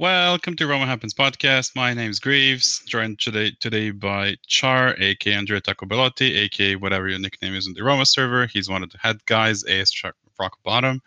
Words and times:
Welcome 0.00 0.56
to 0.56 0.66
Roma 0.66 0.86
Happens 0.86 1.12
podcast. 1.12 1.76
My 1.76 1.92
name 1.92 2.10
is 2.10 2.18
Greaves, 2.18 2.78
joined 2.86 3.18
today 3.18 3.52
today 3.60 3.90
by 3.90 4.36
Char, 4.46 4.94
aka 4.98 5.34
Andrea 5.34 5.60
Tacobelotti, 5.60 6.38
aka 6.38 6.76
whatever 6.76 7.06
your 7.06 7.18
nickname 7.18 7.54
is 7.54 7.66
on 7.66 7.74
the 7.74 7.82
Roma 7.82 8.06
server. 8.06 8.46
He's 8.46 8.70
one 8.70 8.82
of 8.82 8.88
the 8.88 8.96
head 8.96 9.22
guys, 9.26 9.62
AS 9.64 9.92
Rock 10.38 10.56
Bottom. 10.64 11.02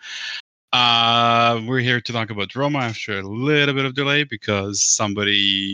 Uh, 0.73 1.59
we're 1.65 1.79
here 1.79 2.01
to 2.01 2.13
talk 2.13 2.29
about 2.29 2.55
Roma 2.55 2.81
after 2.81 3.17
a 3.17 3.23
little 3.23 3.73
bit 3.73 3.85
of 3.85 3.95
delay 3.95 4.25
because 4.25 4.83
somebody 4.83 5.73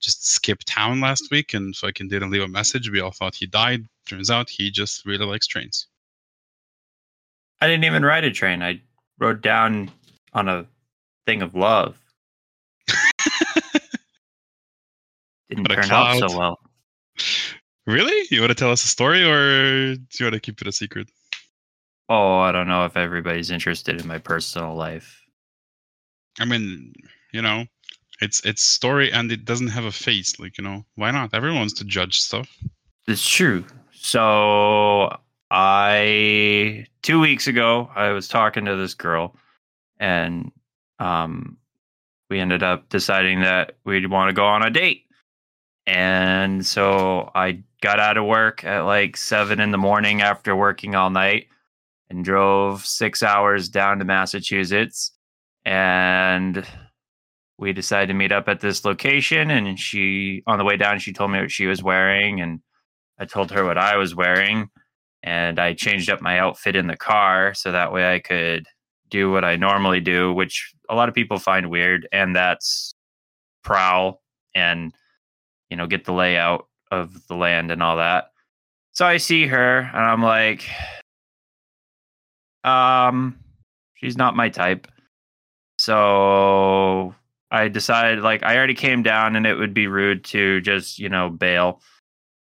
just 0.00 0.26
skipped 0.26 0.66
town 0.66 1.02
last 1.02 1.30
week 1.30 1.52
and 1.52 1.76
fucking 1.76 2.08
didn't 2.08 2.30
leave 2.30 2.40
a 2.40 2.48
message. 2.48 2.90
We 2.90 3.00
all 3.00 3.10
thought 3.10 3.34
he 3.34 3.44
died. 3.44 3.86
Turns 4.06 4.30
out 4.30 4.48
he 4.48 4.70
just 4.70 5.04
really 5.04 5.26
likes 5.26 5.46
trains. 5.46 5.88
I 7.60 7.66
didn't 7.66 7.84
even 7.84 8.06
ride 8.06 8.24
a 8.24 8.30
train. 8.30 8.62
I 8.62 8.80
rode 9.18 9.42
down 9.42 9.90
on 10.32 10.48
a 10.48 10.64
thing 11.26 11.42
of 11.42 11.54
love. 11.54 12.00
Didn't 15.54 15.82
turn 15.82 15.92
out 15.92 16.18
so 16.18 16.38
well. 16.38 16.60
Really? 17.86 18.26
You 18.30 18.40
want 18.40 18.50
to 18.50 18.54
tell 18.54 18.70
us 18.70 18.84
a 18.84 18.88
story 18.88 19.22
or 19.22 19.94
do 19.94 20.06
you 20.18 20.26
want 20.26 20.34
to 20.34 20.40
keep 20.40 20.60
it 20.60 20.66
a 20.66 20.72
secret? 20.72 21.10
Oh, 22.08 22.38
I 22.38 22.52
don't 22.52 22.68
know 22.68 22.84
if 22.84 22.96
everybody's 22.96 23.50
interested 23.50 24.00
in 24.00 24.06
my 24.06 24.18
personal 24.18 24.74
life. 24.74 25.22
I 26.38 26.44
mean, 26.44 26.92
you 27.32 27.42
know, 27.42 27.64
it's 28.20 28.44
it's 28.44 28.62
story 28.62 29.12
and 29.12 29.30
it 29.30 29.44
doesn't 29.44 29.68
have 29.68 29.84
a 29.84 29.92
face. 29.92 30.38
Like, 30.38 30.58
you 30.58 30.64
know, 30.64 30.84
why 30.96 31.10
not? 31.10 31.34
Everyone 31.34 31.60
wants 31.60 31.74
to 31.74 31.84
judge 31.84 32.20
stuff. 32.20 32.48
It's 33.06 33.26
true. 33.26 33.64
So 33.92 35.16
I 35.50 36.86
two 37.02 37.20
weeks 37.20 37.46
ago 37.46 37.90
I 37.94 38.10
was 38.10 38.28
talking 38.28 38.64
to 38.64 38.76
this 38.76 38.94
girl 38.94 39.36
and 40.00 40.50
um 40.98 41.58
we 42.30 42.40
ended 42.40 42.62
up 42.62 42.88
deciding 42.88 43.40
that 43.40 43.76
we'd 43.84 44.10
want 44.10 44.30
to 44.30 44.32
go 44.32 44.44
on 44.46 44.62
a 44.62 44.70
date. 44.70 45.03
And 45.86 46.64
so 46.64 47.30
I 47.34 47.62
got 47.82 48.00
out 48.00 48.16
of 48.16 48.24
work 48.24 48.64
at 48.64 48.80
like 48.80 49.16
seven 49.16 49.60
in 49.60 49.70
the 49.70 49.78
morning 49.78 50.22
after 50.22 50.56
working 50.56 50.94
all 50.94 51.10
night 51.10 51.48
and 52.08 52.24
drove 52.24 52.84
six 52.86 53.22
hours 53.22 53.68
down 53.68 53.98
to 53.98 54.04
Massachusetts. 54.04 55.12
And 55.64 56.66
we 57.58 57.72
decided 57.72 58.08
to 58.08 58.14
meet 58.14 58.32
up 58.32 58.48
at 58.48 58.60
this 58.60 58.84
location. 58.84 59.50
And 59.50 59.78
she, 59.78 60.42
on 60.46 60.58
the 60.58 60.64
way 60.64 60.76
down, 60.76 60.98
she 60.98 61.12
told 61.12 61.30
me 61.30 61.40
what 61.40 61.50
she 61.50 61.66
was 61.66 61.82
wearing. 61.82 62.40
And 62.40 62.60
I 63.18 63.26
told 63.26 63.50
her 63.50 63.64
what 63.64 63.78
I 63.78 63.96
was 63.96 64.14
wearing. 64.14 64.70
And 65.22 65.58
I 65.58 65.74
changed 65.74 66.10
up 66.10 66.20
my 66.20 66.38
outfit 66.38 66.76
in 66.76 66.86
the 66.86 66.96
car 66.96 67.54
so 67.54 67.72
that 67.72 67.92
way 67.92 68.14
I 68.14 68.18
could 68.18 68.66
do 69.10 69.30
what 69.30 69.44
I 69.44 69.56
normally 69.56 70.00
do, 70.00 70.32
which 70.32 70.72
a 70.88 70.94
lot 70.94 71.08
of 71.08 71.14
people 71.14 71.38
find 71.38 71.70
weird. 71.70 72.08
And 72.12 72.34
that's 72.34 72.94
prowl 73.62 74.22
and, 74.54 74.92
you 75.74 75.76
know, 75.76 75.88
get 75.88 76.04
the 76.04 76.12
layout 76.12 76.68
of 76.92 77.26
the 77.26 77.34
land 77.34 77.72
and 77.72 77.82
all 77.82 77.96
that. 77.96 78.30
So 78.92 79.04
I 79.04 79.16
see 79.16 79.44
her 79.48 79.78
and 79.80 80.04
I'm 80.04 80.22
like, 80.22 80.64
um, 82.62 83.36
she's 83.94 84.16
not 84.16 84.36
my 84.36 84.50
type. 84.50 84.86
So 85.80 87.12
I 87.50 87.66
decided, 87.66 88.22
like, 88.22 88.44
I 88.44 88.56
already 88.56 88.74
came 88.74 89.02
down 89.02 89.34
and 89.34 89.48
it 89.48 89.56
would 89.56 89.74
be 89.74 89.88
rude 89.88 90.22
to 90.26 90.60
just, 90.60 91.00
you 91.00 91.08
know, 91.08 91.28
bail. 91.28 91.80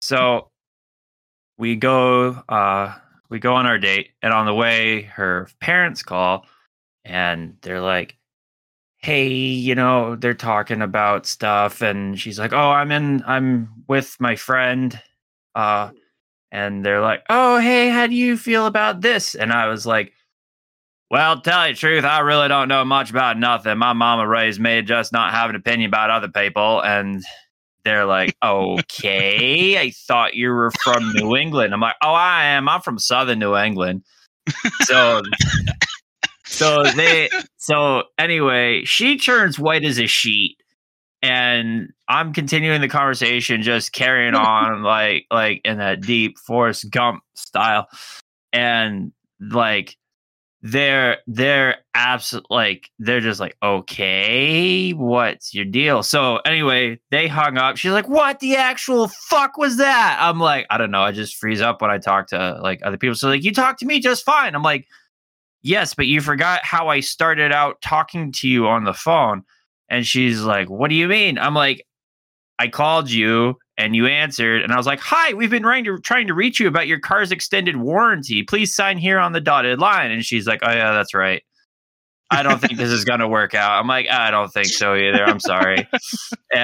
So 0.01 0.47
we 1.57 1.75
go, 1.75 2.41
uh, 2.47 2.95
we 3.29 3.39
go 3.39 3.55
on 3.55 3.65
our 3.65 3.77
date, 3.77 4.11
and 4.21 4.31
on 4.31 4.45
the 4.45 4.53
way, 4.53 5.01
her 5.01 5.49
parents 5.59 6.01
call 6.01 6.45
and 7.03 7.57
they're 7.61 7.81
like, 7.81 8.15
hey, 8.97 9.27
you 9.27 9.75
know, 9.75 10.15
they're 10.15 10.33
talking 10.33 10.81
about 10.81 11.25
stuff, 11.25 11.81
and 11.81 12.19
she's 12.19 12.39
like, 12.39 12.53
oh, 12.53 12.71
I'm 12.71 12.91
in, 12.91 13.23
I'm 13.25 13.69
with 13.87 14.17
my 14.19 14.35
friend, 14.35 14.99
uh, 15.55 15.91
and 16.51 16.85
they're 16.85 17.01
like, 17.01 17.23
oh, 17.29 17.59
hey, 17.59 17.89
how 17.89 18.07
do 18.07 18.15
you 18.15 18.37
feel 18.37 18.65
about 18.65 19.01
this? 19.01 19.35
And 19.35 19.51
I 19.51 19.67
was 19.67 19.85
like, 19.85 20.13
well, 21.09 21.39
tell 21.39 21.67
you 21.67 21.73
the 21.73 21.79
truth, 21.79 22.03
I 22.03 22.19
really 22.19 22.49
don't 22.49 22.67
know 22.67 22.83
much 22.83 23.09
about 23.09 23.37
nothing. 23.39 23.77
My 23.77 23.93
mama 23.93 24.27
raised 24.27 24.59
me 24.59 24.75
to 24.75 24.81
just 24.81 25.13
not 25.13 25.31
have 25.31 25.49
an 25.49 25.55
opinion 25.55 25.89
about 25.89 26.09
other 26.09 26.27
people, 26.27 26.81
and 26.83 27.23
they're 27.87 28.05
like, 28.05 28.35
okay, 28.43 29.79
I 29.79 29.91
thought 29.91 30.33
you 30.33 30.49
were 30.49 30.71
from 30.83 31.13
New 31.13 31.35
England. 31.37 31.73
I'm 31.73 31.79
like, 31.79 31.95
oh, 32.03 32.13
I 32.13 32.45
am. 32.45 32.67
I'm 32.67 32.81
from 32.81 32.99
Southern 32.99 33.39
New 33.39 33.55
England. 33.55 34.03
So, 34.81 35.21
so 36.47 36.83
they, 36.83 37.29
so 37.57 38.03
anyway, 38.17 38.83
she 38.85 39.17
turns 39.17 39.59
white 39.59 39.83
as 39.83 39.99
a 39.99 40.07
sheet, 40.07 40.57
and 41.21 41.89
I'm 42.07 42.33
continuing 42.33 42.81
the 42.81 42.87
conversation, 42.87 43.61
just 43.61 43.93
carrying 43.93 44.35
on 44.35 44.83
like, 44.83 45.25
like 45.31 45.61
in 45.63 45.77
that 45.77 46.01
deep 46.01 46.37
Forrest 46.39 46.89
Gump 46.89 47.23
style, 47.35 47.87
and 48.53 49.11
like 49.39 49.97
they're 50.63 51.17
they're 51.27 51.77
absolute 51.93 52.45
like 52.49 52.89
they're 52.97 53.19
just 53.19 53.39
like 53.39 53.55
okay 53.61 54.91
what's 54.91 55.53
your 55.53 55.65
deal? 55.65 56.01
So 56.01 56.37
anyway 56.37 56.99
they 57.11 57.27
hung 57.27 57.57
up. 57.57 57.77
She's 57.77 57.91
like 57.91 58.09
what 58.09 58.39
the 58.39 58.55
actual 58.55 59.07
fuck 59.07 59.57
was 59.57 59.77
that? 59.77 60.17
I'm 60.19 60.39
like 60.39 60.65
i 60.69 60.77
don't 60.77 60.91
know. 60.91 61.01
I 61.01 61.11
just 61.11 61.35
freeze 61.35 61.61
up 61.61 61.81
when 61.81 61.91
i 61.91 61.97
talk 61.97 62.27
to 62.27 62.59
like 62.61 62.79
other 62.83 62.97
people. 62.97 63.15
So 63.15 63.29
like 63.29 63.43
you 63.43 63.53
talk 63.53 63.77
to 63.79 63.85
me 63.85 63.99
just 63.99 64.25
fine. 64.25 64.55
I'm 64.55 64.63
like 64.63 64.87
yes 65.67 65.93
but 65.93 66.07
you 66.07 66.21
forgot 66.21 66.61
how 66.63 66.87
i 66.87 66.99
started 66.99 67.51
out 67.51 67.81
talking 67.81 68.31
to 68.31 68.47
you 68.47 68.67
on 68.67 68.83
the 68.83 68.93
phone. 68.93 69.43
And 69.89 70.05
she's 70.05 70.41
like 70.41 70.69
what 70.69 70.89
do 70.89 70.95
you 70.95 71.07
mean? 71.07 71.37
I'm 71.37 71.53
like 71.53 71.85
i 72.59 72.67
called 72.67 73.09
you 73.11 73.55
and 73.77 73.95
you 73.95 74.07
answered. 74.07 74.61
And 74.61 74.71
i 74.71 74.77
was 74.77 74.85
like 74.85 74.99
hi 74.99 75.33
we've 75.33 75.49
been 75.49 75.63
trying 75.63 75.83
to 75.85 75.99
trying 75.99 76.27
to 76.27 76.33
reach 76.33 76.59
you 76.59 76.67
about 76.67 76.87
your 76.87 76.99
car's 76.99 77.31
extended 77.31 77.77
warranty. 77.77 78.43
Please 78.43 78.73
sign 78.73 78.97
here 78.97 79.19
on 79.19 79.33
the 79.33 79.41
dotted 79.41 79.79
line. 79.79 80.11
And 80.11 80.25
she's 80.25 80.47
like 80.47 80.59
oh 80.63 80.71
yeah 80.71 80.93
that's 80.93 81.13
right. 81.13 81.43
I 82.29 82.43
don't 82.43 82.59
think 82.59 82.77
this 82.77 82.89
is 82.89 83.05
going 83.05 83.21
to 83.21 83.27
work 83.27 83.53
out. 83.53 83.79
I'm 83.79 83.87
like 83.87 84.07
i 84.09 84.31
don't 84.31 84.51
think 84.51 84.67
so 84.67 84.95
either. 84.95 85.23
I'm 85.23 85.39
sorry. 85.39 85.87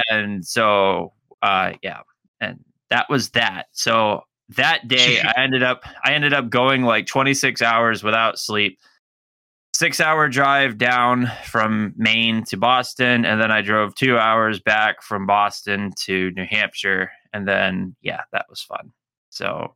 And 0.09 0.45
so 0.45 1.13
uh 1.41 1.73
yeah 1.81 2.01
and 2.39 2.59
that 2.89 3.09
was 3.09 3.31
that. 3.31 3.67
So 3.71 4.23
that 4.49 4.87
day 4.87 5.21
i 5.21 5.33
ended 5.41 5.63
up 5.63 5.83
i 6.03 6.13
ended 6.13 6.33
up 6.33 6.49
going 6.49 6.83
like 6.83 7.07
26 7.07 7.61
hours 7.61 8.03
without 8.03 8.37
sleep 8.37 8.77
six 9.73 9.99
hour 9.99 10.29
drive 10.29 10.77
down 10.77 11.31
from 11.45 11.93
Maine 11.97 12.43
to 12.45 12.57
Boston. 12.57 13.25
And 13.25 13.41
then 13.41 13.51
I 13.51 13.61
drove 13.61 13.95
two 13.95 14.17
hours 14.17 14.59
back 14.59 15.01
from 15.01 15.25
Boston 15.25 15.91
to 16.01 16.31
New 16.31 16.45
Hampshire. 16.49 17.11
And 17.33 17.47
then, 17.47 17.95
yeah, 18.01 18.21
that 18.31 18.45
was 18.49 18.61
fun. 18.61 18.91
So 19.29 19.73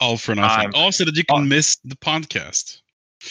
All 0.00 0.16
for 0.16 0.34
nothing. 0.34 0.68
Um, 0.68 0.72
also, 0.74 1.04
that 1.04 1.16
you 1.16 1.24
can 1.24 1.38
oh. 1.38 1.44
miss 1.44 1.76
the 1.84 1.96
podcast. 1.96 2.80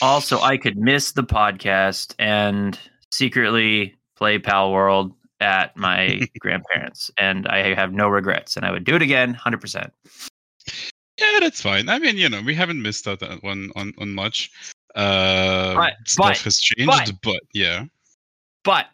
also, 0.02 0.42
I 0.42 0.58
could 0.58 0.78
miss 0.78 1.12
the 1.12 1.24
podcast 1.24 2.16
and 2.18 2.78
secretly 3.12 3.96
play 4.16 4.40
Palworld 4.40 5.14
at 5.40 5.78
my 5.78 6.22
grandparents. 6.40 7.12
And 7.18 7.48
I 7.48 7.76
have 7.76 7.94
no 7.94 8.08
regrets. 8.08 8.58
And 8.58 8.66
I 8.66 8.72
would 8.72 8.84
do 8.84 8.96
it 8.96 9.02
again 9.04 9.36
100%. 9.36 9.92
Yeah, 11.20 11.40
that's 11.40 11.62
fine. 11.62 11.90
I 11.90 12.00
mean, 12.00 12.18
you 12.18 12.28
know, 12.28 12.42
we 12.42 12.56
haven't 12.56 12.82
missed 12.82 13.08
out 13.08 13.22
on 13.22 13.38
one 13.40 13.72
on, 13.76 13.94
on 14.00 14.10
much. 14.10 14.52
Uh, 14.96 15.74
But- 15.76 15.94
stuff 16.06 16.28
but- 16.28 16.38
has 16.40 16.60
changed, 16.60 16.88
but- 16.88 17.12
but 17.24 17.42
yeah. 17.54 17.86
But 18.64 18.88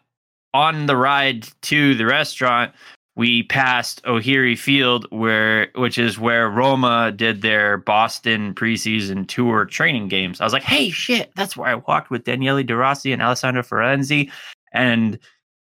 on 0.54 0.86
the 0.86 0.96
ride 0.96 1.46
to 1.62 1.94
the 1.94 2.06
restaurant, 2.06 2.72
we 3.16 3.42
passed 3.44 4.02
Ohiri 4.04 4.56
Field, 4.58 5.06
where 5.10 5.68
which 5.74 5.98
is 5.98 6.18
where 6.18 6.48
Roma 6.48 7.12
did 7.12 7.42
their 7.42 7.76
Boston 7.76 8.54
preseason 8.54 9.28
tour 9.28 9.64
training 9.66 10.08
games. 10.08 10.40
I 10.40 10.44
was 10.44 10.52
like, 10.52 10.62
"Hey, 10.62 10.90
shit, 10.90 11.30
that's 11.36 11.56
where 11.56 11.68
I 11.68 11.74
walked 11.76 12.10
with 12.10 12.24
Daniele 12.24 12.62
De 12.62 12.74
Rossi 12.74 13.12
and 13.12 13.20
Alessandro 13.22 13.62
Florenzi 13.62 14.30
and 14.72 15.18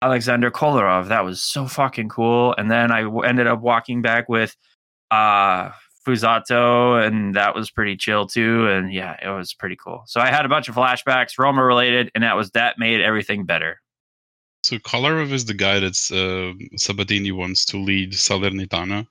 Alexander 0.02 0.50
Kolarov. 0.52 1.08
That 1.10 1.24
was 1.24 1.42
so 1.44 1.68
fucking 1.68 2.10
cool." 2.10 2.56
And 2.58 2.72
then 2.72 2.92
I 2.92 3.04
w- 3.04 3.22
ended 3.24 3.46
up 3.48 3.60
walking 3.62 4.02
back 4.02 4.28
with 4.30 4.56
uh 5.12 5.70
Fuzato, 6.06 7.06
and 7.06 7.36
that 7.36 7.56
was 7.56 7.72
pretty 7.72 7.96
chill 7.96 8.28
too. 8.28 8.68
And 8.68 8.94
yeah, 8.94 9.16
it 9.22 9.30
was 9.30 9.54
pretty 9.54 9.76
cool. 9.76 10.04
So 10.08 10.20
I 10.20 10.28
had 10.30 10.46
a 10.46 10.50
bunch 10.50 10.68
of 10.68 10.76
flashbacks, 10.76 11.38
Roma 11.38 11.64
related, 11.64 12.12
and 12.16 12.24
that 12.24 12.36
was 12.36 12.52
that 12.52 12.78
made 12.78 13.02
everything 13.02 13.46
better. 13.46 13.80
So 14.64 14.78
Kolarov 14.78 15.32
is 15.32 15.46
the 15.46 15.54
guy 15.54 15.80
that's 15.80 16.12
uh, 16.12 16.54
Sabatini 16.78 17.32
wants 17.32 17.66
to 17.66 17.78
lead 17.78 18.14
Salernitana 18.14 19.06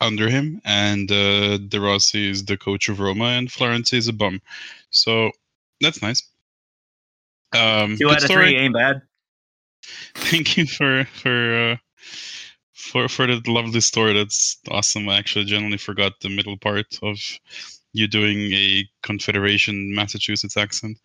under 0.00 0.28
him, 0.28 0.60
and 0.64 1.10
uh, 1.12 1.58
De 1.58 1.80
Rossi 1.80 2.30
is 2.30 2.44
the 2.44 2.56
coach 2.56 2.88
of 2.88 2.98
Roma, 3.00 3.26
and 3.26 3.48
Florenzi 3.48 3.94
is 3.94 4.08
a 4.08 4.12
bum. 4.12 4.40
So 4.90 5.30
that's 5.80 6.02
nice. 6.02 6.22
Um, 7.54 7.96
Two 7.98 8.08
out 8.10 8.16
of 8.16 8.22
story. 8.22 8.50
three 8.50 8.56
ain't 8.56 8.74
bad. 8.74 9.02
Thank 10.14 10.56
you 10.56 10.66
for 10.66 11.04
for 11.04 11.72
uh, 11.72 11.76
for 12.82 13.08
for 13.08 13.26
that 13.26 13.46
lovely 13.46 13.80
story. 13.80 14.12
That's 14.12 14.58
awesome. 14.70 15.08
I 15.08 15.18
actually 15.18 15.44
genuinely 15.44 15.78
forgot 15.78 16.14
the 16.20 16.28
middle 16.28 16.56
part 16.56 16.98
of 17.02 17.18
you 17.92 18.08
doing 18.08 18.52
a 18.52 18.88
Confederation 19.02 19.94
Massachusetts 19.94 20.56
accent. 20.56 20.98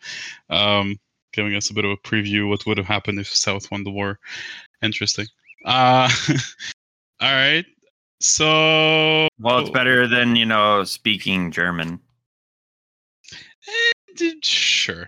Um, 0.50 1.00
giving 1.34 1.56
us 1.56 1.70
a 1.70 1.74
bit 1.74 1.86
of 1.86 1.92
a 1.92 1.98
preview 1.98 2.50
what 2.50 2.66
would 2.66 2.78
have 2.78 2.88
happened 2.88 3.20
if 3.20 3.28
South 3.28 3.70
won 3.70 3.84
the 3.84 3.92
war. 3.92 4.20
Interesting. 4.82 5.28
Uh, 5.66 6.10
all 7.22 7.34
right. 7.34 7.66
So 8.20 9.28
Well, 9.40 9.60
it's 9.60 9.70
better 9.70 10.08
than 10.08 10.36
you 10.36 10.46
know 10.46 10.84
speaking 10.84 11.52
German. 11.52 12.00
Eh, 14.20 14.32
sure. 14.42 15.08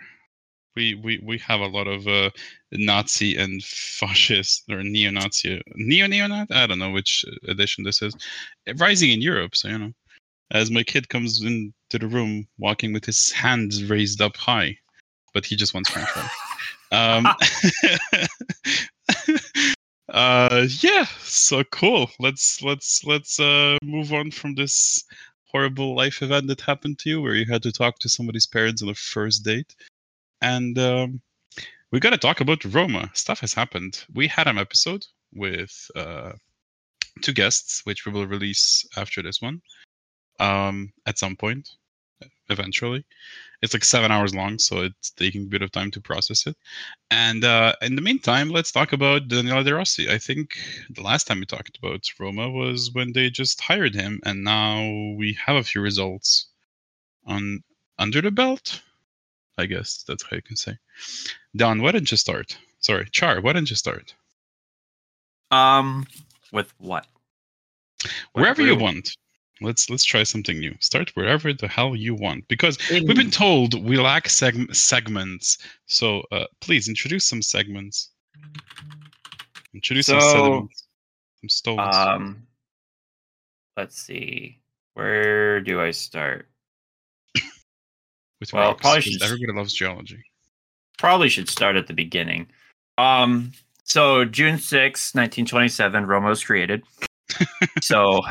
We, 0.76 0.94
we 0.94 1.20
we 1.24 1.40
have 1.40 1.62
a 1.62 1.68
lot 1.68 1.88
of 1.88 2.08
uh, 2.08 2.30
Nazi 2.72 3.36
and 3.36 3.64
fascist 3.64 4.64
or 4.70 4.84
neo-Nazi, 4.84 5.62
neo 5.76 6.08
neo 6.08 6.46
I 6.52 6.68
don't 6.68 6.80
know 6.80 6.92
which 6.92 7.26
edition 7.48 7.84
this 7.84 8.02
is, 8.02 8.16
rising 8.78 9.12
in 9.12 9.22
Europe. 9.22 9.56
So 9.56 9.70
you 9.70 9.78
know, 9.78 9.94
as 10.52 10.72
my 10.72 10.84
kid 10.84 11.10
comes 11.10 11.42
into 11.42 12.00
the 12.00 12.08
room 12.08 12.48
walking 12.58 12.94
with 12.94 13.06
his 13.06 13.32
hands 13.32 13.84
raised 13.84 14.22
up 14.22 14.38
high, 14.38 14.78
but 15.34 15.46
he 15.46 15.56
just 15.56 15.74
wants 15.74 15.90
French 15.90 16.10
fries. 16.10 16.30
Um, 16.92 17.28
uh, 20.10 20.68
yeah. 20.82 21.06
So 21.20 21.64
cool. 21.66 22.10
Let's 22.20 22.62
let's 22.62 23.04
let's 23.06 23.40
uh, 23.40 23.78
move 23.84 24.14
on 24.14 24.32
from 24.32 24.56
this 24.56 25.04
horrible 25.46 25.96
life 25.96 26.22
event 26.22 26.48
that 26.48 26.62
happened 26.62 27.00
to 27.00 27.10
you, 27.10 27.22
where 27.22 27.36
you 27.36 27.46
had 27.46 27.64
to 27.64 27.72
talk 27.72 28.00
to 28.00 28.10
somebody's 28.10 28.48
parents 28.48 28.82
on 28.82 28.90
a 28.90 28.96
first 28.96 29.44
date, 29.44 29.76
and 30.42 30.78
um, 30.80 31.22
we 31.92 32.00
got 32.00 32.12
to 32.12 32.18
talk 32.18 32.42
about 32.42 32.64
Roma. 32.66 33.10
Stuff 33.14 33.40
has 33.40 33.54
happened. 33.54 34.06
We 34.14 34.28
had 34.28 34.48
an 34.48 34.58
episode 34.58 35.06
with 35.34 35.90
uh, 35.96 36.34
two 37.22 37.34
guests, 37.34 37.82
which 37.86 38.06
we 38.06 38.12
will 38.12 38.28
release 38.28 38.86
after 38.98 39.22
this 39.22 39.42
one, 39.42 39.62
um, 40.40 40.92
at 41.06 41.18
some 41.18 41.36
point, 41.36 41.70
eventually. 42.50 43.06
It's 43.62 43.74
like 43.74 43.84
seven 43.84 44.12
hours 44.12 44.34
long, 44.34 44.58
so 44.58 44.84
it's 44.84 45.12
taking 45.12 45.44
a 45.44 45.48
bit 45.48 45.62
of 45.62 45.72
time 45.72 45.92
to 45.92 46.02
process 46.02 46.48
it. 46.48 46.56
And 47.12 47.44
uh, 47.44 47.74
in 47.82 47.96
the 47.96 48.02
meantime, 48.02 48.50
let's 48.50 48.72
talk 48.72 48.94
about 48.94 49.28
Daniele 49.28 49.64
De 49.64 49.74
Rossi. 49.74 50.10
I 50.10 50.18
think 50.18 50.58
the 50.92 51.02
last 51.02 51.28
time 51.28 51.40
we 51.40 51.46
talked 51.46 51.78
about 51.78 52.10
Roma 52.20 52.50
was 52.50 52.92
when 52.94 53.12
they 53.14 53.30
just 53.30 53.60
hired 53.60 53.96
him, 53.96 54.22
and 54.26 54.44
now 54.44 54.82
we 55.18 55.38
have 55.46 55.58
a 55.58 55.64
few 55.64 55.82
results 55.82 56.48
on 57.26 57.64
under 57.98 58.22
the 58.22 58.32
belt. 58.32 58.82
I 59.60 59.66
guess 59.66 60.04
that's 60.08 60.24
how 60.24 60.36
you 60.36 60.42
can 60.42 60.56
say. 60.56 60.78
Don, 61.56 61.82
why 61.82 61.92
don't 61.92 62.10
you 62.10 62.18
start? 62.18 62.58
Sorry, 62.80 63.08
Char, 63.12 63.42
why 63.42 63.54
don't 63.54 63.70
you 63.70 63.76
start? 63.76 64.16
Um, 65.52 66.08
with 66.52 66.74
what? 66.78 67.06
Wherever 68.34 68.62
you 68.62 68.76
want. 68.76 69.16
Let's 69.62 69.90
let's 69.90 70.06
try 70.06 70.24
something 70.24 70.58
new. 70.58 70.74
Start 70.80 71.12
wherever 71.16 71.52
the 71.52 71.68
hell 71.68 71.94
you 71.94 72.16
want 72.16 72.48
because 72.48 72.78
we've 72.90 73.16
been 73.16 73.30
told 73.30 73.84
we 73.84 73.98
lack 73.98 74.30
seg- 74.30 74.74
segments. 74.74 75.58
So 75.86 76.24
uh, 76.32 76.46
please 76.62 76.88
introduce 76.88 77.26
some 77.26 77.42
segments. 77.42 78.12
Introduce 79.74 80.08
So, 80.08 80.14
some 80.14 80.22
sediments, 80.22 80.88
some 81.42 81.50
stones. 81.50 81.96
Um, 81.96 82.48
let's 83.76 84.02
see. 84.02 84.60
Where 84.94 85.60
do 85.60 85.82
I 85.82 85.92
start? 85.92 86.49
With 88.40 88.54
well, 88.54 88.70
rocks, 88.70 88.82
probably 88.82 89.02
should- 89.02 89.22
everybody 89.24 89.54
loves 89.58 89.74
geology. 89.74 90.24
Probably 90.98 91.30
should 91.30 91.50
start 91.50 91.76
at 91.78 91.88
the 91.88 91.94
beginning. 91.94 92.48
Um, 92.98 93.54
so 93.86 94.26
June 94.26 94.58
sixth, 94.60 95.16
1927, 95.16 96.06
Roma 96.06 96.28
was 96.30 96.44
created. 96.44 96.84
so 97.82 98.22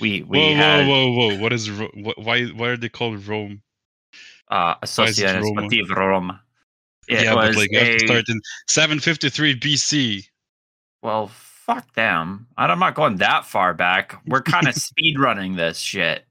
we 0.00 0.22
we 0.22 0.38
whoa, 0.38 0.54
had 0.54 0.86
whoa, 0.86 1.10
whoa, 1.10 1.28
whoa! 1.28 1.38
What 1.38 1.52
is 1.52 1.70
Ro- 1.70 1.88
wh- 1.94 2.18
why? 2.18 2.44
Why 2.46 2.68
are 2.68 2.76
they 2.76 2.88
called 2.90 3.26
Rome? 3.26 3.62
uh 4.48 4.74
it 4.80 4.86
Associazione 4.86 5.96
Roma? 5.96 6.42
It 7.08 7.22
yeah, 7.22 7.34
was 7.34 7.50
but 7.50 7.56
like 7.56 7.72
you 7.72 7.78
have 7.78 7.98
to 7.98 8.06
start 8.06 8.28
in 8.28 8.40
753 8.68 9.58
BC. 9.60 10.24
well, 11.02 11.28
fuck 11.28 11.94
them. 11.94 12.46
I'm 12.56 12.78
not 12.78 12.94
going 12.94 13.16
that 13.16 13.46
far 13.46 13.74
back. 13.74 14.20
We're 14.26 14.42
kind 14.42 14.68
of 14.68 14.74
speed 14.76 15.18
running 15.18 15.56
this 15.56 15.78
shit. 15.78 16.24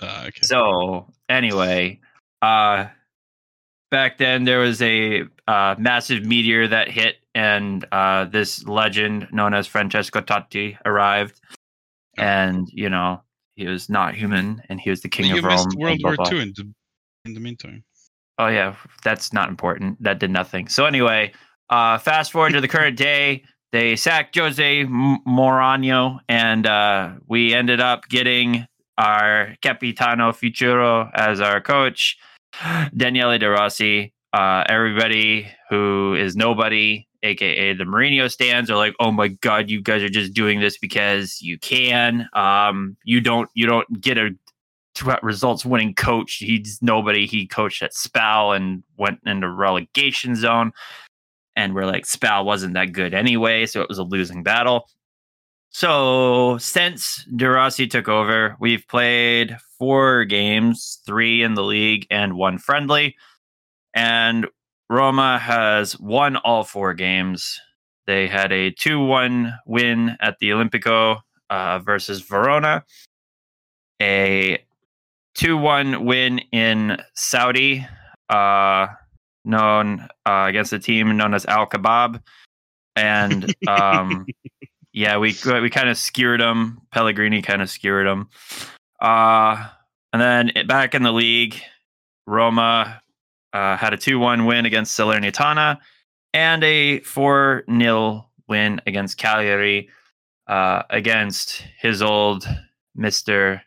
Uh, 0.00 0.24
okay. 0.28 0.40
So 0.42 1.12
anyway, 1.28 2.00
uh 2.42 2.86
back 3.90 4.18
then 4.18 4.44
there 4.44 4.58
was 4.58 4.82
a 4.82 5.22
uh, 5.46 5.74
massive 5.78 6.24
meteor 6.24 6.68
that 6.68 6.90
hit 6.90 7.16
and 7.34 7.86
uh 7.92 8.24
this 8.26 8.64
legend 8.66 9.26
known 9.32 9.54
as 9.54 9.66
Francesco 9.66 10.20
Totti 10.20 10.76
arrived 10.84 11.40
and 12.18 12.68
you 12.72 12.90
know 12.90 13.22
he 13.54 13.66
was 13.66 13.88
not 13.88 14.14
human 14.14 14.62
and 14.68 14.80
he 14.80 14.90
was 14.90 15.00
the 15.00 15.08
king 15.08 15.26
you 15.26 15.38
of 15.38 15.44
Rome. 15.44 15.66
World 15.76 16.00
War. 16.02 16.14
II 16.32 16.42
in 16.42 16.52
the 16.56 16.72
in 17.24 17.34
the 17.34 17.40
meantime. 17.40 17.84
Oh 18.38 18.46
yeah, 18.46 18.76
that's 19.02 19.32
not 19.32 19.48
important. 19.48 20.00
That 20.02 20.20
did 20.20 20.30
nothing. 20.30 20.68
So 20.68 20.84
anyway, 20.84 21.32
uh 21.70 21.98
fast 21.98 22.30
forward 22.32 22.52
to 22.52 22.60
the 22.60 22.68
current 22.68 22.96
day, 22.96 23.42
they 23.72 23.96
sacked 23.96 24.36
Jose 24.36 24.84
Mourinho 24.84 26.20
and 26.28 26.66
uh 26.66 27.14
we 27.26 27.54
ended 27.54 27.80
up 27.80 28.08
getting 28.08 28.66
our 28.98 29.54
Capitano 29.62 30.32
Futuro 30.32 31.10
as 31.14 31.40
our 31.40 31.60
coach, 31.60 32.18
Daniele 32.96 33.38
De 33.38 33.48
Rossi. 33.48 34.12
Uh 34.34 34.62
everybody 34.68 35.50
who 35.70 36.14
is 36.14 36.36
nobody 36.36 37.06
aka 37.22 37.72
the 37.72 37.84
Mourinho 37.84 38.30
stands 38.30 38.70
are 38.70 38.76
like, 38.76 38.94
"Oh 39.00 39.10
my 39.10 39.28
god, 39.28 39.70
you 39.70 39.80
guys 39.80 40.02
are 40.02 40.10
just 40.10 40.34
doing 40.34 40.60
this 40.60 40.76
because 40.76 41.40
you 41.40 41.58
can. 41.58 42.28
Um 42.34 42.98
you 43.04 43.22
don't 43.22 43.48
you 43.54 43.66
don't 43.66 44.00
get 44.00 44.18
a 44.18 44.30
results 45.22 45.64
winning 45.64 45.94
coach. 45.94 46.34
He's 46.34 46.78
nobody. 46.82 47.26
He 47.26 47.46
coached 47.46 47.82
at 47.82 47.94
Spal 47.94 48.52
and 48.52 48.82
went 48.96 49.20
into 49.24 49.48
relegation 49.50 50.34
zone. 50.34 50.72
And 51.56 51.74
we're 51.74 51.86
like, 51.86 52.04
Spal 52.04 52.44
wasn't 52.44 52.74
that 52.74 52.92
good 52.92 53.14
anyway, 53.14 53.66
so 53.66 53.80
it 53.80 53.88
was 53.88 53.98
a 53.98 54.04
losing 54.04 54.42
battle. 54.42 54.88
So 55.70 56.58
since 56.58 57.24
De 57.36 57.48
Rossi 57.48 57.86
took 57.86 58.08
over, 58.08 58.56
we've 58.58 58.86
played 58.88 59.56
four 59.78 60.24
games, 60.24 61.00
three 61.06 61.42
in 61.42 61.54
the 61.54 61.62
league 61.62 62.06
and 62.10 62.36
one 62.36 62.58
friendly. 62.58 63.16
And 63.94 64.46
Roma 64.90 65.38
has 65.38 65.98
won 66.00 66.36
all 66.36 66.64
four 66.64 66.94
games. 66.94 67.60
They 68.06 68.26
had 68.26 68.52
a 68.52 68.70
2 68.70 69.04
1 69.04 69.54
win 69.66 70.16
at 70.20 70.38
the 70.38 70.50
Olimpico 70.50 71.20
uh, 71.50 71.78
versus 71.80 72.22
Verona, 72.22 72.84
a 74.00 74.64
2 75.34 75.56
1 75.58 76.04
win 76.06 76.38
in 76.50 77.02
Saudi, 77.14 77.86
uh, 78.30 78.86
known 79.44 80.08
uh, 80.24 80.46
against 80.48 80.72
a 80.72 80.78
team 80.78 81.16
known 81.16 81.34
as 81.34 81.44
Al 81.46 81.66
Kebab. 81.66 82.22
And 82.96 83.54
um, 83.68 84.26
yeah, 84.98 85.16
we 85.18 85.32
we 85.44 85.70
kind 85.70 85.88
of 85.88 85.96
skewered 85.96 86.40
them. 86.40 86.80
Pellegrini 86.92 87.40
kind 87.40 87.62
of 87.62 87.70
skewered 87.70 88.06
them. 88.08 88.28
Uh, 89.00 89.64
and 90.12 90.20
then 90.20 90.50
it- 90.56 90.66
back 90.66 90.94
in 90.94 91.04
the 91.04 91.12
league, 91.12 91.60
Roma 92.26 93.00
uh, 93.52 93.76
had 93.76 93.92
a 93.94 93.96
2 93.96 94.18
1 94.18 94.44
win 94.44 94.66
against 94.66 94.98
Salernitana 94.98 95.78
and 96.34 96.64
a 96.64 96.98
4 97.00 97.64
0 97.70 98.26
win 98.48 98.80
against 98.86 99.18
Cagliari 99.18 99.88
uh, 100.48 100.82
against 100.90 101.62
his 101.78 102.02
old 102.02 102.48
Mr. 102.98 103.60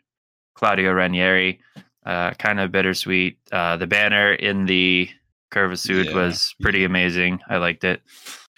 Claudio 0.56 0.92
Ranieri. 0.92 1.60
Uh, 2.06 2.32
kind 2.32 2.60
of 2.60 2.72
bittersweet. 2.72 3.38
Uh, 3.52 3.78
the 3.78 3.88
banner 3.88 4.34
in 4.34 4.66
the 4.66 5.08
Curva 5.54 5.78
Sud 5.78 6.08
Yeah, 6.08 6.16
was 6.16 6.56
pretty 6.60 6.84
amazing. 6.84 7.40
I 7.48 7.58
liked 7.58 7.84
it. 7.84 8.02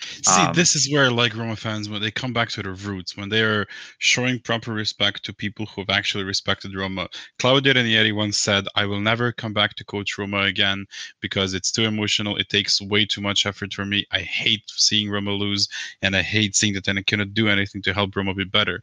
See, 0.04 0.42
Um, 0.42 0.54
this 0.54 0.76
is 0.76 0.92
where 0.92 1.12
like 1.12 1.36
Roma 1.36 1.56
fans 1.56 1.90
when 1.90 2.02
they 2.02 2.12
come 2.12 2.34
back 2.34 2.50
to 2.50 2.64
their 2.64 2.74
roots, 2.74 3.16
when 3.18 3.30
they 3.30 3.42
are 3.42 3.68
showing 4.00 4.40
proper 4.40 4.74
respect 4.74 5.24
to 5.26 5.34
people 5.34 5.66
who 5.66 5.82
have 5.82 5.90
actually 5.90 6.24
respected 6.24 6.76
Roma. 6.76 7.10
Claudio 7.40 7.74
Ranieri 7.74 8.12
once 8.12 8.38
said, 8.38 8.68
"I 8.76 8.86
will 8.86 9.00
never 9.00 9.32
come 9.32 9.54
back 9.54 9.76
to 9.76 9.84
coach 9.86 10.18
Roma 10.18 10.42
again 10.44 10.86
because 11.22 11.54
it's 11.54 11.72
too 11.72 11.84
emotional. 11.84 12.38
It 12.38 12.50
takes 12.50 12.82
way 12.82 13.06
too 13.06 13.22
much 13.22 13.46
effort 13.46 13.74
for 13.74 13.86
me. 13.86 14.06
I 14.12 14.20
hate 14.20 14.64
seeing 14.68 15.10
Roma 15.10 15.32
lose, 15.32 15.68
and 16.02 16.16
I 16.16 16.22
hate 16.22 16.56
seeing 16.56 16.74
that 16.74 16.88
I 16.88 17.02
cannot 17.02 17.34
do 17.34 17.48
anything 17.48 17.82
to 17.84 17.94
help 17.94 18.16
Roma 18.16 18.34
be 18.34 18.46
better." 18.46 18.82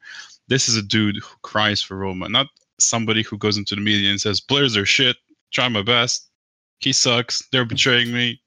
This 0.49 0.69
is 0.69 0.77
a 0.77 0.83
dude 0.83 1.17
who 1.17 1.37
cries 1.43 1.81
for 1.81 1.97
Roma, 1.97 2.29
not 2.29 2.49
somebody 2.79 3.23
who 3.23 3.39
goes 3.39 3.57
into 3.57 3.75
the 3.75 3.81
media 3.81 4.11
and 4.11 4.21
says, 4.21 4.41
"Players 4.41 4.77
are 4.77 4.87
shit. 4.87 5.17
Try 5.53 5.69
my 5.69 5.83
best. 5.83 6.29
He 6.81 6.93
sucks. 6.93 7.43
They're 7.53 7.65
betraying 7.65 8.13
me. 8.13 8.41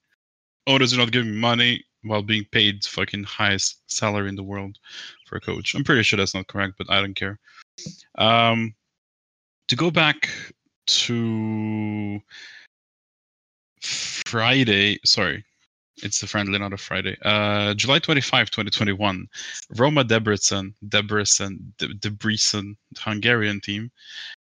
Owners 0.68 0.94
are 0.94 0.98
not 0.98 1.12
giving 1.12 1.32
me 1.32 1.38
money." 1.38 1.86
While 2.04 2.22
being 2.22 2.46
paid 2.52 2.84
fucking 2.86 3.24
highest 3.24 3.82
salary 3.88 4.30
in 4.30 4.36
the 4.36 4.44
world 4.44 4.78
for 5.26 5.38
a 5.38 5.42
coach. 5.42 5.76
I'm 5.76 5.84
pretty 5.84 6.04
sure 6.04 6.18
that's 6.18 6.36
not 6.36 6.48
correct, 6.48 6.76
but 6.78 6.90
I 6.90 7.02
don't 7.02 7.16
care. 7.16 7.40
Um, 8.18 8.74
to 9.68 9.76
go 9.76 9.90
back 9.90 10.30
to 10.86 12.20
Friday, 13.82 15.00
sorry, 15.06 15.44
it's 15.98 16.20
the 16.20 16.28
friendly, 16.28 16.60
not 16.60 16.74
a 16.74 16.78
Friday. 16.78 17.18
Uh, 17.24 17.74
July 17.76 18.00
25, 18.00 18.50
2021, 18.50 19.28
Roma 19.78 20.04
Debrecen, 20.04 20.74
Debrecen, 20.88 21.58
De- 21.78 21.94
Debrecen, 21.96 22.76
Hungarian 22.98 23.62
team, 23.62 23.92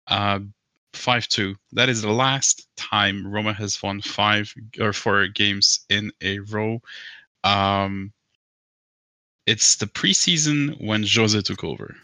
uh, 0.08 0.40
five 0.94 1.28
two. 1.28 1.54
That 1.72 1.88
is 1.88 2.02
the 2.02 2.12
last 2.12 2.68
time 2.76 3.26
Roma 3.26 3.52
has 3.52 3.82
won 3.82 4.00
five 4.00 4.52
or 4.80 4.92
four 4.92 5.26
games 5.28 5.80
in 5.88 6.10
a 6.22 6.40
row. 6.40 6.80
Um, 7.48 8.12
it's 9.46 9.76
the 9.76 9.86
preseason 9.86 10.78
when 10.84 11.04
Jose 11.06 11.40
took 11.40 11.64
over. 11.64 11.96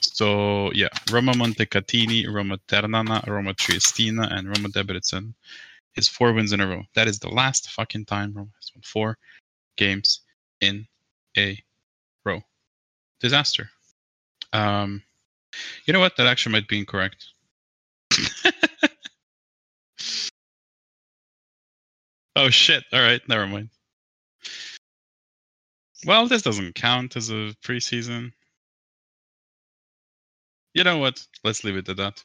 So 0.00 0.70
yeah, 0.72 0.88
Roma 1.10 1.32
Montecatini, 1.32 2.30
Roma 2.30 2.58
Ternana, 2.68 3.24
Roma 3.26 3.54
Triestina, 3.54 4.30
and 4.30 4.48
Roma 4.48 4.68
Debrecen 4.68 5.32
is 5.96 6.08
four 6.08 6.34
wins 6.34 6.52
in 6.52 6.60
a 6.60 6.66
row. 6.66 6.82
That 6.94 7.08
is 7.08 7.18
the 7.18 7.30
last 7.30 7.70
fucking 7.70 8.04
time 8.04 8.34
Roma 8.34 8.50
has 8.56 8.70
won 8.74 8.82
four 8.82 9.16
games 9.76 10.20
in 10.60 10.86
a 11.38 11.58
row. 12.24 12.42
Disaster. 13.20 13.70
Um, 14.52 15.02
you 15.86 15.94
know 15.94 16.00
what? 16.00 16.16
That 16.16 16.26
actually 16.26 16.52
might 16.52 16.68
be 16.68 16.78
incorrect. 16.78 17.28
oh 22.36 22.50
shit! 22.50 22.84
All 22.92 23.00
right, 23.00 23.26
never 23.26 23.46
mind. 23.46 23.70
Well, 26.06 26.26
this 26.26 26.42
doesn't 26.42 26.74
count 26.74 27.16
as 27.16 27.30
a 27.30 27.54
preseason. 27.62 28.32
You 30.74 30.84
know 30.84 30.98
what? 30.98 31.26
Let's 31.44 31.64
leave 31.64 31.76
it 31.76 31.88
at 31.88 31.96
that. 31.96 32.24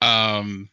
Um, 0.00 0.70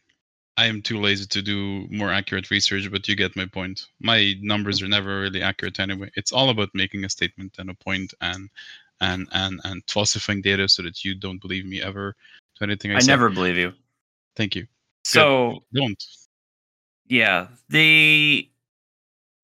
I 0.56 0.66
am 0.66 0.82
too 0.82 1.00
lazy 1.00 1.26
to 1.26 1.42
do 1.42 1.86
more 1.90 2.10
accurate 2.10 2.50
research, 2.50 2.90
but 2.90 3.08
you 3.08 3.14
get 3.14 3.36
my 3.36 3.46
point. 3.46 3.86
My 4.00 4.34
numbers 4.40 4.82
are 4.82 4.88
never 4.88 5.20
really 5.20 5.42
accurate 5.42 5.78
anyway. 5.78 6.10
It's 6.16 6.32
all 6.32 6.50
about 6.50 6.70
making 6.74 7.04
a 7.04 7.08
statement 7.08 7.56
and 7.58 7.70
a 7.70 7.74
point 7.74 8.12
and 8.20 8.50
and 9.00 9.28
and 9.32 9.60
and 9.64 9.82
falsifying 9.88 10.42
data 10.42 10.68
so 10.68 10.82
that 10.82 11.04
you 11.04 11.14
don't 11.14 11.40
believe 11.40 11.64
me 11.64 11.80
ever 11.80 12.14
to 12.56 12.64
anything 12.64 12.92
I, 12.92 12.96
I 12.96 13.00
never 13.06 13.30
believe 13.30 13.56
you. 13.56 13.72
Thank 14.36 14.54
you. 14.54 14.66
So 15.04 15.62
Don't. 15.72 16.02
yeah, 17.06 17.48
the 17.68 18.48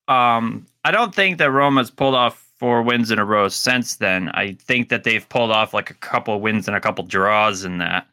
um, 0.07 0.67
I 0.83 0.91
don't 0.91 1.13
think 1.13 1.39
that 1.39 1.51
Roma's 1.51 1.89
pulled 1.89 2.15
off 2.15 2.46
four 2.59 2.81
wins 2.81 3.11
in 3.11 3.19
a 3.19 3.25
row 3.25 3.47
since 3.47 3.95
then. 3.95 4.29
I 4.29 4.53
think 4.53 4.89
that 4.89 5.03
they've 5.03 5.27
pulled 5.29 5.51
off 5.51 5.73
like 5.73 5.89
a 5.89 5.95
couple 5.95 6.39
wins 6.41 6.67
and 6.67 6.75
a 6.75 6.81
couple 6.81 7.03
draws 7.05 7.63
in 7.63 7.77
that. 7.79 8.07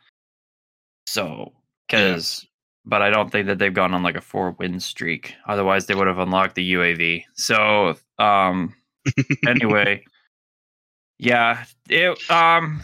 So, 1.06 1.52
because, 1.86 2.46
but 2.84 3.02
I 3.02 3.10
don't 3.10 3.30
think 3.30 3.46
that 3.46 3.58
they've 3.58 3.72
gone 3.72 3.94
on 3.94 4.02
like 4.02 4.16
a 4.16 4.20
four 4.20 4.52
win 4.52 4.80
streak. 4.80 5.34
Otherwise, 5.46 5.86
they 5.86 5.94
would 5.94 6.06
have 6.06 6.18
unlocked 6.18 6.54
the 6.54 6.74
UAV. 6.74 7.24
So, 7.34 7.96
um, 8.18 8.74
anyway, 9.46 10.04
yeah, 11.18 11.64
it, 11.88 12.18
um, 12.30 12.82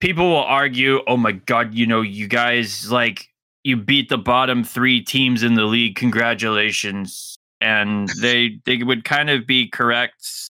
people 0.00 0.28
will 0.28 0.44
argue, 0.44 1.00
oh 1.06 1.16
my 1.16 1.32
God, 1.32 1.74
you 1.74 1.86
know, 1.86 2.00
you 2.00 2.28
guys 2.28 2.90
like, 2.90 3.28
you 3.64 3.76
beat 3.76 4.08
the 4.08 4.18
bottom 4.18 4.64
three 4.64 5.00
teams 5.00 5.42
in 5.42 5.54
the 5.54 5.64
league. 5.64 5.96
Congratulations. 5.96 7.36
And 7.60 8.08
they 8.20 8.58
they 8.64 8.82
would 8.82 9.04
kind 9.04 9.30
of 9.30 9.46
be 9.46 9.68
correct 9.68 10.50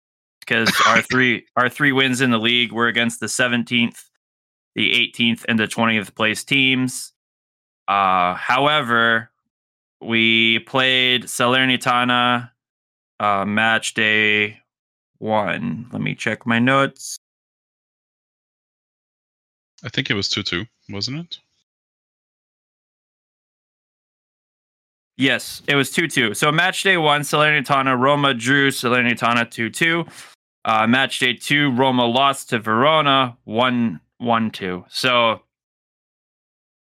because 0.51 0.73
our 0.85 1.01
three 1.11 1.45
our 1.55 1.69
three 1.69 1.91
wins 1.91 2.21
in 2.21 2.31
the 2.31 2.37
league 2.37 2.71
were 2.71 2.87
against 2.87 3.19
the 3.19 3.27
17th, 3.27 4.03
the 4.75 4.91
18th, 4.91 5.45
and 5.47 5.57
the 5.57 5.67
20th 5.67 6.13
place 6.15 6.43
teams. 6.43 7.13
Uh, 7.87 8.33
however, 8.35 9.31
we 10.01 10.59
played 10.59 11.23
Salernitana 11.23 12.51
uh, 13.19 13.45
match 13.45 13.93
day 13.93 14.59
one. 15.19 15.87
Let 15.91 16.01
me 16.01 16.15
check 16.15 16.45
my 16.45 16.59
notes. 16.59 17.17
I 19.83 19.89
think 19.89 20.09
it 20.09 20.13
was 20.13 20.29
two 20.29 20.43
two, 20.43 20.65
wasn't 20.89 21.19
it? 21.19 21.39
Yes, 25.17 25.61
it 25.67 25.75
was 25.75 25.91
2 25.91 26.07
2. 26.07 26.33
So 26.33 26.51
match 26.51 26.81
day 26.81 26.97
one, 26.97 27.21
Salernitana, 27.21 27.99
Roma 27.99 28.33
drew 28.33 28.71
Salernitana 28.71 29.51
2 29.51 29.69
2. 29.69 30.05
Uh, 30.63 30.85
match 30.85 31.19
day 31.19 31.33
two, 31.33 31.71
Roma 31.71 32.05
lost 32.05 32.49
to 32.49 32.59
Verona 32.59 33.37
1 33.45 33.99
1 34.17 34.51
2. 34.51 34.85
So, 34.89 35.41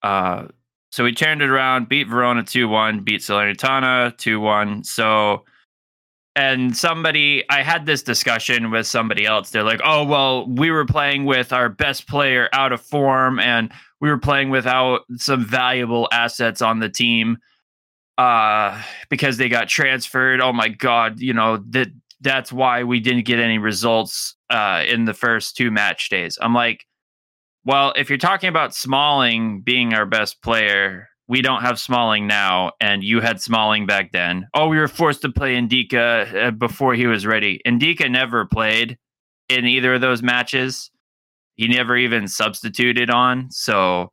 uh, 0.03 0.47
so 0.91 1.03
we 1.05 1.13
turned 1.13 1.41
it 1.41 1.49
around, 1.49 1.87
beat 1.87 2.07
Verona 2.09 2.43
2 2.43 2.67
1, 2.67 3.03
beat 3.03 3.21
Salernitana 3.21 4.17
2 4.17 4.39
1. 4.41 4.83
So, 4.83 5.45
and 6.35 6.75
somebody, 6.75 7.45
I 7.49 7.61
had 7.61 7.85
this 7.85 8.03
discussion 8.03 8.71
with 8.71 8.87
somebody 8.87 9.25
else. 9.25 9.51
They're 9.51 9.63
like, 9.63 9.81
oh, 9.83 10.03
well, 10.03 10.47
we 10.47 10.69
were 10.69 10.85
playing 10.85 11.25
with 11.25 11.53
our 11.53 11.69
best 11.69 12.07
player 12.07 12.49
out 12.51 12.73
of 12.73 12.81
form 12.81 13.39
and 13.39 13.71
we 14.01 14.09
were 14.09 14.17
playing 14.17 14.49
without 14.49 15.01
some 15.15 15.45
valuable 15.45 16.09
assets 16.11 16.61
on 16.61 16.79
the 16.79 16.89
team 16.89 17.37
uh 18.17 18.81
because 19.09 19.37
they 19.37 19.47
got 19.47 19.69
transferred 19.69 20.41
oh 20.41 20.51
my 20.51 20.67
god 20.67 21.21
you 21.21 21.33
know 21.33 21.57
that 21.69 21.87
that's 22.21 22.51
why 22.51 22.83
we 22.83 22.99
didn't 22.99 23.25
get 23.25 23.39
any 23.39 23.57
results 23.57 24.35
uh 24.49 24.83
in 24.87 25.05
the 25.05 25.13
first 25.13 25.55
two 25.55 25.71
match 25.71 26.09
days 26.09 26.37
i'm 26.41 26.53
like 26.53 26.85
well 27.65 27.93
if 27.95 28.09
you're 28.09 28.17
talking 28.17 28.49
about 28.49 28.73
smalling 28.73 29.61
being 29.61 29.93
our 29.93 30.05
best 30.05 30.41
player 30.41 31.07
we 31.27 31.41
don't 31.41 31.61
have 31.61 31.79
smalling 31.79 32.27
now 32.27 32.71
and 32.81 33.03
you 33.03 33.21
had 33.21 33.41
smalling 33.41 33.85
back 33.85 34.11
then 34.11 34.47
oh 34.53 34.67
we 34.67 34.77
were 34.77 34.87
forced 34.87 35.21
to 35.21 35.31
play 35.31 35.55
Ndicka 35.55 36.47
uh, 36.47 36.51
before 36.51 36.93
he 36.93 37.07
was 37.07 37.25
ready 37.25 37.61
Ndicka 37.65 38.09
never 38.09 38.45
played 38.45 38.97
in 39.49 39.65
either 39.65 39.95
of 39.95 40.01
those 40.01 40.21
matches 40.21 40.91
he 41.55 41.67
never 41.67 41.95
even 41.95 42.27
substituted 42.27 43.09
on 43.09 43.51
so 43.51 44.11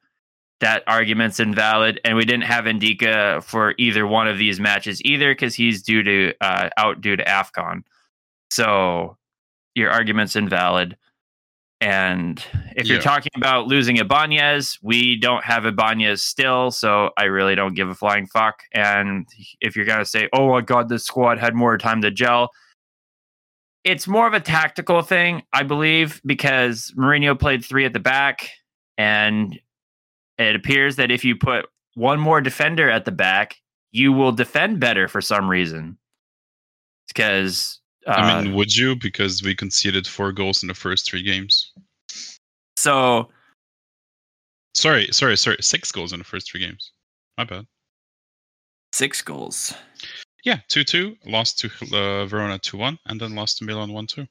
that 0.61 0.83
argument's 0.87 1.41
invalid. 1.41 2.01
And 2.05 2.17
we 2.17 2.25
didn't 2.25 2.45
have 2.45 2.65
Ndicka 2.65 3.43
for 3.43 3.75
either 3.79 4.07
one 4.07 4.29
of 4.29 4.39
these 4.39 4.59
matches 4.59 5.01
either 5.03 5.33
because 5.33 5.55
he's 5.55 5.83
due 5.83 6.03
to 6.03 6.35
uh, 6.41 6.71
out 6.77 7.01
due 7.01 7.17
to 7.17 7.25
AFCON. 7.25 7.83
So 8.51 9.17
your 9.75 9.91
argument's 9.91 10.37
invalid. 10.37 10.97
And 11.81 12.45
if 12.75 12.87
Yeah. 12.87 12.95
you're 12.95 13.03
talking 13.03 13.31
about 13.37 13.69
losing 13.69 13.99
Ibanez, 13.99 14.79
we 14.83 15.15
don't 15.17 15.45
have 15.45 15.65
Ibanez 15.65 16.23
still, 16.23 16.73
so 16.73 17.11
I 17.17 17.25
really 17.25 17.55
don't 17.55 17.75
give 17.75 17.89
a 17.89 17.95
flying 17.95 18.27
fuck. 18.27 18.63
And 18.75 19.29
if 19.61 19.77
you're 19.77 19.85
gonna 19.85 20.05
say, 20.05 20.29
"Oh 20.33 20.51
my 20.51 20.61
god, 20.61 20.89
this 20.89 21.05
squad 21.05 21.39
had 21.39 21.55
more 21.55 21.79
time 21.79 22.03
to 22.03 22.11
gel," 22.11 22.51
it's 23.85 24.09
more 24.09 24.27
of 24.27 24.35
a 24.35 24.41
tactical 24.41 25.03
thing, 25.03 25.45
I 25.53 25.63
believe, 25.63 26.21
because 26.27 26.93
Mourinho 26.97 27.39
played 27.39 27.65
three 27.65 27.85
at 27.85 27.93
the 27.93 28.01
back, 28.01 28.51
and 28.97 29.61
it 30.37 30.57
appears 30.57 30.97
that 30.97 31.13
if 31.13 31.25
you 31.25 31.37
put 31.37 31.67
one 31.95 32.19
more 32.19 32.41
defender 32.41 32.91
at 32.91 33.05
the 33.05 33.13
back, 33.13 33.57
you 33.93 34.13
will 34.13 34.33
defend 34.33 34.81
better 34.81 35.07
for 35.07 35.21
some 35.21 35.49
reason. 35.49 35.97
Because 37.07 37.81
uh, 38.09 38.13
I 38.13 38.43
mean, 38.43 38.55
would 38.55 38.75
you? 38.75 38.97
Because 38.97 39.43
we 39.43 39.55
conceded 39.55 40.07
four 40.07 40.33
goals 40.33 40.63
in 40.63 40.69
the 40.69 40.75
first 40.75 41.07
three 41.09 41.23
games. 41.23 41.73
so 42.77 43.29
Sorry, 44.75 45.09
sorry, 45.13 45.37
sorry. 45.37 45.57
Six 45.61 45.91
goals 45.91 46.13
in 46.13 46.19
the 46.21 46.25
first 46.25 46.51
three 46.51 46.61
games. 46.61 46.93
My 47.37 47.45
bad. 47.45 47.67
six 48.95 49.23
goals. 49.23 49.75
Yeah, 50.45 50.59
two 50.69 50.85
two. 50.85 51.17
Lost 51.27 51.59
to 51.61 51.69
uh, 51.93 52.27
Verona 52.27 52.59
two 52.59 52.77
one, 52.79 52.99
and 53.07 53.21
then 53.21 53.35
lost 53.35 53.59
to 53.59 53.65
Milan 53.65 53.93
one 53.93 54.07
two. 54.07 54.27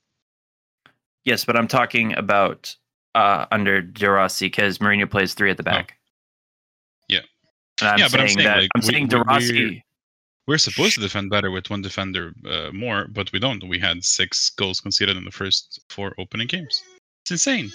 Yes, 1.26 1.44
but 1.44 1.58
I'm 1.58 1.68
talking 1.68 2.16
about 2.18 2.74
uh, 3.16 3.46
under 3.52 3.82
De 3.82 4.10
Rossi 4.10 4.46
because 4.48 4.78
Mourinho 4.78 5.10
plays 5.10 5.34
three 5.34 5.52
at 5.52 5.58
the 5.58 5.64
back. 5.64 5.96
Oh. 5.98 6.04
Yeah. 7.10 7.20
And 7.82 7.90
I'm 7.90 8.00
Yeah, 8.00 8.08
but 8.10 8.22
I'm 8.22 8.28
saying 8.28 8.38
saying, 8.38 8.48
that 8.48 8.58
like, 8.62 8.70
I'm 8.76 8.82
we- 8.82 8.88
saying 8.94 9.08
De 9.08 9.20
Rossi. 9.24 9.84
We're- 10.48 10.58
supposed 10.58 10.96
to 10.96 11.02
defend 11.02 11.30
better 11.30 11.52
with 11.52 11.70
one 11.70 11.82
defender 11.82 12.34
uh, 12.50 12.72
more, 12.74 13.08
but 13.10 13.32
we 13.32 13.40
don't. 13.40 13.64
We 13.68 13.80
had 13.80 14.04
six 14.04 14.50
goals 14.52 14.80
conceded 14.82 15.18
in 15.18 15.26
the 15.26 15.32
first 15.32 15.82
four 15.90 16.14
opening 16.18 16.48
games. 16.48 16.82
It's 17.24 17.32
insane. 17.32 17.72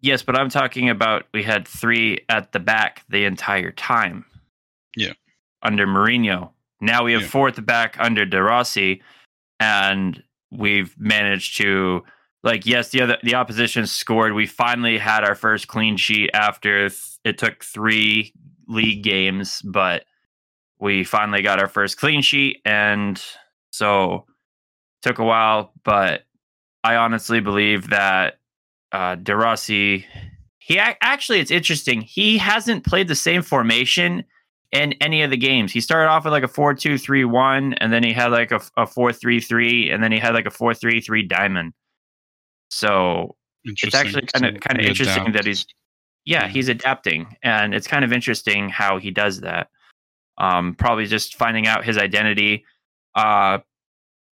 Yes, 0.00 0.22
but 0.22 0.38
I'm 0.38 0.48
talking 0.50 0.90
about 0.90 1.26
we 1.32 1.42
had 1.42 1.66
three 1.66 2.18
at 2.28 2.52
the 2.52 2.58
back 2.60 3.04
the 3.08 3.24
entire 3.24 3.70
time. 3.72 4.24
Yeah. 4.96 5.12
Under 5.62 5.86
Mourinho. 5.86 6.50
Now 6.80 7.04
we 7.04 7.12
have 7.12 7.22
Yeah. 7.22 7.28
four 7.28 7.48
at 7.48 7.54
the 7.54 7.62
back 7.62 7.96
under 8.00 8.26
De 8.26 8.42
Rossi, 8.42 9.00
and 9.60 10.22
we've 10.50 10.94
managed 10.98 11.56
to 11.58 12.04
like 12.42 12.66
yes, 12.66 12.90
the 12.90 13.00
other 13.00 13.18
the 13.22 13.36
opposition 13.36 13.86
scored. 13.86 14.32
We 14.32 14.46
finally 14.46 14.98
had 14.98 15.22
our 15.24 15.36
first 15.36 15.68
clean 15.68 15.96
sheet 15.96 16.30
after 16.34 16.88
th- 16.88 17.00
it 17.24 17.38
took 17.38 17.62
three 17.64 18.32
league 18.66 19.04
games, 19.04 19.62
but 19.62 20.04
we 20.82 21.04
finally 21.04 21.42
got 21.42 21.60
our 21.60 21.68
first 21.68 21.96
clean 21.96 22.20
sheet, 22.22 22.60
and 22.64 23.22
so 23.70 24.26
took 25.02 25.18
a 25.20 25.24
while, 25.24 25.72
but 25.84 26.22
I 26.82 26.96
honestly 26.96 27.38
believe 27.40 27.90
that 27.90 28.38
uh, 28.90 29.14
De 29.14 29.34
Rossi, 29.36 30.04
he 30.58 30.78
actually, 30.78 31.38
it's 31.38 31.52
interesting. 31.52 32.00
He 32.00 32.36
hasn't 32.36 32.84
played 32.84 33.06
the 33.06 33.14
same 33.14 33.42
formation 33.42 34.24
in 34.72 34.92
any 35.00 35.22
of 35.22 35.30
the 35.30 35.36
games. 35.36 35.70
He 35.72 35.80
started 35.80 36.08
off 36.10 36.24
with 36.24 36.32
like 36.32 36.42
a 36.42 36.48
4 36.48 36.74
2 36.74 36.98
3 36.98 37.24
1, 37.26 37.74
and 37.74 37.92
then 37.92 38.02
he 38.02 38.12
had 38.12 38.32
like 38.32 38.50
a, 38.50 38.60
a 38.76 38.84
4 38.86 39.12
3 39.12 39.40
3, 39.40 39.90
and 39.90 40.02
then 40.02 40.10
he 40.10 40.18
had 40.18 40.34
like 40.34 40.46
a 40.46 40.50
4 40.50 40.74
3 40.74 41.00
3 41.00 41.22
diamond. 41.28 41.72
So 42.70 43.36
it's 43.64 43.94
actually 43.94 44.26
kinda- 44.34 44.58
kinda 44.58 44.82
interesting 44.82 45.22
adapt. 45.28 45.34
that 45.34 45.46
he's- 45.46 45.64
Yeah. 46.24 46.48
he's 46.48 46.68
adapting, 46.68 47.36
and 47.42 47.72
it's 47.74 47.86
kind 47.86 48.04
of 48.04 48.12
interesting 48.12 48.68
how 48.68 48.98
he 48.98 49.10
does 49.12 49.40
that. 49.42 49.68
Um, 50.42 50.74
probably 50.74 51.06
just 51.06 51.36
finding 51.36 51.68
out 51.68 51.84
his 51.84 51.96
identity. 51.96 52.64
Uh, 53.14 53.58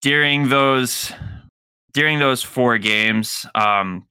during 0.02 0.48
those 0.48 1.12
during 1.92 2.18
those 2.18 2.42
four 2.42 2.78
games, 2.78 3.46
um, 3.54 4.06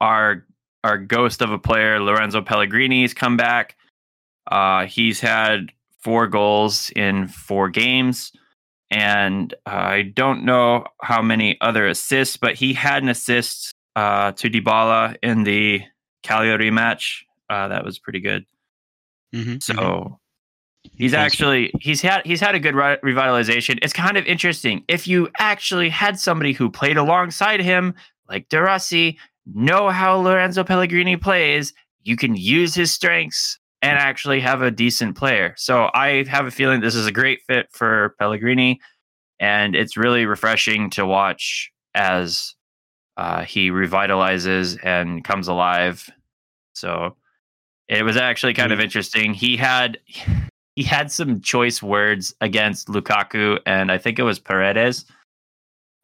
our 0.00 0.44
our 0.82 0.98
ghost 0.98 1.40
of 1.40 1.50
a 1.50 1.58
player, 1.58 2.00
Lorenzo 2.00 2.42
Pellegrini's 2.42 3.14
come 3.14 3.36
back. 3.38 3.76
Uh, 4.50 4.84
he's 4.84 5.20
had 5.20 5.72
four 6.00 6.26
goals 6.26 6.90
in 6.94 7.28
four 7.28 7.70
games, 7.70 8.30
and 8.90 9.54
I 9.64 10.02
don't 10.02 10.44
know 10.44 10.84
how 11.00 11.22
many 11.22 11.58
other 11.62 11.86
assists, 11.86 12.36
but 12.36 12.54
he 12.56 12.74
had 12.74 13.02
an 13.02 13.08
assist 13.08 13.72
uh, 13.96 14.32
to 14.32 14.50
Dybala 14.50 15.16
in 15.22 15.44
the 15.44 15.82
Cagliari 16.22 16.70
match. 16.70 17.24
Uh, 17.48 17.68
that 17.68 17.84
was 17.84 17.98
pretty 17.98 18.20
good. 18.20 18.44
Mhm, 19.34 19.62
So 19.62 19.72
mhm. 19.74 20.18
He's 20.96 21.14
actually 21.14 21.72
he's 21.80 22.00
had 22.00 22.24
he's 22.24 22.40
had 22.40 22.54
a 22.54 22.60
good 22.60 22.74
re- 22.74 22.98
revitalization. 23.04 23.78
It's 23.82 23.92
kind 23.92 24.16
of 24.16 24.24
interesting 24.26 24.84
if 24.88 25.06
you 25.06 25.28
actually 25.38 25.88
had 25.88 26.18
somebody 26.18 26.52
who 26.52 26.70
played 26.70 26.96
alongside 26.96 27.60
him, 27.60 27.94
like 28.28 28.48
De 28.48 28.60
Rossi, 28.60 29.18
know 29.46 29.90
how 29.90 30.16
Lorenzo 30.16 30.64
Pellegrini 30.64 31.16
plays. 31.16 31.72
You 32.02 32.16
can 32.16 32.36
use 32.36 32.74
his 32.74 32.92
strengths 32.92 33.58
and 33.82 33.98
actually 33.98 34.40
have 34.40 34.62
a 34.62 34.70
decent 34.70 35.16
player. 35.16 35.54
So 35.56 35.90
I 35.94 36.24
have 36.28 36.46
a 36.46 36.50
feeling 36.50 36.80
this 36.80 36.94
is 36.94 37.06
a 37.06 37.12
great 37.12 37.42
fit 37.46 37.66
for 37.70 38.14
Pellegrini, 38.18 38.80
and 39.38 39.74
it's 39.74 39.96
really 39.96 40.26
refreshing 40.26 40.90
to 40.90 41.04
watch 41.04 41.70
as 41.94 42.54
uh, 43.16 43.44
he 43.44 43.70
revitalizes 43.70 44.78
and 44.84 45.22
comes 45.22 45.48
alive. 45.48 46.08
So 46.74 47.16
it 47.88 48.02
was 48.04 48.16
actually 48.16 48.54
kind 48.54 48.72
of 48.72 48.80
interesting. 48.80 49.34
He 49.34 49.56
had 49.56 49.98
he 50.76 50.82
had 50.82 51.10
some 51.10 51.40
choice 51.40 51.82
words 51.82 52.34
against 52.40 52.88
Lukaku 52.88 53.58
and 53.66 53.90
I 53.92 53.98
think 53.98 54.18
it 54.18 54.22
was 54.24 54.38
Paredes. 54.38 55.04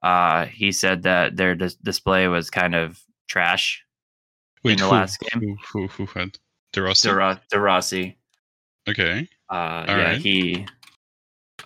Uh, 0.03 0.47
he 0.47 0.73
said 0.73 1.03
that 1.03 1.37
their 1.37 1.55
dis- 1.55 1.75
display 1.75 2.27
was 2.29 2.49
kind 2.51 2.75
of 2.75 3.01
trash. 3.29 3.85
Wait, 4.65 4.79
the 4.79 4.85
who, 4.85 4.91
last 4.91 5.19
game. 5.21 5.41
Who, 5.73 5.87
who, 5.89 6.05
who 6.05 6.07
had 6.19 6.39
De 6.73 6.83
Rossi? 6.83 7.09
De, 7.09 7.15
Ro- 7.15 7.39
De 7.51 7.59
Rossi. 7.61 8.17
okay, 8.89 9.29
Uh, 9.49 9.85
yeah, 9.89 10.03
right. 10.03 10.19
he. 10.19 10.67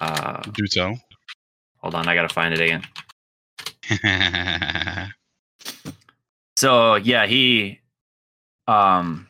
Uh, 0.00 0.42
do 0.52 0.66
tell. 0.66 0.99
hold 1.78 1.94
on, 1.94 2.08
I 2.08 2.14
gotta 2.14 2.28
find 2.32 2.54
it 2.54 2.61
again. 2.61 2.82
So 6.56 6.94
yeah, 6.94 7.26
he 7.26 7.80
um 8.68 9.26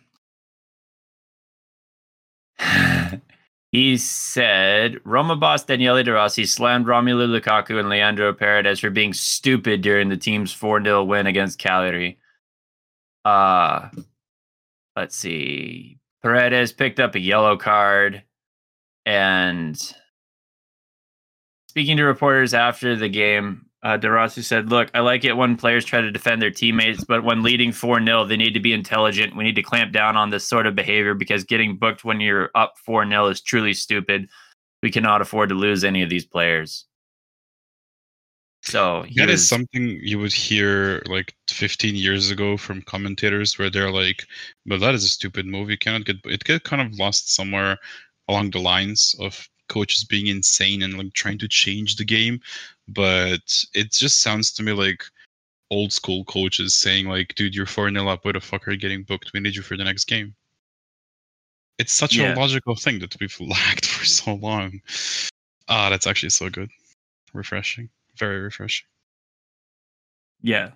he 3.74 3.96
said 3.96 5.00
Roma 5.02 5.34
boss 5.34 5.64
Daniele 5.64 6.04
De 6.04 6.12
Rossi 6.12 6.46
slammed 6.46 6.86
Romelu 6.86 7.26
Lukaku 7.26 7.80
and 7.80 7.88
Leandro 7.88 8.32
Paredes 8.32 8.78
for 8.78 8.88
being 8.88 9.12
stupid 9.12 9.80
during 9.80 10.08
the 10.08 10.16
team's 10.16 10.54
4-0 10.54 11.04
win 11.08 11.26
against 11.26 11.58
Cagliari. 11.58 12.16
Uh 13.24 13.88
let's 14.94 15.16
see. 15.16 15.98
Paredes 16.22 16.72
picked 16.72 17.00
up 17.00 17.16
a 17.16 17.20
yellow 17.20 17.56
card 17.56 18.22
and 19.06 19.76
speaking 21.68 21.96
to 21.96 22.04
reporters 22.04 22.54
after 22.54 22.94
the 22.94 23.08
game, 23.08 23.63
uh, 23.84 23.96
De 23.98 24.10
Rossi 24.10 24.42
said, 24.42 24.70
Look, 24.70 24.90
I 24.94 25.00
like 25.00 25.24
it 25.24 25.34
when 25.36 25.56
players 25.56 25.84
try 25.84 26.00
to 26.00 26.10
defend 26.10 26.40
their 26.42 26.50
teammates, 26.50 27.04
but 27.04 27.22
when 27.22 27.42
leading 27.42 27.70
4 27.70 28.02
0, 28.04 28.24
they 28.24 28.36
need 28.36 28.54
to 28.54 28.60
be 28.60 28.72
intelligent. 28.72 29.36
We 29.36 29.44
need 29.44 29.56
to 29.56 29.62
clamp 29.62 29.92
down 29.92 30.16
on 30.16 30.30
this 30.30 30.48
sort 30.48 30.66
of 30.66 30.74
behavior 30.74 31.14
because 31.14 31.44
getting 31.44 31.76
booked 31.76 32.04
when 32.04 32.20
you're 32.20 32.50
up 32.54 32.74
4 32.84 33.06
0 33.06 33.26
is 33.26 33.40
truly 33.42 33.74
stupid. 33.74 34.28
We 34.82 34.90
cannot 34.90 35.20
afford 35.22 35.50
to 35.50 35.54
lose 35.54 35.84
any 35.84 36.02
of 36.02 36.10
these 36.10 36.26
players. 36.26 36.86
So 38.62 39.02
he 39.02 39.16
That 39.20 39.28
is 39.28 39.40
was- 39.40 39.48
something 39.48 39.98
you 40.02 40.18
would 40.18 40.32
hear 40.32 41.02
like 41.06 41.34
15 41.48 41.94
years 41.96 42.30
ago 42.30 42.56
from 42.56 42.80
commentators 42.82 43.58
where 43.58 43.68
they're 43.68 43.90
like, 43.90 44.24
but 44.64 44.80
that 44.80 44.94
is 44.94 45.04
a 45.04 45.08
stupid 45.08 45.44
move. 45.46 45.68
You 45.70 45.76
cannot 45.78 46.06
get 46.06 46.16
it 46.24 46.44
get 46.44 46.64
kind 46.64 46.80
of 46.80 46.98
lost 46.98 47.34
somewhere 47.34 47.76
along 48.28 48.50
the 48.52 48.60
lines 48.60 49.14
of 49.20 49.46
coaches 49.68 50.04
being 50.04 50.26
insane 50.28 50.82
and 50.82 50.96
like 50.96 51.12
trying 51.12 51.38
to 51.38 51.48
change 51.48 51.96
the 51.96 52.04
game. 52.04 52.40
But 52.88 53.40
it 53.74 53.92
just 53.92 54.20
sounds 54.20 54.52
to 54.52 54.62
me 54.62 54.72
like 54.72 55.04
old 55.70 55.92
school 55.92 56.24
coaches 56.24 56.74
saying 56.74 57.08
like, 57.08 57.34
dude, 57.34 57.54
you're 57.54 57.66
4 57.66 57.90
0 57.90 58.08
up, 58.08 58.24
where 58.24 58.32
the 58.34 58.40
fuck 58.40 58.68
are 58.68 58.72
you 58.72 58.76
getting 58.78 59.02
booked? 59.02 59.32
We 59.32 59.40
need 59.40 59.56
you 59.56 59.62
for 59.62 59.76
the 59.76 59.84
next 59.84 60.04
game. 60.06 60.34
It's 61.78 61.92
such 61.92 62.14
Yeah. 62.16 62.34
a 62.34 62.36
logical 62.36 62.76
thing 62.76 62.98
that 63.00 63.16
we've 63.20 63.40
lacked 63.40 63.86
for 63.86 64.04
so 64.04 64.34
long. 64.34 64.80
Ah, 65.68 65.88
that's 65.90 66.06
actually 66.06 66.30
so 66.30 66.48
good. 66.50 66.70
Refreshing. 67.32 67.88
Very 68.16 68.40
refreshing. 68.40 68.86
yeah. 70.42 70.70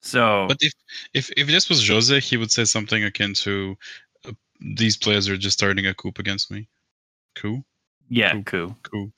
So 0.00 0.46
But 0.48 0.58
if 0.60 0.72
if 1.14 1.30
if 1.36 1.46
this 1.46 1.68
was 1.68 1.86
Jose, 1.86 2.18
he 2.20 2.36
would 2.36 2.50
say 2.50 2.64
something 2.64 3.04
akin 3.04 3.34
to, 3.34 3.76
uh, 4.24 4.32
"These 4.60 4.96
players 4.96 5.28
are 5.28 5.36
just 5.36 5.58
starting 5.58 5.86
a 5.86 5.94
coup 5.94 6.12
against 6.18 6.50
me." 6.50 6.68
Coup, 7.36 7.64
yeah, 8.08 8.32
Cool. 8.32 8.42
cool, 8.44 8.78
coup. 8.82 9.12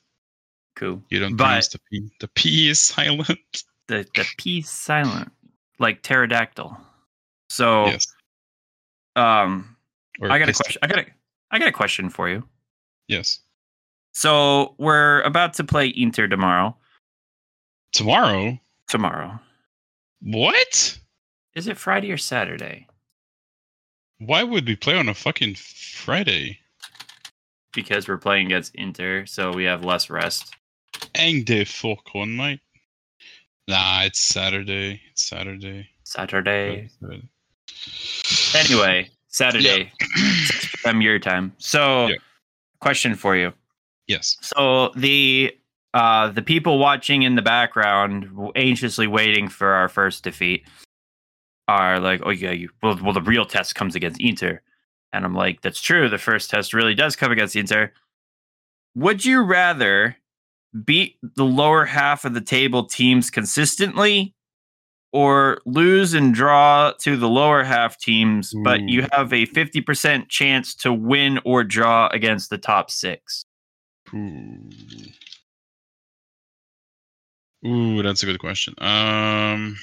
Cool. 0.75 1.01
You 1.09 1.19
don't 1.19 1.35
But- 1.35 1.45
pronounce 1.45 1.67
the 1.69 1.79
p. 1.91 2.09
The 2.19 2.27
p 2.29 2.69
is 2.69 2.79
silent. 2.79 3.29
The 3.87 4.03
the 4.15 4.25
P 4.39 4.57
is 4.61 4.69
silent, 4.69 5.31
like 5.77 6.01
pterodactyl. 6.01 6.75
So 7.51 7.85
Yes. 7.85 8.07
um 9.15 9.77
Or 10.19 10.31
I 10.31 10.39
got 10.39 10.49
a 10.49 10.53
question 10.53 10.79
I 10.81 10.87
got 10.87 10.97
a 10.97 11.05
I 11.51 11.59
got 11.59 11.67
a 11.67 11.71
question 11.71 12.09
for 12.09 12.27
you. 12.27 12.43
Yes. 13.07 13.41
So 14.15 14.73
we're 14.79 15.21
about 15.21 15.53
to 15.55 15.63
play 15.63 15.93
Inter 15.95 16.27
tomorrow. 16.27 16.75
Tomorrow. 17.91 18.59
Tomorrow. 18.89 19.39
What? 20.21 20.97
Is 21.53 21.67
it 21.67 21.77
Friday 21.77 22.11
or 22.11 22.17
Saturday? 22.17 22.87
Why 24.17 24.41
would 24.41 24.65
we 24.67 24.75
play 24.75 24.97
on 24.97 25.09
a 25.09 25.13
fucking 25.13 25.55
Friday? 25.55 26.57
Because 27.71 28.07
we're 28.07 28.17
playing 28.17 28.47
against 28.47 28.73
Inter, 28.73 29.27
so 29.27 29.51
we 29.53 29.65
have 29.65 29.85
less 29.85 30.09
rest. 30.09 30.55
Eng 31.15 31.43
de 31.43 31.63
Falcon, 31.65 32.35
mate. 32.35 32.59
Nah, 33.67 34.03
it's 34.03 34.19
Saturday. 34.19 35.01
It's 35.11 35.23
Saturday. 35.23 35.87
Saturday. 36.03 36.89
Saturday. 36.99 37.29
Anyway, 38.55 39.09
Saturday, 39.27 39.91
6 40.45 40.75
p.m. 40.83 41.01
your 41.01 41.19
time. 41.19 41.53
So, 41.57 42.07
Yeah. 42.07 42.15
question 42.79 43.15
for 43.15 43.35
you. 43.35 43.53
Yes. 44.07 44.37
So 44.41 44.89
the 44.95 45.55
uh, 45.95 46.29
the 46.29 46.41
people 46.41 46.77
watching 46.77 47.23
in 47.23 47.35
the 47.35 47.41
background, 47.41 48.27
anxiously 48.55 49.07
waiting 49.07 49.47
for 49.47 49.69
our 49.71 49.87
first 49.89 50.23
defeat, 50.23 50.63
are 51.67 51.99
like, 51.99 52.21
"Oh 52.23 52.29
yeah, 52.29 52.51
you, 52.51 52.69
well, 52.83 52.99
well, 53.01 53.13
the 53.13 53.21
real 53.21 53.45
test 53.45 53.73
comes 53.73 53.95
against 53.95 54.21
Inter," 54.21 54.61
and 55.11 55.25
I'm 55.25 55.33
like, 55.33 55.61
"That's 55.61 55.81
true. 55.81 56.07
The 56.07 56.17
first 56.19 56.51
test 56.51 56.73
really 56.73 56.93
does 56.93 57.15
come 57.15 57.31
against 57.31 57.55
Inter." 57.55 57.91
Would 58.95 59.25
you 59.25 59.41
rather 59.41 60.17
beat 60.83 61.17
the 61.35 61.45
lower 61.45 61.85
half 61.85 62.25
of 62.25 62.33
the 62.33 62.41
table 62.41 62.85
teams 62.85 63.29
consistently, 63.29 64.33
or 65.13 65.61
lose 65.65 66.13
and 66.13 66.33
draw 66.33 66.91
to 66.99 67.15
the 67.15 67.29
lower 67.29 67.63
half 67.63 67.97
teams, 67.97 68.53
but 68.63 68.81
you 68.89 69.07
have 69.13 69.31
a 69.31 69.45
50% 69.47 70.27
chance 70.27 70.75
to 70.75 70.91
win 70.91 71.39
or 71.45 71.63
draw 71.63 72.07
against 72.07 72.49
the 72.49 72.57
top 72.57 72.91
six? 72.91 73.45
Ooh. 74.13 74.69
Ooh, 77.65 78.03
that's 78.03 78.21
a 78.23 78.25
good 78.25 78.39
question. 78.39 78.75
Um, 78.77 79.77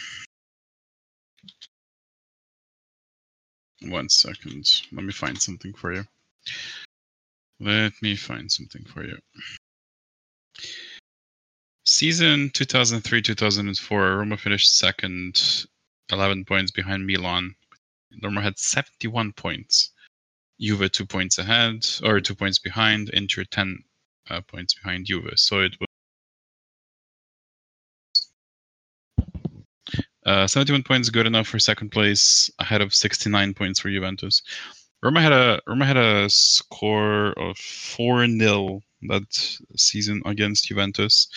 one 3.83 4.09
second. 4.09 4.83
Let 4.93 5.05
me 5.05 5.13
find 5.13 5.41
something 5.41 5.73
for 5.73 5.93
you. 5.93 6.05
Let 7.59 7.93
me 8.03 8.17
find 8.17 8.51
something 8.51 8.85
for 8.85 9.05
you. 9.05 9.19
Season 12.03 12.51
2003-2004, 12.51 14.19
Roma 14.19 14.37
finished 14.37 14.77
second, 14.77 15.67
11 16.11 16.45
points 16.47 16.73
behind 16.73 17.07
Milan. 17.07 17.55
Roma 18.21 18.43
had 18.43 18.59
71 18.59 19.33
points. 19.35 19.93
Juve 20.61 20.91
two 20.91 21.07
points 21.07 21.39
ahead, 21.39 21.87
or 22.03 22.21
two 22.21 22.35
points 22.35 22.59
behind. 22.59 23.11
Inter 23.11 23.45
10 23.45 23.85
uh, 24.31 24.41
points 24.41 24.75
behind 24.75 25.07
Juve. 25.07 25.31
So 25.37 25.61
it 25.61 25.77
was 25.79 25.87
uh, 30.27 30.49
71 30.49 30.83
points 30.83 31.09
good 31.09 31.29
enough 31.29 31.47
for 31.47 31.61
second 31.61 31.91
place, 31.91 32.51
ahead 32.59 32.81
of 32.81 32.93
69 32.93 33.55
points 33.55 33.79
for 33.79 33.91
Juventus. 33.91 34.43
Roma 35.05 35.21
had 35.21 35.33
a 35.33 35.61
Roma 35.69 35.87
had 35.87 35.97
a 35.97 36.29
score 36.29 37.33
of 37.39 37.57
four 37.59 38.27
0 38.27 38.81
that 39.03 39.57
season 39.77 40.21
against 40.27 40.65
Juventus. 40.67 41.29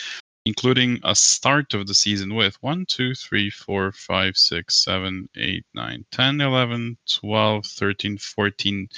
Including 0.46 1.00
a 1.04 1.16
start 1.16 1.74
of 1.74 1.88
the 1.88 1.94
season 1.94 2.36
with 2.36 2.62
1, 2.62 2.86
2, 2.86 3.16
3, 3.16 3.50
4, 3.50 3.92
5, 3.92 4.38
6, 4.38 4.76
7, 4.76 5.30
8, 5.36 5.66
9, 5.74 6.06
10, 6.12 6.42
11, 6.42 6.98
12, 7.20 7.66
13, 7.66 8.18
14 8.18 8.90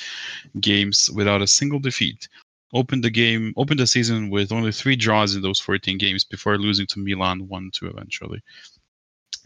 games 0.59 1.09
without 1.13 1.41
a 1.41 1.47
single 1.47 1.79
defeat. 1.79 2.27
Opened 2.73 3.01
the 3.01 3.09
game, 3.09 3.53
opened 3.55 3.79
the 3.79 3.87
season 3.87 4.29
with 4.29 4.51
only 4.51 4.73
three 4.73 4.97
draws 4.97 5.35
in 5.35 5.41
those 5.41 5.59
14 5.61 5.97
games 5.97 6.25
before 6.25 6.57
losing 6.57 6.85
to 6.87 6.99
Milan 6.99 7.47
1 7.47 7.71
2 7.71 7.87
eventually. 7.87 8.41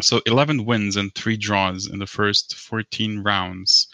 So 0.02 0.22
11 0.26 0.66
wins 0.66 0.96
and 0.96 1.14
three 1.14 1.38
draws 1.38 1.88
in 1.88 2.00
the 2.00 2.08
first 2.08 2.56
14 2.56 3.20
rounds. 3.20 3.88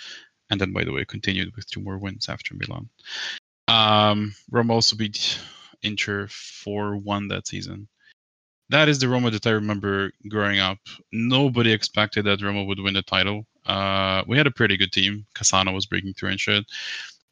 And 0.49 0.61
then, 0.61 0.71
by 0.71 0.85
the 0.85 0.93
way, 0.93 1.03
continued 1.03 1.53
with 1.57 1.69
two 1.69 1.81
more 1.81 1.97
wins 1.97 2.29
after 2.29 2.55
Milan. 2.55 2.87
Um, 3.67 4.33
Roma 4.49 4.75
also 4.75 4.95
beat 4.95 5.37
Inter 5.81 6.27
4 6.29 6.95
1 6.95 7.27
that 7.27 7.47
season 7.47 7.89
that 8.69 8.89
is 8.89 8.99
the 8.99 9.07
Roma 9.07 9.31
that 9.31 9.47
I 9.47 9.51
remember 9.51 10.11
growing 10.27 10.59
up. 10.59 10.79
Nobody 11.11 11.71
expected 11.71 12.25
that 12.25 12.41
Roma 12.41 12.63
would 12.63 12.79
win 12.79 12.93
the 12.93 13.01
title. 13.01 13.45
Uh, 13.65 14.23
we 14.27 14.37
had 14.37 14.47
a 14.47 14.51
pretty 14.51 14.77
good 14.77 14.91
team. 14.91 15.25
Cassano 15.35 15.73
was 15.73 15.85
breaking 15.85 16.13
through 16.13 16.29
and 16.29 16.39
shit. 16.39 16.65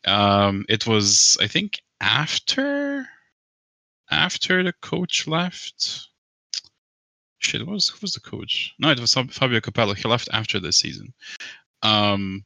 Um, 0.06 0.66
it 0.70 0.86
was, 0.86 1.38
I 1.42 1.48
think, 1.48 1.82
after 2.02 3.08
after 4.12 4.64
the 4.64 4.74
coach 4.82 5.28
left. 5.28 6.08
Shit, 7.40 7.66
what 7.66 7.74
was 7.74 7.90
who 7.90 8.00
was 8.02 8.14
the 8.14 8.20
coach? 8.20 8.74
No, 8.80 8.90
it 8.90 9.00
was 9.00 9.14
Fabio 9.14 9.60
Capello. 9.60 9.94
He 9.94 10.08
left 10.08 10.30
after 10.32 10.60
this 10.60 10.78
season. 10.78 11.14
Um, 11.84 12.44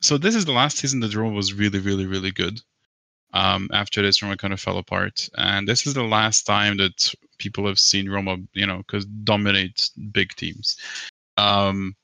so 0.00 0.18
this 0.18 0.34
is 0.34 0.44
the 0.44 0.52
last 0.52 0.78
season 0.78 1.00
that 1.00 1.14
Roma 1.14 1.36
was 1.36 1.52
really, 1.52 1.78
really, 1.78 2.06
really 2.06 2.30
good. 2.30 2.60
Um, 3.32 3.68
after 3.72 4.02
this, 4.02 4.22
Roma 4.22 4.36
kind 4.36 4.52
of 4.52 4.60
fell 4.60 4.78
apart, 4.78 5.28
and 5.36 5.68
this 5.68 5.86
is 5.86 5.94
the 5.94 6.02
last 6.02 6.44
time 6.44 6.76
that 6.78 7.14
people 7.38 7.66
have 7.66 7.78
seen 7.78 8.10
Roma, 8.10 8.36
you 8.54 8.66
know, 8.66 8.78
because 8.78 9.04
dominate 9.04 9.90
big 10.12 10.34
teams. 10.34 10.76
Um, 11.36 11.94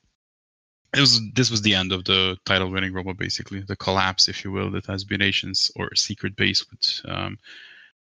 it 0.95 1.01
was 1.01 1.21
this 1.35 1.51
was 1.51 1.63
the 1.63 1.75
end 1.75 1.93
of 1.93 2.05
the 2.05 2.37
title 2.47 2.71
winning 2.71 2.93
Roma, 2.93 3.15
basically 3.15 3.61
the 3.61 3.77
collapse, 3.77 4.29
if 4.29 4.45
you 4.45 4.53
will, 4.53 4.71
that 4.71 4.89
Aspirations 4.89 5.71
or 5.77 5.95
Secret 5.95 6.37
Base 6.37 6.65
would 6.71 7.13
um, 7.13 7.39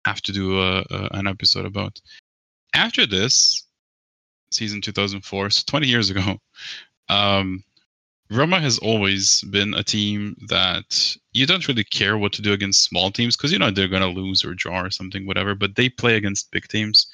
have 0.04 0.20
to 0.22 0.32
do 0.32 0.60
a, 0.60 0.84
a, 0.90 1.08
an 1.12 1.26
episode 1.26 1.64
about. 1.64 2.00
After 2.74 3.06
this, 3.06 3.64
season 4.50 4.80
2004, 4.80 5.50
so 5.50 5.62
20 5.66 5.86
years 5.86 6.10
ago, 6.10 6.38
um, 7.08 7.62
Roma 8.34 8.58
has 8.60 8.78
always 8.78 9.42
been 9.42 9.74
a 9.74 9.84
team 9.84 10.36
that 10.48 11.16
you 11.32 11.46
don't 11.46 11.68
really 11.68 11.84
care 11.84 12.18
what 12.18 12.32
to 12.32 12.42
do 12.42 12.52
against 12.52 12.82
small 12.82 13.12
teams 13.12 13.36
because 13.36 13.52
you 13.52 13.58
know 13.60 13.70
they're 13.70 13.86
going 13.86 14.02
to 14.02 14.20
lose 14.20 14.44
or 14.44 14.54
draw 14.54 14.80
or 14.82 14.90
something, 14.90 15.24
whatever. 15.24 15.54
But 15.54 15.76
they 15.76 15.88
play 15.88 16.16
against 16.16 16.50
big 16.50 16.66
teams. 16.66 17.06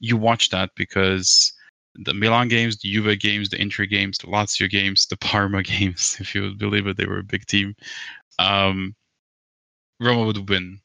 You 0.00 0.16
watch 0.16 0.48
that 0.50 0.70
because 0.74 1.52
the 1.94 2.14
Milan 2.14 2.48
games, 2.48 2.78
the 2.78 2.90
Juve 2.90 3.18
games, 3.18 3.50
the 3.50 3.60
Inter 3.60 3.84
games, 3.84 4.16
the 4.16 4.28
Lazio 4.28 4.68
games, 4.68 5.06
the 5.06 5.18
Parma 5.18 5.62
games, 5.74 6.16
if 6.20 6.34
you 6.34 6.54
believe 6.54 6.86
it, 6.86 6.96
they 6.96 7.06
were 7.06 7.18
a 7.18 7.24
big 7.24 7.44
team. 7.46 7.74
Um, 8.38 8.94
Roma 10.00 10.24
would 10.24 10.48
win. 10.48 10.80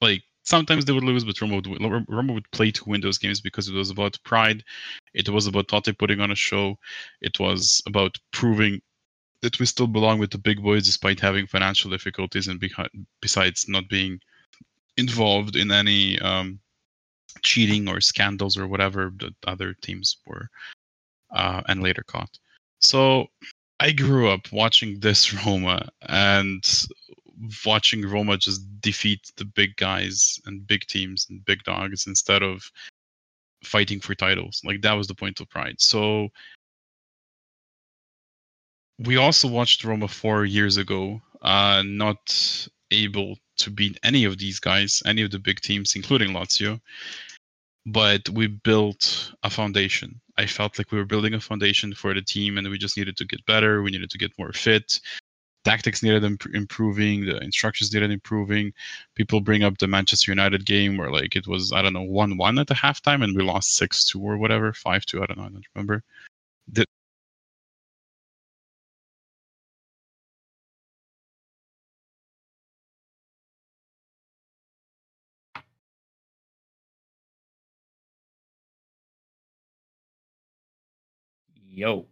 Like 0.00 0.22
sometimes 0.44 0.84
they 0.84 0.92
would 0.92 1.04
lose, 1.04 1.24
but 1.24 1.40
Roma 1.40 1.56
would, 1.56 2.04
Roma 2.08 2.32
would 2.32 2.50
play 2.52 2.70
to 2.70 2.88
win 2.88 3.00
those 3.00 3.18
games 3.18 3.40
because 3.40 3.68
it 3.68 3.74
was 3.74 3.90
about 3.90 4.18
pride. 4.24 4.62
It 5.14 5.28
was 5.28 5.48
about 5.48 5.66
Totti 5.66 5.98
putting 5.98 6.20
on 6.20 6.30
a 6.30 6.36
show. 6.36 6.78
It 7.20 7.40
was 7.40 7.82
about 7.86 8.16
proving 8.32 8.80
that 9.42 9.58
we 9.58 9.66
still 9.66 9.86
belong 9.86 10.18
with 10.18 10.30
the 10.30 10.38
big 10.38 10.62
boys 10.62 10.84
despite 10.84 11.20
having 11.20 11.46
financial 11.46 11.90
difficulties 11.90 12.48
and 12.48 12.62
besides 13.20 13.66
not 13.68 13.88
being 13.88 14.20
involved 14.96 15.56
in 15.56 15.70
any 15.70 16.18
um, 16.20 16.58
cheating 17.42 17.88
or 17.88 18.00
scandals 18.00 18.58
or 18.58 18.66
whatever 18.66 19.12
that 19.18 19.34
other 19.46 19.74
teams 19.80 20.18
were 20.26 20.48
uh, 21.30 21.62
and 21.68 21.82
later 21.82 22.02
caught. 22.06 22.38
So 22.80 23.28
I 23.78 23.92
grew 23.92 24.28
up 24.28 24.52
watching 24.52 25.00
this 25.00 25.32
Roma 25.46 25.88
and 26.02 26.62
watching 27.64 28.06
Roma 28.06 28.36
just 28.36 28.62
defeat 28.80 29.32
the 29.36 29.44
big 29.44 29.76
guys 29.76 30.38
and 30.44 30.66
big 30.66 30.86
teams 30.86 31.26
and 31.30 31.44
big 31.44 31.62
dogs 31.64 32.06
instead 32.06 32.42
of 32.42 32.70
fighting 33.64 34.00
for 34.00 34.14
titles. 34.14 34.60
Like 34.64 34.82
that 34.82 34.92
was 34.92 35.06
the 35.06 35.14
point 35.14 35.40
of 35.40 35.48
pride. 35.48 35.80
So 35.80 36.28
we 39.04 39.16
also 39.16 39.48
watched 39.48 39.84
Roma 39.84 40.08
four 40.08 40.44
years 40.44 40.76
ago, 40.76 41.20
uh, 41.42 41.82
not 41.86 42.68
able 42.90 43.36
to 43.58 43.70
beat 43.70 43.98
any 44.02 44.24
of 44.24 44.38
these 44.38 44.58
guys, 44.58 45.02
any 45.06 45.22
of 45.22 45.30
the 45.30 45.38
big 45.38 45.60
teams, 45.60 45.96
including 45.96 46.30
Lazio. 46.30 46.80
But 47.86 48.28
we 48.28 48.46
built 48.46 49.32
a 49.42 49.50
foundation. 49.50 50.20
I 50.36 50.46
felt 50.46 50.78
like 50.78 50.92
we 50.92 50.98
were 50.98 51.06
building 51.06 51.34
a 51.34 51.40
foundation 51.40 51.94
for 51.94 52.12
the 52.12 52.22
team, 52.22 52.58
and 52.58 52.68
we 52.68 52.78
just 52.78 52.96
needed 52.96 53.16
to 53.16 53.24
get 53.24 53.44
better. 53.46 53.82
We 53.82 53.90
needed 53.90 54.10
to 54.10 54.18
get 54.18 54.38
more 54.38 54.52
fit. 54.52 55.00
Tactics 55.64 56.02
needed 56.02 56.24
imp- 56.24 56.54
improving. 56.54 57.26
The 57.26 57.38
instructions 57.38 57.92
needed 57.92 58.10
improving. 58.10 58.72
People 59.14 59.40
bring 59.40 59.62
up 59.62 59.78
the 59.78 59.86
Manchester 59.86 60.30
United 60.30 60.64
game 60.64 60.96
where, 60.96 61.10
like, 61.10 61.36
it 61.36 61.46
was 61.46 61.72
I 61.72 61.82
don't 61.82 61.92
know 61.92 62.02
one 62.02 62.36
one 62.36 62.58
at 62.58 62.66
the 62.66 62.74
halftime, 62.74 63.22
and 63.24 63.36
we 63.36 63.42
lost 63.42 63.76
six 63.76 64.04
two 64.04 64.20
or 64.20 64.36
whatever, 64.36 64.72
five 64.72 65.04
two. 65.06 65.22
I 65.22 65.26
don't 65.26 65.38
know. 65.38 65.44
I 65.44 65.48
don't 65.48 65.66
remember. 65.74 66.02
The, 66.72 66.86
Yo. 81.80 82.04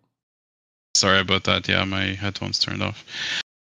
Sorry 0.94 1.20
about 1.20 1.44
that. 1.44 1.68
Yeah, 1.68 1.84
my 1.84 2.14
headphones 2.14 2.58
turned 2.58 2.82
off. 2.82 3.04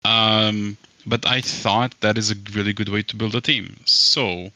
Um, 0.04 0.76
but 1.06 1.28
I 1.28 1.42
thought 1.42 1.94
that 2.00 2.18
is 2.18 2.32
a 2.32 2.36
really 2.56 2.74
good 2.74 2.90
way 2.90 3.04
to 3.04 3.16
build 3.16 3.36
a 3.36 3.42
team. 3.42 3.76
So 3.86 4.50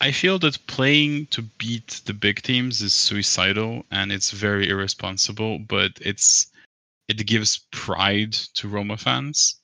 I 0.00 0.12
feel 0.12 0.38
that 0.38 0.64
playing 0.68 1.26
to 1.32 1.42
beat 1.42 2.00
the 2.04 2.14
big 2.14 2.42
teams 2.42 2.82
is 2.82 2.94
suicidal 2.94 3.84
and 3.90 4.12
it's 4.12 4.30
very 4.30 4.68
irresponsible, 4.68 5.58
but 5.58 5.90
it's 6.00 6.46
it 7.08 7.26
gives 7.26 7.66
pride 7.72 8.34
to 8.54 8.68
Roma 8.68 8.96
fans, 8.96 9.56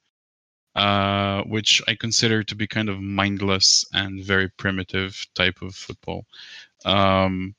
uh, 0.75 1.42
which 1.45 1.81
I 1.87 1.95
consider 1.95 2.42
to 2.42 2.55
be 2.57 2.66
kind 2.66 2.88
of 2.88 3.01
mindless 3.01 3.85
and 3.92 4.25
very 4.25 4.49
primitive 4.59 5.25
type 5.37 5.62
of 5.62 5.77
football. 5.77 6.27
Um, 6.85 7.55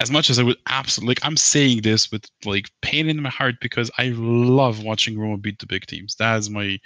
as 0.00 0.10
much 0.10 0.30
as 0.30 0.38
I 0.38 0.42
would 0.42 0.56
absolutely 0.66 1.10
like, 1.12 1.24
I'm 1.24 1.36
saying 1.36 1.82
this 1.82 2.10
with 2.10 2.24
like 2.44 2.70
pain 2.80 3.08
in 3.08 3.22
my 3.22 3.28
heart 3.28 3.56
because 3.60 3.90
I 3.98 4.12
love 4.16 4.82
watching 4.82 5.18
Roma 5.18 5.36
beat 5.36 5.58
the 5.58 5.66
big 5.66 5.86
teams. 5.86 6.14
That 6.16 6.38
is 6.38 6.50
my 6.50 6.78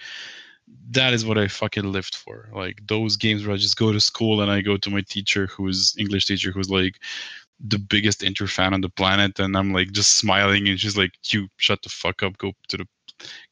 that 0.90 1.12
is 1.12 1.24
what 1.24 1.38
I 1.38 1.46
fucking 1.46 1.92
lived 1.92 2.16
for. 2.16 2.48
Like 2.52 2.80
those 2.88 3.16
games 3.16 3.46
where 3.46 3.54
I 3.54 3.58
just 3.58 3.76
go 3.76 3.92
to 3.92 4.00
school 4.00 4.40
and 4.40 4.50
I 4.50 4.60
go 4.60 4.76
to 4.76 4.90
my 4.90 5.02
teacher 5.08 5.46
who's 5.46 5.94
English 5.96 6.26
teacher 6.26 6.50
who's 6.50 6.70
like 6.70 6.96
the 7.60 7.78
biggest 7.78 8.24
Inter 8.24 8.48
fan 8.48 8.74
on 8.74 8.80
the 8.80 8.88
planet 8.88 9.38
and 9.38 9.56
I'm 9.56 9.72
like 9.72 9.92
just 9.92 10.16
smiling 10.16 10.68
and 10.68 10.78
she's 10.78 10.96
like, 10.96 11.12
You 11.26 11.48
shut 11.56 11.82
the 11.82 11.90
fuck 11.90 12.22
up, 12.24 12.36
go 12.38 12.52
to 12.68 12.76
the 12.78 12.86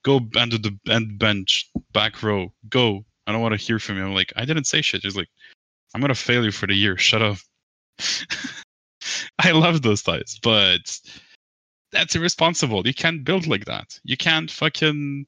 go 0.03 0.20
under 0.37 0.59
the 0.59 0.77
end 0.88 1.18
bench, 1.18 1.70
back 1.92 2.22
row, 2.22 2.53
go. 2.68 3.05
I 3.29 3.33
don't 3.33 3.40
want 3.40 3.53
to 3.57 3.64
hear 3.64 3.79
from 3.79 3.98
you. 3.98 4.05
I'm 4.05 4.14
like, 4.14 4.33
I 4.35 4.44
didn't 4.44 4.66
say 4.66 4.83
shit. 4.83 5.03
She's 5.03 5.16
like, 5.16 5.29
I'm 5.94 6.01
gonna 6.01 6.16
fail 6.16 6.44
you 6.44 6.51
for 6.51 6.66
the 6.66 6.75
year. 6.75 6.98
Shut 6.98 7.22
up. 7.22 7.37
I 9.38 9.53
love 9.53 9.83
those 9.83 10.03
ties, 10.03 10.38
but 10.43 10.99
that's 11.93 12.17
irresponsible. 12.17 12.87
You 12.87 12.95
can't 12.95 13.25
build 13.25 13.47
like 13.47 13.67
that. 13.67 13.99
You 14.05 14.17
can't 14.17 14.51
fucking 14.51 15.27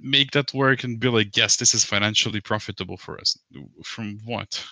make 0.00 0.32
that 0.32 0.52
work 0.52 0.84
and 0.84 1.00
be 1.00 1.08
like, 1.08 1.36
yes, 1.36 1.56
this 1.56 1.74
is 1.74 1.84
financially 1.84 2.40
profitable 2.40 2.96
for 2.96 3.18
us. 3.18 3.38
From 3.84 4.18
what? 4.24 4.62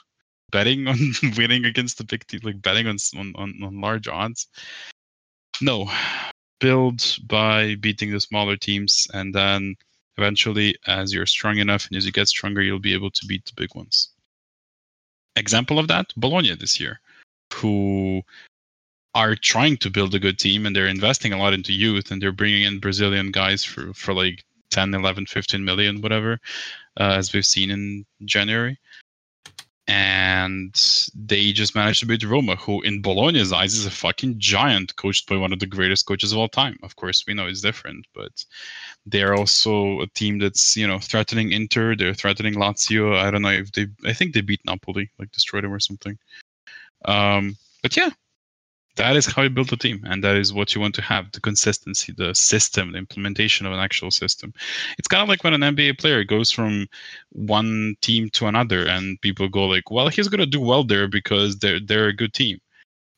Betting 0.51 0.87
on 0.89 0.99
winning 1.37 1.65
against 1.65 1.99
the 1.99 2.05
big 2.05 2.27
team, 2.27 2.41
like 2.43 2.61
betting 2.61 2.87
on, 2.87 2.97
on, 3.17 3.55
on 3.63 3.81
large 3.81 4.09
odds? 4.09 4.49
No. 5.61 5.91
Build 6.61 7.17
by 7.27 7.77
beating 7.77 8.11
the 8.11 8.21
smaller 8.21 8.57
teams, 8.57 9.09
and 9.13 9.35
then 9.35 9.75
eventually, 10.17 10.77
as 10.87 11.13
you're 11.13 11.27
strong 11.27 11.59
enough 11.59 11.89
and 11.89 11.97
as 11.97 12.07
you 12.07 12.13
get 12.13 12.29
stronger, 12.29 12.63
you'll 12.63 12.79
be 12.79 12.95
able 12.95 13.11
to 13.11 13.27
beat 13.27 13.45
the 13.47 13.53
big 13.57 13.75
ones. 13.75 14.11
Example 15.35 15.79
of 15.79 15.89
that 15.89 16.07
Bologna 16.17 16.55
this 16.55 16.79
year 16.79 17.01
who 17.63 18.23
are 19.15 19.35
trying 19.35 19.77
to 19.79 19.91
build 19.91 20.15
a 20.15 20.19
good 20.19 20.39
team 20.39 20.67
and 20.67 20.75
they're 20.75 20.87
investing 20.87 21.33
a 21.33 21.39
lot 21.39 21.53
into 21.53 21.73
youth 21.73 22.11
and 22.11 22.21
they're 22.21 22.33
bringing 22.33 22.63
in 22.63 22.81
Brazilian 22.81 23.31
guys 23.31 23.63
for, 23.65 23.93
for 23.95 24.15
like 24.15 24.45
10, 24.71 24.95
11, 24.95 25.27
15 25.27 25.65
million, 25.65 26.01
whatever, 26.01 26.41
uh, 26.99 27.15
as 27.19 27.33
we've 27.33 27.47
seen 27.47 27.71
in 27.71 28.05
January. 28.25 28.79
And 29.89 30.75
they 31.15 31.53
just 31.53 31.75
managed 31.75 32.01
to 32.01 32.07
beat 32.07 32.25
Roma, 32.25 32.57
who 32.57 32.81
in 32.83 33.03
Bologna's 33.03 33.53
eyes 33.53 33.75
is 33.75 33.85
a 33.85 33.91
fucking 33.91 34.39
giant, 34.39 34.95
coached 34.97 35.29
by 35.29 35.37
one 35.37 35.53
of 35.53 35.59
the 35.59 35.67
greatest 35.67 36.07
coaches 36.07 36.33
of 36.33 36.39
all 36.39 36.49
time. 36.49 36.79
Of 36.83 36.97
course, 36.97 37.25
we 37.27 37.35
know 37.35 37.47
it's 37.47 37.61
different, 37.61 38.07
but 38.15 38.45
they're 39.05 39.35
also 39.35 40.01
a 40.01 40.07
team 40.07 40.39
that's 40.39 40.77
you 40.77 40.87
know 40.87 41.01
threatening 41.01 41.51
Inter. 41.51 41.97
They're 41.97 42.15
threatening 42.15 42.55
Lazio. 42.55 43.17
I 43.19 43.33
don't 43.33 43.43
know 43.43 43.51
if 43.51 43.73
they. 43.73 43.89
I 44.07 44.13
think 44.13 44.33
they 44.33 44.41
beat 44.41 44.61
Napoli, 44.65 45.11
like 45.19 45.33
destroyed 45.33 45.65
them 45.65 45.75
or 45.75 45.81
something. 45.81 46.17
Um, 47.05 47.57
but 47.83 47.97
yeah, 47.97 48.11
that 48.97 49.17
is 49.17 49.27
how 49.27 49.43
you 49.43 49.51
build 49.51 49.73
a 49.73 49.77
team, 49.77 50.03
and 50.07 50.23
that 50.23 50.37
is 50.37 50.53
what 50.53 50.75
you 50.75 50.81
want 50.81 50.95
to 50.97 51.03
have: 51.03 51.33
the 51.33 51.41
consistency, 51.41 52.13
the 52.17 52.35
system, 52.35 52.93
the 52.93 52.99
implementation 52.99 53.67
of 53.67 53.73
an 53.73 53.79
actual 53.79 54.11
system. 54.11 54.53
It's 54.99 55.09
kind 55.09 55.23
of 55.23 55.29
like 55.29 55.45
when 55.45 55.55
an 55.55 55.63
NBA 55.63 55.99
player 55.99 56.25
goes 56.25 56.51
from 56.51 56.87
one 57.31 57.97
team 58.03 58.31
to 58.31 58.47
another, 58.47 58.87
and 58.87 59.21
people 59.23 59.49
go 59.49 59.67
like, 59.67 59.91
"Well, 59.91 60.09
he's 60.09 60.29
gonna 60.29 60.47
do 60.47 60.61
well 60.61 60.85
there 60.85 61.09
because 61.09 61.59
they're 61.59 61.81
they're 61.81 62.09
a 62.09 62.17
good 62.17 62.35
team." 62.35 62.59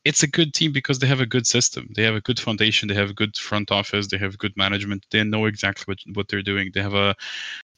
It's 0.05 0.23
a 0.23 0.29
good 0.29 0.53
team 0.55 0.70
because 0.73 0.99
they 0.99 1.07
have 1.07 1.20
a 1.20 1.27
good 1.27 1.47
system. 1.47 1.88
They 1.97 2.03
have 2.03 2.14
a 2.14 2.20
good 2.20 2.38
foundation. 2.38 2.88
They 2.88 2.94
have 2.94 3.11
a 3.11 3.14
good 3.14 3.37
front 3.37 3.70
office. 3.73 4.09
They 4.09 4.18
have 4.18 4.37
good 4.38 4.55
management. 4.57 5.07
They 5.11 5.25
know 5.25 5.47
exactly 5.47 5.85
what, 5.87 5.99
what 6.14 6.29
they're 6.29 6.42
doing. 6.42 6.70
They 6.75 6.83
have 6.83 6.94
a 6.94 7.16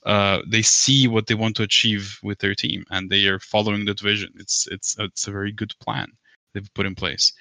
uh, 0.06 0.40
they 0.46 0.62
see 0.62 1.08
what 1.08 1.26
they 1.26 1.34
want 1.34 1.56
to 1.56 1.64
achieve 1.64 2.18
with 2.22 2.38
their 2.38 2.54
team 2.54 2.84
and 2.90 3.10
they 3.10 3.26
are 3.26 3.40
following 3.40 3.84
that 3.84 4.00
vision. 4.00 4.32
It's 4.36 4.68
it's 4.70 4.96
it's 5.00 5.26
a 5.26 5.32
very 5.32 5.52
good 5.52 5.74
plan 5.80 6.06
they've 6.54 6.74
put 6.74 6.86
in 6.86 6.94
place. 6.94 7.32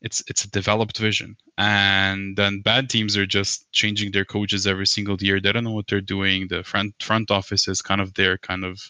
It's 0.00 0.22
it's 0.26 0.44
a 0.44 0.50
developed 0.50 0.98
vision, 0.98 1.36
and 1.58 2.36
then 2.36 2.62
bad 2.62 2.88
teams 2.88 3.16
are 3.16 3.26
just 3.26 3.70
changing 3.72 4.12
their 4.12 4.24
coaches 4.24 4.66
every 4.66 4.86
single 4.86 5.16
year. 5.20 5.40
They 5.40 5.52
don't 5.52 5.64
know 5.64 5.72
what 5.72 5.88
they're 5.88 6.00
doing. 6.00 6.48
The 6.48 6.62
front 6.64 6.94
front 7.02 7.30
office 7.30 7.68
is 7.68 7.82
kind 7.82 8.00
of 8.00 8.14
there, 8.14 8.38
kind 8.38 8.64
of 8.64 8.80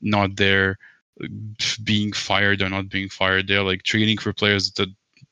not 0.00 0.36
there, 0.36 0.78
being 1.84 2.12
fired 2.12 2.62
or 2.62 2.68
not 2.68 2.88
being 2.88 3.08
fired. 3.08 3.46
They're 3.46 3.62
like 3.62 3.84
trading 3.84 4.18
for 4.18 4.32
players 4.32 4.72
that 4.72 4.88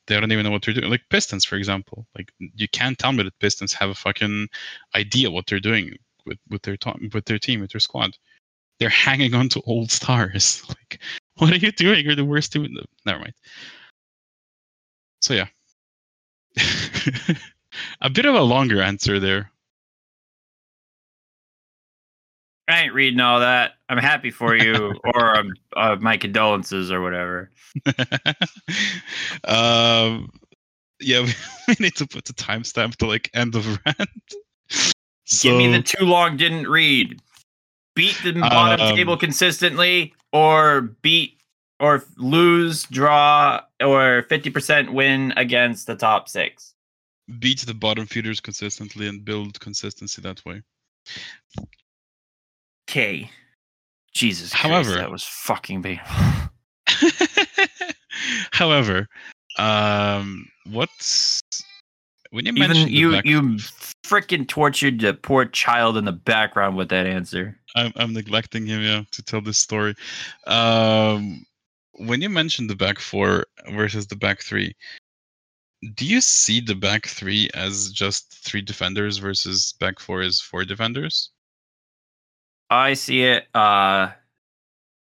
they 0.07 0.19
don't 0.19 0.31
even 0.31 0.45
know 0.45 0.51
what 0.51 0.63
they're 0.63 0.73
doing. 0.73 0.89
Like 0.89 1.03
Pistons, 1.09 1.45
for 1.45 1.57
example. 1.57 2.07
Like 2.17 2.31
you 2.55 2.67
can't 2.69 2.97
tell 2.97 3.11
me 3.11 3.23
that 3.23 3.39
Pistons 3.39 3.73
have 3.73 3.89
a 3.89 3.95
fucking 3.95 4.47
idea 4.95 5.31
what 5.31 5.47
they're 5.47 5.59
doing 5.59 5.93
with 6.27 6.39
with 6.49 6.61
their 6.63 6.77
with 7.13 7.25
their 7.25 7.39
team 7.39 7.61
with 7.61 7.71
their 7.71 7.79
squad. 7.79 8.17
They're 8.79 8.89
hanging 9.07 9.33
on 9.33 9.49
to 9.49 9.61
old 9.65 9.91
stars. 9.91 10.63
Like, 10.89 10.99
what 11.37 11.53
are 11.53 11.57
you 11.57 11.71
doing? 11.71 12.03
You're 12.03 12.15
the 12.15 12.25
worst 12.25 12.51
team. 12.51 12.65
In 12.65 12.73
the... 12.73 12.83
Never 13.05 13.19
mind. 13.19 13.33
So 15.21 15.33
yeah, 15.33 15.47
a 18.01 18.09
bit 18.09 18.25
of 18.25 18.35
a 18.35 18.41
longer 18.41 18.81
answer 18.81 19.19
there. 19.19 19.51
I 22.67 22.81
ain't 22.81 22.93
reading 22.93 23.19
all 23.19 23.39
that. 23.39 23.73
I'm 23.87 23.97
happy 23.97 24.29
for 24.29 24.55
you, 24.55 24.93
or 25.15 25.37
um, 25.37 25.53
uh, 25.75 25.95
my 25.99 26.17
condolences, 26.17 26.91
or 26.91 27.01
whatever. 27.01 27.49
um, 29.45 30.29
yeah, 30.99 31.21
we, 31.21 31.33
we 31.67 31.75
need 31.79 31.95
to 31.95 32.07
put 32.07 32.25
the 32.25 32.33
timestamp 32.33 32.97
to 32.97 33.07
like 33.07 33.29
end 33.33 33.55
of 33.55 33.79
rant. 33.85 34.09
So, 35.27 35.49
Give 35.49 35.57
me 35.57 35.71
the 35.71 35.81
too 35.81 36.05
long 36.05 36.37
didn't 36.37 36.69
read. 36.69 37.21
Beat 37.95 38.17
the 38.23 38.33
bottom 38.33 38.79
um, 38.79 38.95
table 38.95 39.17
consistently, 39.17 40.13
or 40.31 40.81
beat 41.01 41.41
or 41.81 42.05
lose, 42.15 42.83
draw, 42.83 43.59
or 43.83 44.25
fifty 44.29 44.49
percent 44.49 44.93
win 44.93 45.33
against 45.35 45.85
the 45.85 45.95
top 45.95 46.29
six. 46.29 46.75
Beat 47.39 47.59
the 47.59 47.73
bottom 47.73 48.05
feeders 48.05 48.39
consistently 48.39 49.07
and 49.07 49.25
build 49.25 49.59
consistency 49.59 50.21
that 50.21 50.45
way. 50.45 50.61
Okay. 52.89 53.29
Jesus 54.13 54.53
However, 54.53 54.91
Christ, 54.91 54.97
that 54.97 55.11
was 55.11 55.23
fucking 55.23 55.81
big. 55.81 55.99
However, 58.51 59.07
um, 59.57 60.47
what's 60.65 61.41
when 62.37 62.45
you 62.45 62.53
even 62.53 62.87
you 62.87 63.19
you 63.23 63.41
freaking 64.05 64.47
tortured 64.47 64.99
the 64.99 65.15
poor 65.15 65.43
child 65.43 65.97
in 65.97 66.05
the 66.05 66.11
background 66.11 66.77
with 66.77 66.89
that 66.89 67.07
answer. 67.07 67.57
I'm, 67.75 67.91
I'm 67.95 68.13
neglecting 68.13 68.67
him, 68.67 68.83
yeah, 68.83 69.01
to 69.11 69.23
tell 69.23 69.41
this 69.41 69.57
story. 69.57 69.95
Um, 70.45 71.47
when 71.93 72.21
you 72.21 72.29
mentioned 72.29 72.69
the 72.69 72.75
back 72.75 72.99
four 72.99 73.47
versus 73.71 74.05
the 74.05 74.15
back 74.15 74.43
three, 74.43 74.75
do 75.95 76.05
you 76.05 76.21
see 76.21 76.61
the 76.61 76.75
back 76.75 77.07
three 77.07 77.49
as 77.55 77.91
just 77.91 78.31
three 78.45 78.61
defenders 78.61 79.17
versus 79.17 79.73
back 79.79 79.99
four 79.99 80.21
is 80.21 80.39
four 80.39 80.63
defenders? 80.63 81.31
I 82.69 82.93
see 82.93 83.23
it 83.23 83.47
uh 83.55 84.11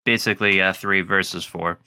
basically 0.05 0.59
a 0.59 0.75
three 0.75 1.03
versus 1.03 1.45
four. 1.45 1.79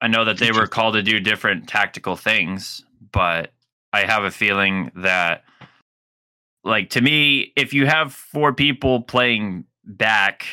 I 0.00 0.08
know 0.08 0.24
that 0.24 0.38
they 0.38 0.50
were 0.50 0.66
called 0.66 0.94
to 0.94 1.02
do 1.04 1.20
different 1.20 1.68
tactical 1.68 2.16
things, 2.16 2.84
but 3.12 3.52
I 3.96 4.04
have 4.04 4.24
a 4.24 4.30
feeling 4.30 4.90
that 4.94 5.44
like 6.64 6.90
to 6.90 7.00
me, 7.00 7.52
if 7.56 7.72
you 7.72 7.86
have 7.86 8.12
four 8.12 8.52
people 8.52 9.00
playing 9.00 9.64
back, 9.84 10.44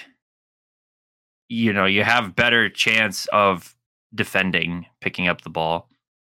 you 1.49 1.73
know, 1.73 1.85
you 1.85 2.03
have 2.05 2.37
better 2.37 2.69
chance 2.69 3.25
of 3.33 3.75
defending, 4.15 4.85
picking 5.01 5.27
up 5.27 5.41
the 5.41 5.49
ball. 5.49 5.89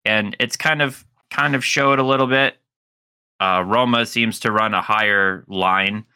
And 0.04 0.36
it's 0.40 0.56
kind 0.56 0.82
of 0.82 1.06
kind 1.30 1.54
of 1.54 1.64
showed 1.64 2.00
a 2.00 2.02
little 2.02 2.26
bit. 2.26 2.56
Uh, 3.38 3.62
Roma 3.64 4.04
seems 4.04 4.40
to 4.40 4.50
run 4.50 4.74
a 4.74 4.82
higher 4.82 5.44
line 5.46 6.06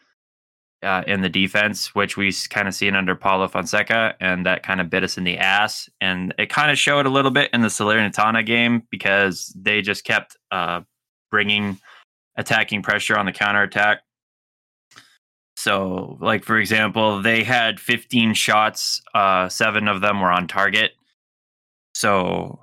uh, 0.82 1.02
in 1.06 1.20
the 1.20 1.28
defense, 1.28 1.94
which 1.94 2.16
we 2.16 2.32
kind 2.48 2.66
of 2.66 2.74
seen 2.74 2.94
under 2.94 3.14
Paulo 3.14 3.48
Fonseca, 3.48 4.14
and 4.20 4.46
that 4.46 4.62
kind 4.62 4.80
of 4.80 4.90
bit 4.90 5.04
us 5.04 5.18
in 5.18 5.24
the 5.24 5.38
ass. 5.38 5.90
And 6.00 6.34
it 6.38 6.48
kind 6.48 6.70
of 6.70 6.78
showed 6.78 7.06
a 7.06 7.10
little 7.10 7.30
bit 7.30 7.50
in 7.52 7.60
the 7.60 7.68
Salernitana 7.68 8.44
game 8.46 8.82
because 8.90 9.54
they 9.56 9.82
just 9.82 10.04
kept 10.04 10.36
uh, 10.50 10.80
bringing 11.30 11.78
attacking 12.36 12.82
pressure 12.82 13.18
on 13.18 13.26
the 13.26 13.32
counterattack. 13.32 14.00
So, 15.56 16.16
like 16.20 16.44
for 16.44 16.58
example, 16.58 17.20
they 17.20 17.44
had 17.44 17.78
15 17.78 18.32
shots, 18.32 19.02
uh, 19.14 19.50
seven 19.50 19.88
of 19.88 20.00
them 20.00 20.20
were 20.20 20.32
on 20.32 20.48
target. 20.48 20.92
So 21.94 22.58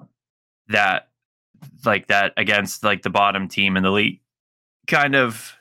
that, 0.69 1.09
like 1.85 2.07
that 2.07 2.33
against 2.37 2.83
like 2.83 3.03
the 3.03 3.11
bottom 3.11 3.47
team 3.47 3.77
in 3.77 3.83
the 3.83 3.91
league, 3.91 4.21
kind 4.87 5.15
of, 5.15 5.53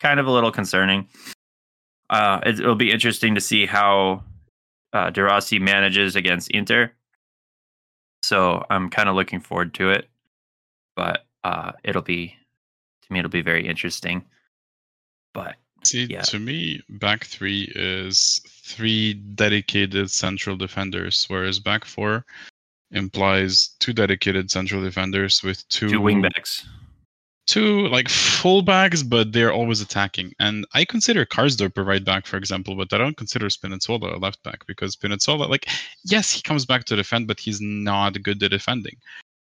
kind 0.00 0.18
of 0.18 0.26
a 0.26 0.32
little 0.32 0.50
concerning. 0.50 1.06
Uh, 2.14 2.38
it, 2.46 2.60
will 2.60 2.76
be 2.76 2.92
interesting 2.92 3.34
to 3.34 3.40
see 3.40 3.66
how 3.66 4.22
uh, 4.92 5.10
De 5.10 5.20
Rossi 5.20 5.58
manages 5.58 6.14
against 6.14 6.48
Inter. 6.52 6.92
So 8.22 8.64
I'm 8.70 8.88
kind 8.88 9.08
of 9.08 9.16
looking 9.16 9.40
forward 9.40 9.74
to 9.74 9.90
it, 9.90 10.08
but 10.94 11.26
uh, 11.42 11.72
it'll 11.82 12.02
be 12.02 12.36
to 13.02 13.12
me 13.12 13.18
it'll 13.18 13.32
be 13.32 13.42
very 13.42 13.66
interesting. 13.66 14.24
But 15.32 15.56
see, 15.82 16.04
yeah. 16.04 16.22
to 16.22 16.38
me, 16.38 16.80
back 16.88 17.24
three 17.24 17.72
is 17.74 18.40
three 18.48 19.14
dedicated 19.14 20.08
central 20.08 20.56
defenders, 20.56 21.26
whereas 21.28 21.58
back 21.58 21.84
four 21.84 22.24
implies 22.92 23.70
two 23.80 23.92
dedicated 23.92 24.52
central 24.52 24.84
defenders 24.84 25.42
with 25.42 25.66
two, 25.68 25.88
two 25.88 26.00
wingbacks 26.00 26.64
two 27.46 27.88
like 27.88 28.08
fullbacks, 28.08 29.08
but 29.08 29.32
they're 29.32 29.52
always 29.52 29.80
attacking. 29.80 30.32
And 30.40 30.66
I 30.74 30.84
consider 30.84 31.26
Karsdorp 31.26 31.76
a 31.76 31.82
right 31.82 32.04
back, 32.04 32.26
for 32.26 32.36
example, 32.36 32.74
but 32.74 32.92
I 32.92 32.98
don't 32.98 33.16
consider 33.16 33.46
Spinazzola 33.46 34.14
a 34.14 34.18
left 34.18 34.42
back 34.42 34.66
because 34.66 34.96
Spinazzola, 34.96 35.48
like, 35.48 35.68
yes, 36.04 36.30
he 36.30 36.42
comes 36.42 36.64
back 36.66 36.84
to 36.84 36.96
defend, 36.96 37.26
but 37.26 37.40
he's 37.40 37.60
not 37.60 38.22
good 38.22 38.42
at 38.42 38.50
defending. 38.50 38.96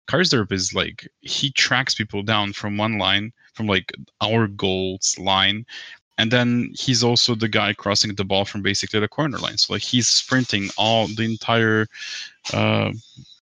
Karsdorp 0.08 0.50
is 0.50 0.74
like 0.74 1.06
he 1.20 1.52
tracks 1.52 1.94
people 1.94 2.22
down 2.22 2.52
from 2.52 2.76
one 2.76 2.98
line, 2.98 3.32
from 3.54 3.66
like 3.66 3.92
our 4.20 4.48
goals 4.48 5.16
line, 5.18 5.64
and 6.18 6.30
then 6.30 6.72
he's 6.74 7.04
also 7.04 7.34
the 7.34 7.48
guy 7.48 7.72
crossing 7.72 8.14
the 8.14 8.24
ball 8.24 8.44
from 8.44 8.60
basically 8.60 9.00
the 9.00 9.08
corner 9.08 9.38
line. 9.38 9.56
So 9.56 9.74
like 9.74 9.82
he's 9.82 10.08
sprinting 10.08 10.68
all 10.76 11.06
the 11.06 11.24
entire 11.24 11.86
uh, 12.52 12.92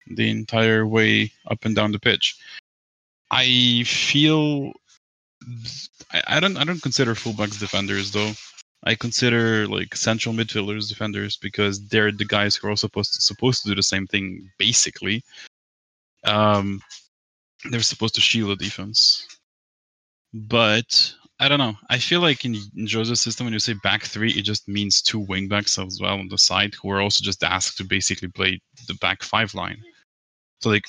the 0.07 0.31
entire 0.31 0.87
way 0.87 1.33
up 1.51 1.65
and 1.65 1.75
down 1.75 1.93
the 1.93 1.99
pitch. 1.99 2.37
I 3.31 3.85
feel 3.87 4.73
I, 6.13 6.23
I 6.27 6.41
don't 6.41 6.57
I 6.57 6.65
don't 6.65 6.83
consider 6.83 7.15
fullbacks 7.15 7.59
defenders 7.59 8.13
though. 8.13 8.33
I 8.85 8.95
consider 8.95 9.67
like 9.67 9.97
central 9.97 10.35
midfielders 10.35 10.89
defenders 10.89 11.37
because 11.37 11.87
they're 11.89 12.13
the 12.13 12.25
guys 12.25 12.55
who 12.55 12.69
are 12.69 12.77
supposed 12.77 13.15
to, 13.15 13.21
supposed 13.21 13.63
to 13.63 13.69
do 13.69 13.75
the 13.75 13.83
same 13.83 14.07
thing 14.07 14.51
basically. 14.59 15.23
Um, 16.25 16.81
they're 17.71 17.81
supposed 17.81 18.15
to 18.15 18.21
shield 18.21 18.51
the 18.51 18.65
defense, 18.65 19.27
but 20.33 21.13
I 21.41 21.49
don't 21.49 21.59
know. 21.59 21.77
I 21.89 21.99
feel 21.99 22.21
like 22.21 22.45
in, 22.45 22.57
in 22.77 22.87
system, 22.89 23.47
when 23.47 23.53
you 23.53 23.61
say 23.61 23.75
back 23.83 24.03
three, 24.05 24.33
it 24.33 24.43
just 24.43 24.69
means 24.69 25.01
two 25.01 25.25
wingbacks 25.27 25.85
as 25.85 26.01
well 26.01 26.19
on 26.19 26.29
the 26.29 26.39
side 26.39 26.75
who 26.75 26.91
are 26.91 27.01
also 27.01 27.23
just 27.23 27.45
asked 27.45 27.79
to 27.79 27.85
basically 27.85 28.29
play 28.29 28.61
the 28.89 28.95
back 28.95 29.23
five 29.23 29.55
line. 29.55 29.83
So 30.61 30.71
like 30.71 30.87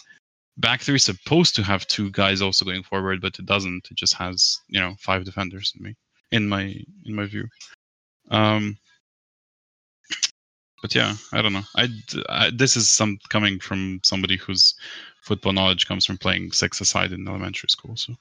back 0.60 0.82
three 0.82 0.96
is 0.96 1.04
supposed 1.04 1.56
to 1.56 1.64
have 1.64 1.88
two 1.88 2.12
guys 2.12 2.42
also 2.42 2.66
going 2.66 2.84
forward, 2.84 3.22
but 3.22 3.40
it 3.40 3.46
doesn't. 3.46 3.88
It 3.90 3.98
just 3.98 4.14
has 4.16 4.60
you 4.68 4.80
know 4.80 4.96
five 5.00 5.26
defenders 5.26 5.74
in 5.78 5.84
me 5.84 5.96
in 6.32 6.48
my 6.48 6.76
in 7.06 7.16
my 7.16 7.26
view. 7.26 7.48
Um, 8.30 8.78
but 10.82 10.96
yeah, 10.96 11.16
I 11.34 11.42
don't 11.42 11.54
know. 11.54 11.64
I, 11.76 11.90
I, 12.30 12.52
this 12.54 12.78
is 12.78 12.90
some 12.90 13.18
coming 13.30 13.60
from 13.60 14.00
somebody 14.04 14.38
whose 14.38 14.76
football 15.22 15.52
knowledge 15.54 15.88
comes 15.88 16.06
from 16.06 16.18
playing 16.18 16.52
six 16.52 16.80
aside 16.80 17.12
in 17.12 17.28
elementary 17.28 17.70
school. 17.70 17.98
So, 17.98 18.16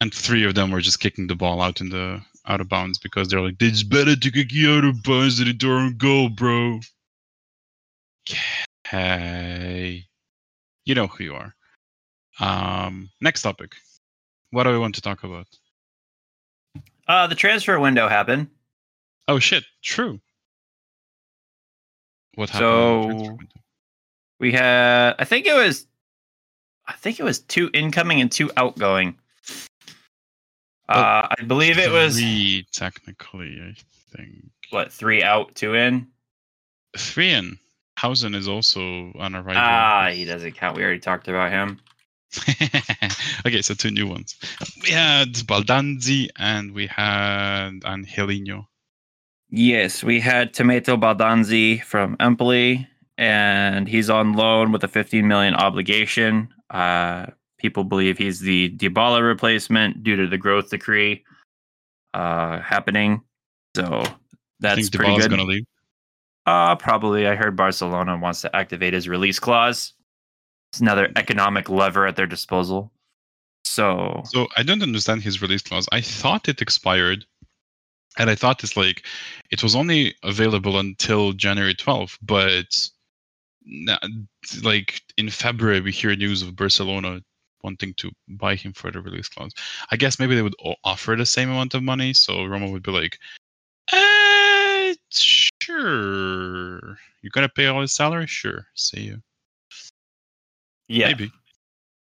and 0.00 0.12
three 0.14 0.44
of 0.44 0.54
them 0.54 0.70
were 0.70 0.80
just 0.80 1.00
kicking 1.00 1.26
the 1.26 1.34
ball 1.34 1.60
out 1.60 1.80
in 1.80 1.90
the 1.90 2.22
out 2.46 2.60
of 2.60 2.68
bounds 2.68 2.98
because 2.98 3.28
they're 3.28 3.40
like, 3.40 3.56
it's 3.60 3.82
better 3.82 4.16
to 4.16 4.30
kick 4.30 4.52
you 4.52 4.72
out 4.72 4.84
of 4.84 5.02
bounds 5.02 5.38
than 5.38 5.48
into 5.48 5.70
our 5.70 5.90
goal, 5.90 6.28
bro. 6.28 6.80
Okay. 8.86 10.06
You 10.84 10.94
know 10.94 11.06
who 11.06 11.24
you 11.24 11.34
are. 11.34 11.54
Um, 12.40 13.10
next 13.20 13.42
topic. 13.42 13.72
What 14.50 14.64
do 14.64 14.70
we 14.70 14.78
want 14.78 14.94
to 14.96 15.00
talk 15.00 15.24
about? 15.24 15.46
Uh, 17.06 17.26
the 17.26 17.34
transfer 17.34 17.78
window 17.78 18.08
happened. 18.08 18.48
Oh 19.28 19.38
shit! 19.38 19.64
True. 19.82 20.20
What 22.34 22.50
happened? 22.50 23.20
So- 23.20 23.36
the? 23.38 23.46
We 24.40 24.52
had, 24.52 25.14
I 25.18 25.24
think 25.24 25.46
it 25.46 25.54
was, 25.54 25.86
I 26.86 26.92
think 26.94 27.20
it 27.20 27.22
was 27.22 27.38
two 27.38 27.70
incoming 27.72 28.20
and 28.20 28.30
two 28.30 28.50
outgoing. 28.56 29.16
Uh, 30.88 31.28
I 31.38 31.42
believe 31.46 31.78
it 31.78 31.90
was 31.90 32.16
three 32.16 32.66
technically. 32.72 33.58
I 33.62 33.74
think 34.14 34.50
what 34.70 34.92
three 34.92 35.22
out, 35.22 35.54
two 35.54 35.74
in. 35.74 36.08
three 36.98 37.30
and 37.30 37.56
Huijsen 37.98 38.34
is 38.34 38.48
also 38.48 39.12
on 39.18 39.34
arrival. 39.34 39.54
Ah, 39.56 40.10
he 40.12 40.24
doesn't 40.24 40.52
count. 40.52 40.76
We 40.76 40.82
already 40.82 41.00
talked 41.00 41.28
about 41.28 41.50
him. 41.50 41.80
okay, 43.46 43.62
so 43.62 43.74
two 43.74 43.90
new 43.90 44.08
ones. 44.08 44.36
We 44.82 44.90
had 44.90 45.34
Baldanzi 45.34 46.28
and 46.36 46.72
we 46.72 46.86
had 46.88 47.80
Angelino. 47.84 48.68
Yes, 49.50 50.02
we 50.02 50.20
had 50.20 50.52
Tommaso 50.52 50.96
Baldanzi 50.96 51.82
from 51.84 52.16
Empoli, 52.18 52.88
and 53.18 53.86
he's 53.86 54.10
on 54.10 54.32
loan 54.32 54.72
with 54.72 54.82
a 54.82 54.88
15 54.88 55.28
million 55.28 55.54
obligation. 55.54 56.48
Uh, 56.70 57.26
people 57.58 57.84
believe 57.84 58.18
he's 58.18 58.40
the 58.40 58.70
Dybala 58.76 59.24
replacement 59.24 60.02
due 60.02 60.16
to 60.16 60.26
the 60.26 60.38
growth 60.38 60.70
decree 60.70 61.24
uh, 62.14 62.60
happening. 62.60 63.22
So 63.76 64.02
I 64.02 64.14
that's 64.58 64.80
think 64.80 64.92
pretty 64.94 65.12
Dybala's 65.12 65.22
good. 65.26 65.30
gonna 65.30 65.44
leave. 65.44 65.66
Uh, 66.46 66.76
probably. 66.76 67.26
I 67.26 67.34
heard 67.34 67.56
Barcelona 67.56 68.16
wants 68.18 68.42
to 68.42 68.54
activate 68.54 68.92
his 68.92 69.08
release 69.08 69.38
clause. 69.38 69.94
It's 70.72 70.80
another 70.80 71.10
economic 71.16 71.68
lever 71.68 72.06
at 72.06 72.16
their 72.16 72.26
disposal. 72.26 72.92
So 73.64 74.22
So 74.26 74.48
I 74.56 74.62
don't 74.62 74.82
understand 74.82 75.22
his 75.22 75.40
release 75.40 75.62
clause. 75.62 75.88
I 75.92 76.00
thought 76.00 76.48
it 76.48 76.60
expired, 76.60 77.24
and 78.18 78.28
I 78.28 78.34
thought 78.34 78.62
it's 78.62 78.76
like 78.76 79.06
it 79.50 79.62
was 79.62 79.74
only 79.74 80.14
available 80.22 80.78
until 80.78 81.32
January 81.32 81.74
12th. 81.74 82.18
But 82.22 82.88
like 84.62 85.00
in 85.16 85.30
February, 85.30 85.80
we 85.80 85.92
hear 85.92 86.14
news 86.14 86.42
of 86.42 86.56
Barcelona 86.56 87.22
wanting 87.62 87.94
to 87.94 88.10
buy 88.28 88.54
him 88.54 88.72
for 88.74 88.90
the 88.90 89.00
release 89.00 89.28
clause. 89.28 89.52
I 89.90 89.96
guess 89.96 90.18
maybe 90.18 90.34
they 90.34 90.42
would 90.42 90.56
offer 90.84 91.16
the 91.16 91.24
same 91.24 91.48
amount 91.48 91.74
of 91.74 91.82
money, 91.82 92.12
so 92.12 92.44
Roma 92.44 92.70
would 92.70 92.82
be 92.82 92.92
like, 92.92 93.18
"Sure, 95.64 96.98
you're 97.22 97.30
gonna 97.32 97.48
pay 97.48 97.66
all 97.66 97.80
his 97.80 97.92
salary? 97.92 98.26
Sure, 98.26 98.66
see 98.74 99.00
you." 99.00 99.22
yeah. 100.88 101.08
Maybe. 101.08 101.32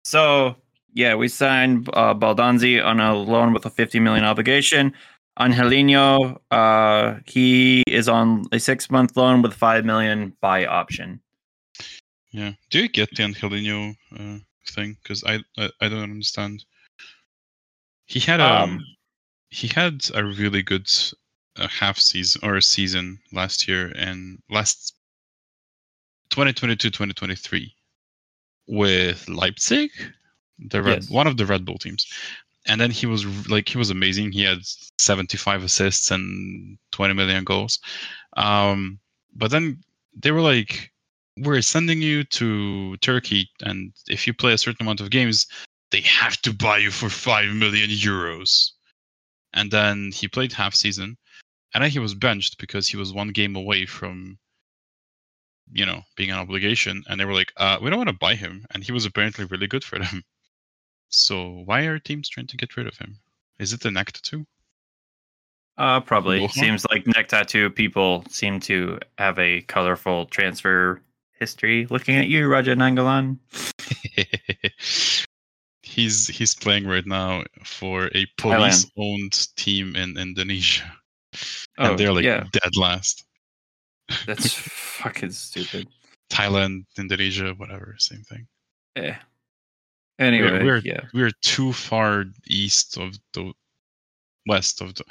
So 0.05 0.57
yeah, 0.93 1.15
we 1.15 1.29
signed 1.29 1.89
uh, 1.93 2.15
Baldanzi 2.15 2.85
on 2.85 3.01
a 3.01 3.15
loan 3.15 3.53
with 3.53 3.67
a 3.67 3.71
50 3.71 4.01
million 4.01 4.25
obligation. 4.25 4.93
Angelino, 5.41 6.41
uh, 6.53 7.17
he 7.27 7.83
is 7.89 8.09
on 8.09 8.45
a 8.53 8.61
six 8.61 8.91
month 8.91 9.17
loan 9.17 9.43
with 9.43 9.53
5 9.53 9.85
million 9.85 10.37
buy 10.41 10.65
option. 10.67 11.21
Yeah. 12.31 12.53
Do 12.71 12.81
you 12.81 12.89
get 12.89 13.11
the 13.17 13.25
Angelino 13.25 13.95
uh, 14.19 14.39
thing? 14.71 14.97
Because 15.03 15.25
I, 15.25 15.41
I 15.57 15.71
I 15.81 15.89
don't 15.89 16.03
understand. 16.03 16.65
He 18.07 18.21
had 18.21 18.41
a 18.41 18.63
Um, 18.63 18.85
he 19.51 19.69
had 19.69 20.03
a 20.15 20.25
really 20.25 20.63
good 20.63 20.89
uh, 21.57 21.69
half 21.69 21.99
season 21.99 22.41
or 22.45 22.57
a 22.57 22.63
season 22.63 23.19
last 23.33 23.69
year 23.69 23.93
and 23.97 24.39
last 24.51 24.95
2022-2023 26.31 27.73
with 28.67 29.29
Leipzig, 29.29 29.91
the 30.59 30.83
Red, 30.83 31.03
Yes. 31.03 31.11
one 31.11 31.27
of 31.27 31.37
the 31.37 31.47
Red 31.47 31.65
Bull 31.65 31.79
teams. 31.79 32.07
And 32.67 32.81
then 32.81 32.91
he 32.91 33.07
was 33.07 33.27
like 33.51 33.69
he 33.69 33.77
was 33.77 33.91
amazing. 33.91 34.33
He 34.33 34.43
had 34.43 34.61
75 34.99 35.63
assists 35.65 36.11
and 36.11 36.79
20 36.93 37.13
million 37.13 37.45
goals. 37.45 37.79
Um, 38.39 38.99
but 39.37 39.51
then 39.51 39.83
they 40.19 40.31
were 40.31 40.41
like, 40.41 40.91
"We're 41.37 41.61
sending 41.61 42.01
you 42.01 42.25
to 42.25 42.97
Turkey, 42.99 43.51
and 43.61 43.93
if 44.09 44.27
you 44.27 44.33
play 44.33 44.55
a 44.55 44.59
certain 44.59 44.83
amount 44.87 45.03
of 45.03 45.11
games, 45.11 45.47
they 45.91 46.01
have 46.01 46.41
to 46.43 46.55
buy 46.55 46.79
you 46.79 46.91
for 46.91 47.11
five 47.11 47.53
million 47.55 47.91
euros." 47.91 48.71
And 49.53 49.71
then 49.71 50.11
he 50.11 50.27
played 50.27 50.53
half 50.53 50.75
season, 50.75 51.19
and 51.75 51.83
then 51.83 51.91
he 51.91 51.99
was 51.99 52.15
benched 52.15 52.59
because 52.59 52.89
he 52.89 52.97
was 52.97 53.13
one 53.13 53.29
game 53.29 53.57
away 53.57 53.85
from, 53.85 54.39
you 55.73 55.85
know, 55.85 56.03
being 56.17 56.31
an 56.31 56.39
obligation. 56.39 57.03
And 57.09 57.21
they 57.21 57.25
were 57.25 57.35
like, 57.35 57.53
uh, 57.57 57.79
"We 57.83 57.91
don't 57.91 57.99
want 57.99 58.11
to 58.11 58.17
buy 58.19 58.37
him," 58.37 58.65
and 58.71 58.85
he 58.85 58.93
was 58.93 59.05
apparently 59.05 59.45
really 59.45 59.67
good 59.67 59.85
for 59.85 59.99
them. 59.99 60.23
So 61.11 61.63
why 61.65 61.83
are 61.83 62.01
teams 62.01 62.29
trying 62.29 62.49
to 62.49 62.57
get 62.57 62.77
rid 62.77 62.89
of 62.89 62.97
him? 62.99 63.21
Is 63.61 63.73
it 63.73 63.81
the 63.81 63.91
neck 63.93 64.11
tattoo? 64.11 64.47
Uh, 65.79 66.01
probably. 66.01 66.49
Seems 66.49 66.85
like 66.91 67.07
neck 67.07 67.29
tattoo 67.29 67.71
people 67.71 68.25
seem 68.29 68.59
to 68.61 68.99
have 69.19 69.39
a 69.39 69.61
colorful 69.63 70.27
transfer 70.27 71.01
history. 71.39 71.87
Looking 71.91 72.17
at 72.17 72.27
you, 72.27 72.49
Radja 72.49 72.75
Nainggolan. 72.75 73.39
he's 75.83 76.29
he's 76.29 76.55
playing 76.55 76.87
right 76.87 77.07
now 77.07 77.45
for 77.65 78.11
a 78.15 78.27
police-owned 78.39 79.55
team 79.57 79.95
in 79.97 80.17
Indonesia, 80.17 80.91
and 81.79 81.93
Oh, 81.93 81.97
they're 81.97 82.13
like 82.13 82.25
yeah. 82.25 82.45
dead 82.53 82.77
last. 82.77 83.25
That's 84.27 84.53
fucking 84.53 85.31
stupid. 85.31 85.89
Thailand, 86.31 86.85
Indonesia, 86.99 87.55
whatever, 87.55 87.95
same 87.99 88.23
thing. 88.23 88.47
Eh. 88.97 89.15
Anyway, 90.19 90.63
we're 90.63 90.79
yeah. 90.85 91.01
we're 91.13 91.33
too 91.43 91.73
far 91.73 92.25
east 92.47 92.97
of 92.99 93.19
the 93.33 93.53
west 94.47 94.81
of 94.81 94.95
the 94.95 95.05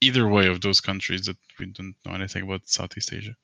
either 0.00 0.28
way 0.28 0.46
of 0.46 0.60
those 0.60 0.80
countries 0.80 1.22
that 1.26 1.36
we 1.58 1.66
don't 1.66 1.94
know 2.04 2.12
anything 2.12 2.42
about 2.42 2.68
Southeast 2.68 3.12
Asia. 3.12 3.34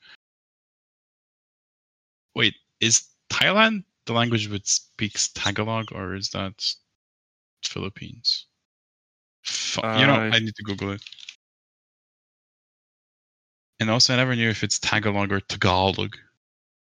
Wait, 2.34 2.54
is 2.80 3.08
Thailand 3.30 3.84
the 4.06 4.12
language 4.12 4.48
which 4.48 4.66
speaks 4.66 5.28
Tagalog 5.28 5.90
or 5.92 6.14
is 6.14 6.28
that 6.30 6.52
Philippines? 7.64 8.46
Fu- 9.44 9.80
you 9.98 10.06
know, 10.06 10.14
Uh, 10.16 10.30
I 10.32 10.38
need 10.38 10.54
to 10.54 10.62
Google 10.64 10.92
it. 10.92 11.02
And 13.80 13.90
also, 13.90 14.12
I 14.12 14.16
never 14.16 14.36
knew 14.36 14.48
if 14.48 14.62
it's 14.62 14.78
Tagalog 14.78 15.32
or 15.32 15.40
Tagalog. 15.40 16.16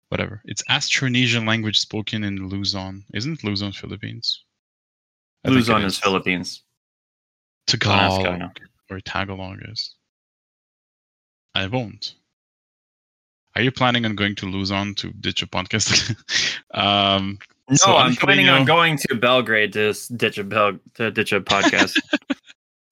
Whatever. 0.09 0.41
It's 0.45 0.63
Austronesian 0.71 1.47
language 1.47 1.79
spoken 1.81 2.23
in 2.23 2.49
Luzon. 2.49 3.05
Isn't 3.13 3.43
Luzon 3.43 3.73
Philippines? 3.73 4.45
I 5.45 5.49
Luzon 5.49 5.83
is 5.83 5.99
Philippines. 5.99 6.63
Tagalog 7.67 8.61
or 8.89 9.01
Tagalog 9.01 9.59
is. 9.69 9.97
I 11.55 11.67
won't. 11.67 12.15
Are 13.57 13.63
you 13.63 13.73
planning 13.73 14.05
on 14.05 14.15
going 14.15 14.35
to 14.37 14.47
Luzon 14.47 14.95
to 14.97 15.11
ditch 15.13 15.43
a 15.43 15.47
podcast? 15.47 16.15
um, 16.75 17.39
No, 17.71 17.77
So, 17.77 17.97
I'm 17.97 18.15
planning 18.15 18.49
on 18.49 18.65
going 18.65 18.99
to 18.99 19.15
Belgrade 19.15 19.73
to 19.73 19.95
ditch 20.15 20.39
a 20.39 20.45
bel- 20.45 20.79
to 20.95 21.11
ditch 21.11 21.33
a 21.33 21.41
podcast. 21.53 21.97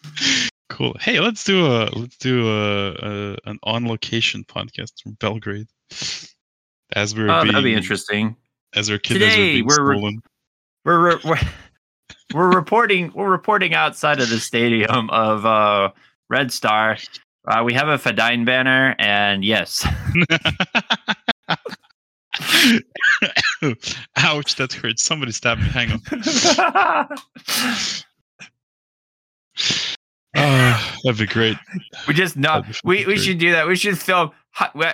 cool. 0.74 0.94
Hey, 1.00 1.20
let's 1.20 1.44
do 1.44 1.66
a 1.66 1.88
let's 1.94 2.16
do 2.16 2.48
a, 2.48 2.90
a 2.94 3.36
an 3.44 3.58
on 3.62 3.86
location 3.86 4.44
podcast 4.44 5.00
from 5.02 5.12
Belgrade. 5.20 5.68
As 6.94 7.14
we're 7.14 7.30
oh, 7.30 7.42
being, 7.42 7.52
that'd 7.52 7.64
be 7.64 7.74
interesting. 7.74 8.36
As 8.74 8.90
our 8.90 8.98
kiddos 8.98 9.14
are 9.14 9.30
Today, 9.30 9.52
being 9.52 9.66
we're 9.66 9.82
re- 9.82 9.96
stolen. 9.96 10.20
We're 10.84 11.18
we're, 11.24 11.40
we're 12.34 12.50
reporting 12.54 13.12
we're 13.14 13.30
reporting 13.30 13.74
outside 13.74 14.20
of 14.20 14.28
the 14.28 14.40
stadium 14.40 15.08
of 15.10 15.46
uh, 15.46 15.92
Red 16.28 16.52
Star. 16.52 16.98
Uh, 17.46 17.62
we 17.64 17.72
have 17.74 17.88
a 17.88 17.98
Fedayn 17.98 18.44
banner, 18.44 18.96
and 18.98 19.44
yes, 19.44 19.86
Ouch, 24.16 24.56
that 24.56 24.72
hurts. 24.72 25.04
Somebody 25.04 25.30
stabbed 25.30 25.60
me. 25.60 25.68
Hang 25.68 25.92
on. 25.92 26.00
Ah, 30.36 30.96
that'd 31.04 31.18
be 31.18 31.26
great. 31.26 31.56
we 32.08 32.14
just 32.14 32.36
knock. 32.36 32.66
We 32.84 33.06
we 33.06 33.16
should 33.18 33.38
do 33.38 33.52
that. 33.52 33.66
We 33.66 33.76
should 33.76 33.98
film. 33.98 34.30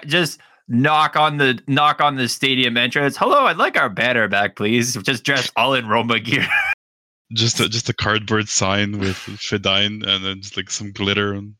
Just 0.06 0.40
knock 0.68 1.16
on 1.16 1.38
the 1.38 1.58
knock 1.66 2.00
on 2.00 2.16
the 2.16 2.28
stadium 2.28 2.76
entrance. 2.76 3.16
Hello, 3.16 3.46
I'd 3.46 3.56
like 3.56 3.76
our 3.76 3.88
banner 3.88 4.28
back, 4.28 4.56
please. 4.56 4.94
Just 5.02 5.24
dressed 5.24 5.50
all 5.56 5.74
in 5.74 5.86
Roma 5.88 6.20
gear. 6.20 6.46
Just 7.32 7.60
a, 7.60 7.68
just 7.68 7.88
a 7.88 7.92
cardboard 7.94 8.48
sign 8.48 8.98
with 8.98 9.14
Fedayn 9.14 10.04
and 10.04 10.24
then 10.24 10.40
just 10.42 10.56
like 10.56 10.68
some 10.68 10.90
glitter 10.90 11.32
and 11.32 11.54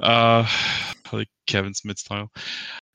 Uh, 0.00 0.44
like 1.12 1.28
Kevin 1.46 1.72
Smith 1.72 2.00
style. 2.00 2.32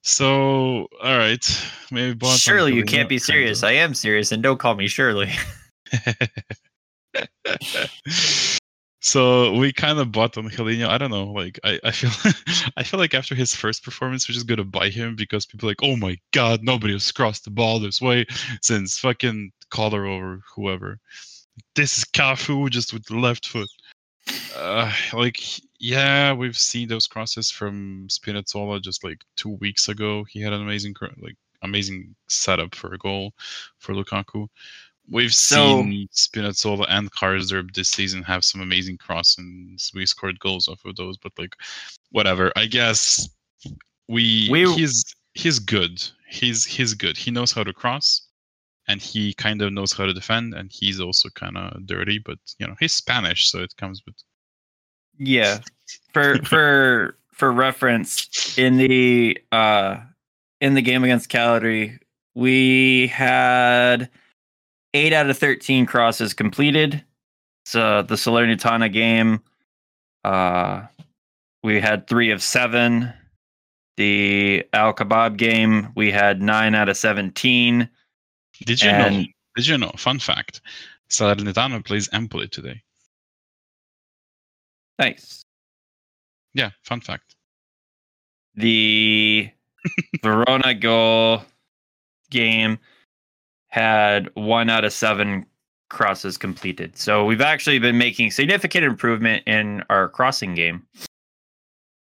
So, 0.03 0.87
all 1.01 1.17
right, 1.17 1.69
maybe. 1.89 2.13
Bonds 2.13 2.41
Surely 2.41 2.73
you 2.73 2.83
can't 2.83 3.07
be 3.07 3.15
kind 3.15 3.23
serious. 3.23 3.63
of. 3.63 3.69
I 3.69 3.73
am 3.73 3.93
serious, 3.93 4.33
and 4.33 4.43
don't 4.43 4.57
call 4.59 4.75
me 4.75 4.89
Shirley. 4.89 5.31
so 9.07 9.53
we 9.53 9.71
kind 9.71 9.99
of 9.99 10.11
bought 10.11 10.37
on 10.37 10.49
Helenio. 10.49 10.89
I 10.89 10.97
don't 10.97 11.11
know. 11.11 11.31
Like 11.31 11.57
I, 11.63 11.79
I 11.81 11.91
feel 11.91 12.11
I 12.77 12.83
feel 12.83 12.99
like 12.99 13.13
after 13.13 13.35
his 13.35 13.55
first 13.55 13.81
performance, 13.81 14.27
we're 14.27 14.33
just 14.33 14.47
gonna 14.47 14.65
buy 14.65 14.89
him 14.89 15.15
because 15.15 15.45
people 15.45 15.69
like, 15.69 15.81
oh 15.81 15.95
my 15.95 16.17
god, 16.33 16.61
nobody 16.61 16.91
has 16.91 17.09
crossed 17.13 17.45
the 17.45 17.49
ball 17.49 17.79
this 17.79 18.01
way 18.01 18.25
since 18.61 18.99
fucking 18.99 19.51
Collar 19.69 20.05
or 20.05 20.41
whoever. 20.53 20.99
This 21.73 21.97
is 21.97 22.03
Cafu 22.03 22.69
just 22.69 22.91
with 22.93 23.05
the 23.05 23.17
left 23.17 23.47
foot. 23.47 23.69
Uh, 24.57 24.91
like 25.13 25.39
yeah, 25.79 26.33
we've 26.33 26.57
seen 26.57 26.89
those 26.89 27.07
crosses 27.07 27.49
from 27.49 28.07
Spinazzola 28.09 28.81
just 28.81 29.05
like 29.05 29.21
two 29.37 29.51
weeks 29.61 29.87
ago. 29.87 30.25
He 30.25 30.41
had 30.41 30.51
an 30.51 30.61
amazing 30.61 30.95
like 31.21 31.37
amazing 31.61 32.13
setup 32.27 32.75
for 32.75 32.93
a 32.93 32.97
goal 32.97 33.31
for 33.79 33.93
Lukaku. 33.93 34.49
We've 35.09 35.33
So- 35.33 35.81
seen 35.83 36.07
Spinazzola 36.13 36.85
and 36.89 37.11
Karsdorp 37.11 37.73
this 37.73 37.89
season 37.89 38.23
have 38.23 38.43
some 38.43 38.61
amazing 38.61 38.97
crosses. 38.97 39.91
We 39.93 40.05
scored 40.05 40.39
goals 40.39 40.67
off 40.67 40.83
of 40.85 40.95
those, 40.97 41.17
but 41.17 41.31
like, 41.37 41.55
whatever. 42.11 42.51
I 42.55 42.65
guess 42.65 43.29
we, 44.07 44.47
We- 44.51 44.73
he's 44.73 45.03
he's 45.33 45.59
good. 45.59 46.03
He's 46.29 46.65
he's 46.65 46.93
good. 46.93 47.17
He 47.17 47.31
knows 47.31 47.53
how 47.53 47.63
to 47.63 47.71
cross, 47.73 48.27
and 48.89 49.01
he 49.01 49.33
kind 49.35 49.61
of 49.61 49.71
knows 49.71 49.93
how 49.93 50.05
to 50.05 50.13
defend. 50.13 50.53
And 50.53 50.69
he's 50.73 50.99
also 50.99 51.29
kind 51.29 51.57
of 51.57 51.85
dirty, 51.85 52.19
but 52.19 52.37
you 52.59 52.67
know 52.67 52.75
he's 52.79 52.93
Spanish, 52.93 53.49
so 53.49 53.59
it 53.59 53.73
comes 53.77 54.01
with. 54.05 54.15
Yeah. 55.17 55.59
For 56.13 56.43
for 56.43 57.17
for 57.31 57.51
reference, 57.53 58.57
in 58.57 58.75
the 58.77 59.37
uh 59.53 60.01
in 60.59 60.73
the 60.73 60.81
game 60.81 61.03
against 61.05 61.29
Cagliari, 61.29 61.99
we 62.35 63.07
had 63.07 64.09
eight 64.97 65.13
out 65.13 65.29
of 65.29 65.37
thirteen 65.37 65.85
crosses 65.85 66.33
completed. 66.33 67.03
So 67.65 68.01
the 68.01 68.15
Salernitana 68.15 68.91
game, 68.91 69.41
uh 70.23 70.83
we 71.63 71.79
had 71.81 72.07
three 72.07 72.31
of 72.31 72.41
seven. 72.41 73.13
The 73.97 74.63
Al 74.73 74.93
Kebab 74.93 75.37
game, 75.37 75.91
we 75.95 76.11
had 76.11 76.41
nine 76.41 76.75
out 76.75 76.89
of 76.89 76.97
seventeen. 76.97 77.89
Did 78.65 78.81
you 78.81 78.91
know? 78.91 79.23
Did 79.55 79.67
you 79.67 79.77
know? 79.77 79.91
Fun 79.97 80.19
fact: 80.19 80.61
Salernitana 81.09 81.83
plays 81.83 82.09
Empoli 82.13 82.47
today. 82.47 82.81
nice. 84.99 85.43
Yeah, 86.53 86.71
fun 86.83 87.01
fact. 87.01 87.35
the 88.55 89.49
Verona 90.23 90.73
goal 90.73 91.43
game 92.31 92.79
had 93.67 94.29
one 94.35 94.69
out 94.69 94.85
of 94.85 94.93
seven 94.93 95.45
crosses 95.89 96.37
completed. 96.37 96.97
So 96.97 97.25
we've 97.25 97.41
actually 97.41 97.79
been 97.79 97.97
making 97.97 98.31
significant 98.31 98.83
improvement 98.83 99.43
in 99.47 99.83
our 99.89 100.09
crossing 100.09 100.55
game. 100.55 100.85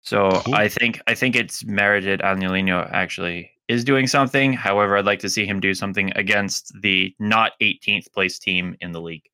So 0.03 0.31
Cool. 0.45 0.55
I 0.55 0.69
think 0.69 1.01
I 1.07 1.15
think 1.15 1.37
it's 1.37 1.65
merited 1.65 2.23
Angelino 2.23 2.89
actually 2.93 3.51
is 3.69 3.85
doing 3.85 4.07
something. 4.07 4.53
However, 4.53 4.97
I'd 4.97 5.07
like 5.07 5.21
to 5.21 5.29
see 5.29 5.47
him 5.47 5.61
do 5.61 5.75
something 5.75 6.13
against 6.17 6.73
the 6.83 7.15
not 7.19 7.53
18th 7.61 8.13
place 8.13 8.39
team 8.39 8.77
in 8.81 8.93
the 8.93 9.01
league. 9.01 9.29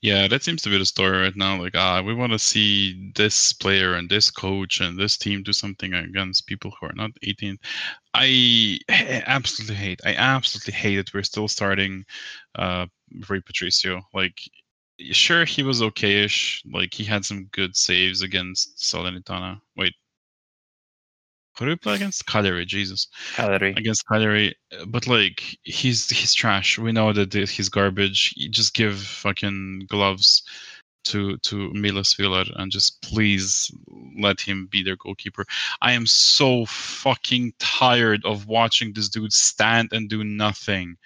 Yeah, 0.00 0.28
that 0.28 0.44
seems 0.44 0.62
to 0.62 0.70
be 0.70 0.78
the 0.78 0.86
story 0.86 1.18
right 1.22 1.34
now. 1.36 1.60
Like, 1.60 1.74
ah, 1.76 2.00
we 2.02 2.14
want 2.14 2.30
to 2.32 2.38
see 2.38 3.10
this 3.16 3.52
player 3.52 3.94
and 3.94 4.08
this 4.08 4.30
coach 4.30 4.80
and 4.80 4.96
this 4.96 5.16
team 5.16 5.42
do 5.42 5.52
something 5.52 5.92
against 5.92 6.46
people 6.46 6.72
who 6.80 6.86
are 6.86 6.92
not 6.94 7.10
18. 7.22 7.58
I 8.14 8.78
absolutely 8.88 9.74
hate. 9.76 10.00
I 10.04 10.14
absolutely 10.14 10.74
hate 10.74 10.96
that 10.98 11.12
we're 11.14 11.22
still 11.24 11.48
starting 11.48 12.04
uh 12.54 12.86
Rui 13.28 13.40
Patricio. 13.40 14.02
Like, 14.14 14.38
sure, 15.12 15.44
he 15.44 15.62
was 15.64 15.82
okay-ish. 15.82 16.62
Like, 16.72 16.94
he 16.94 17.04
had 17.04 17.24
some 17.24 17.46
good 17.52 17.76
saves 17.76 18.22
against 18.22 18.78
Salernitana. 18.78 19.60
Wait, 19.76 19.94
who 21.58 21.66
did 21.66 21.72
we 21.72 21.76
play 21.76 21.94
against? 21.96 22.26
Cagliari. 22.26 22.64
Jesus 22.64 23.08
Cagliari. 23.34 23.74
against 23.76 24.06
Cagliari, 24.06 24.54
but 24.86 25.06
like 25.06 25.58
he's 25.64 26.08
he's 26.08 26.34
trash. 26.34 26.78
We 26.78 26.92
know 26.92 27.12
that 27.12 27.34
he's 27.34 27.68
garbage. 27.68 28.34
You 28.36 28.48
just 28.48 28.74
give 28.74 29.00
fucking 29.00 29.86
gloves 29.88 30.42
to 31.04 31.36
to 31.38 31.72
Mile 31.72 32.02
Svilar 32.02 32.50
and 32.56 32.70
just 32.70 33.00
please 33.02 33.70
let 34.18 34.40
him 34.40 34.68
be 34.70 34.82
their 34.82 34.96
goalkeeper. 34.96 35.44
I 35.80 35.92
am 35.92 36.06
so 36.06 36.66
fucking 36.66 37.54
tired 37.58 38.24
of 38.24 38.46
watching 38.46 38.92
this 38.92 39.08
dude 39.08 39.32
stand 39.32 39.88
and 39.92 40.08
do 40.08 40.24
nothing. 40.24 40.96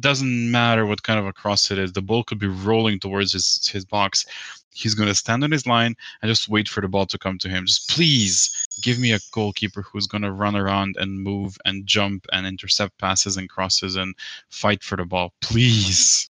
Doesn't 0.00 0.50
matter 0.50 0.86
what 0.86 1.02
kind 1.02 1.18
of 1.18 1.26
a 1.26 1.32
cross 1.32 1.70
it 1.70 1.78
is. 1.78 1.92
The 1.92 2.00
ball 2.02 2.24
could 2.24 2.38
be 2.38 2.46
rolling 2.46 2.98
towards 2.98 3.32
his 3.32 3.68
his 3.70 3.84
box. 3.84 4.24
He's 4.72 4.94
gonna 4.94 5.14
stand 5.14 5.44
on 5.44 5.50
his 5.50 5.66
line 5.66 5.94
and 6.22 6.28
just 6.28 6.48
wait 6.48 6.68
for 6.68 6.80
the 6.80 6.88
ball 6.88 7.06
to 7.06 7.18
come 7.18 7.38
to 7.38 7.48
him. 7.48 7.66
Just 7.66 7.90
please 7.90 8.66
give 8.82 8.98
me 8.98 9.12
a 9.12 9.20
goalkeeper 9.30 9.82
who's 9.82 10.06
going 10.06 10.22
to 10.22 10.32
run 10.32 10.56
around 10.56 10.96
and 10.98 11.22
move 11.22 11.56
and 11.64 11.86
jump 11.86 12.26
and 12.32 12.46
intercept 12.46 12.98
passes 12.98 13.36
and 13.36 13.48
crosses 13.48 13.96
and 13.96 14.14
fight 14.48 14.82
for 14.82 14.96
the 14.96 15.04
ball. 15.04 15.32
Please. 15.40 16.28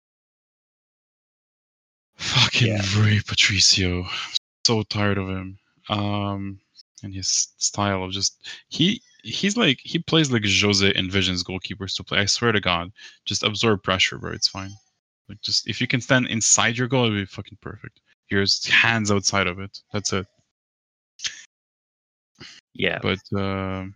Fucking 2.14 2.68
Yeah. 2.68 2.82
Rui 2.96 3.20
Patricio. 3.26 4.07
So 4.64 4.82
tired 4.84 5.18
of 5.18 5.28
him. 5.28 5.59
Um 5.88 6.61
and 7.03 7.14
his 7.14 7.48
style 7.59 8.05
of 8.05 8.12
just 8.12 8.46
he 8.68 9.01
he's 9.22 9.57
like 9.57 9.78
he 9.82 9.98
plays 9.98 10.30
like 10.30 10.44
Jose 10.44 10.92
envisions 10.94 11.44
goalkeepers 11.44 11.94
to 11.96 12.05
play. 12.05 12.18
I 12.18 12.24
swear 12.26 12.53
to 12.53 12.61
God. 12.61 12.92
Just 13.24 13.42
absorb 13.42 13.82
pressure, 13.82 14.18
bro. 14.18 14.32
It's 14.32 14.48
fine. 14.48 14.70
Like 15.28 15.40
just 15.42 15.68
if 15.68 15.80
you 15.80 15.86
can 15.86 16.01
stand 16.01 16.26
inside 16.26 16.76
your 16.76 16.88
goal, 16.88 17.07
it'd 17.07 17.16
be 17.16 17.26
fucking 17.26 17.59
perfect. 17.61 18.01
Here's 18.26 18.64
hands 18.66 19.11
outside 19.11 19.46
of 19.46 19.59
it. 19.59 19.80
That's 19.92 20.12
it. 20.12 20.26
Yeah. 22.74 22.98
But 23.03 23.18
uh, 23.36 23.86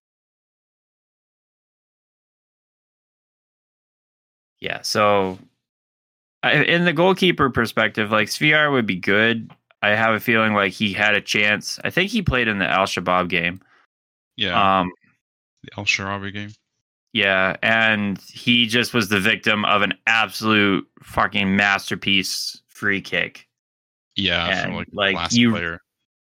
Yeah. 4.65 4.81
So, 4.81 5.39
I, 6.43 6.55
in 6.55 6.87
the 6.87 6.95
goalkeeper 6.95 7.51
perspective, 7.51 8.11
like 8.11 8.29
Svilar 8.29 8.73
would 8.73 8.87
be 8.87 8.97
good. 8.97 9.51
I 9.85 9.95
have 9.97 10.15
a 10.15 10.21
feeling 10.21 10.55
like 10.55 10.73
he 10.73 10.93
had 10.93 11.15
a 11.15 11.21
chance. 11.21 11.79
I 11.85 11.91
think 11.91 12.11
he 12.11 12.23
played 12.23 12.49
in 12.49 12.59
the 12.59 12.67
Al 12.67 12.87
Shabaab 12.87 13.29
game. 13.29 13.61
yeah, 14.37 14.81
Um, 14.81 14.91
the 15.63 15.71
El 15.79 15.85
Sharawi 15.85 16.33
game. 16.33 16.51
yeah, 17.13 17.57
and 17.63 18.19
he 18.21 18.67
just 18.67 18.93
was 18.95 19.09
the 19.09 19.21
victim 19.21 19.65
of 19.65 19.83
an 19.83 19.95
absolute 20.07 20.87
fucking 21.03 21.55
masterpiece 21.57 22.61
free 22.69 23.01
kick. 23.01 23.47
Yeah, 24.17 24.65
And, 24.65 24.77
like, 24.77 24.89
like, 24.93 25.33
you- 25.33 25.51
player. 25.53 25.81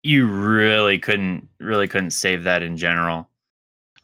You 0.03 0.27
really 0.27 0.99
couldn't, 0.99 1.49
really 1.59 1.87
couldn't 1.87 2.11
save 2.11 2.43
that 2.43 2.61
in 2.63 2.77
general. 2.77 3.29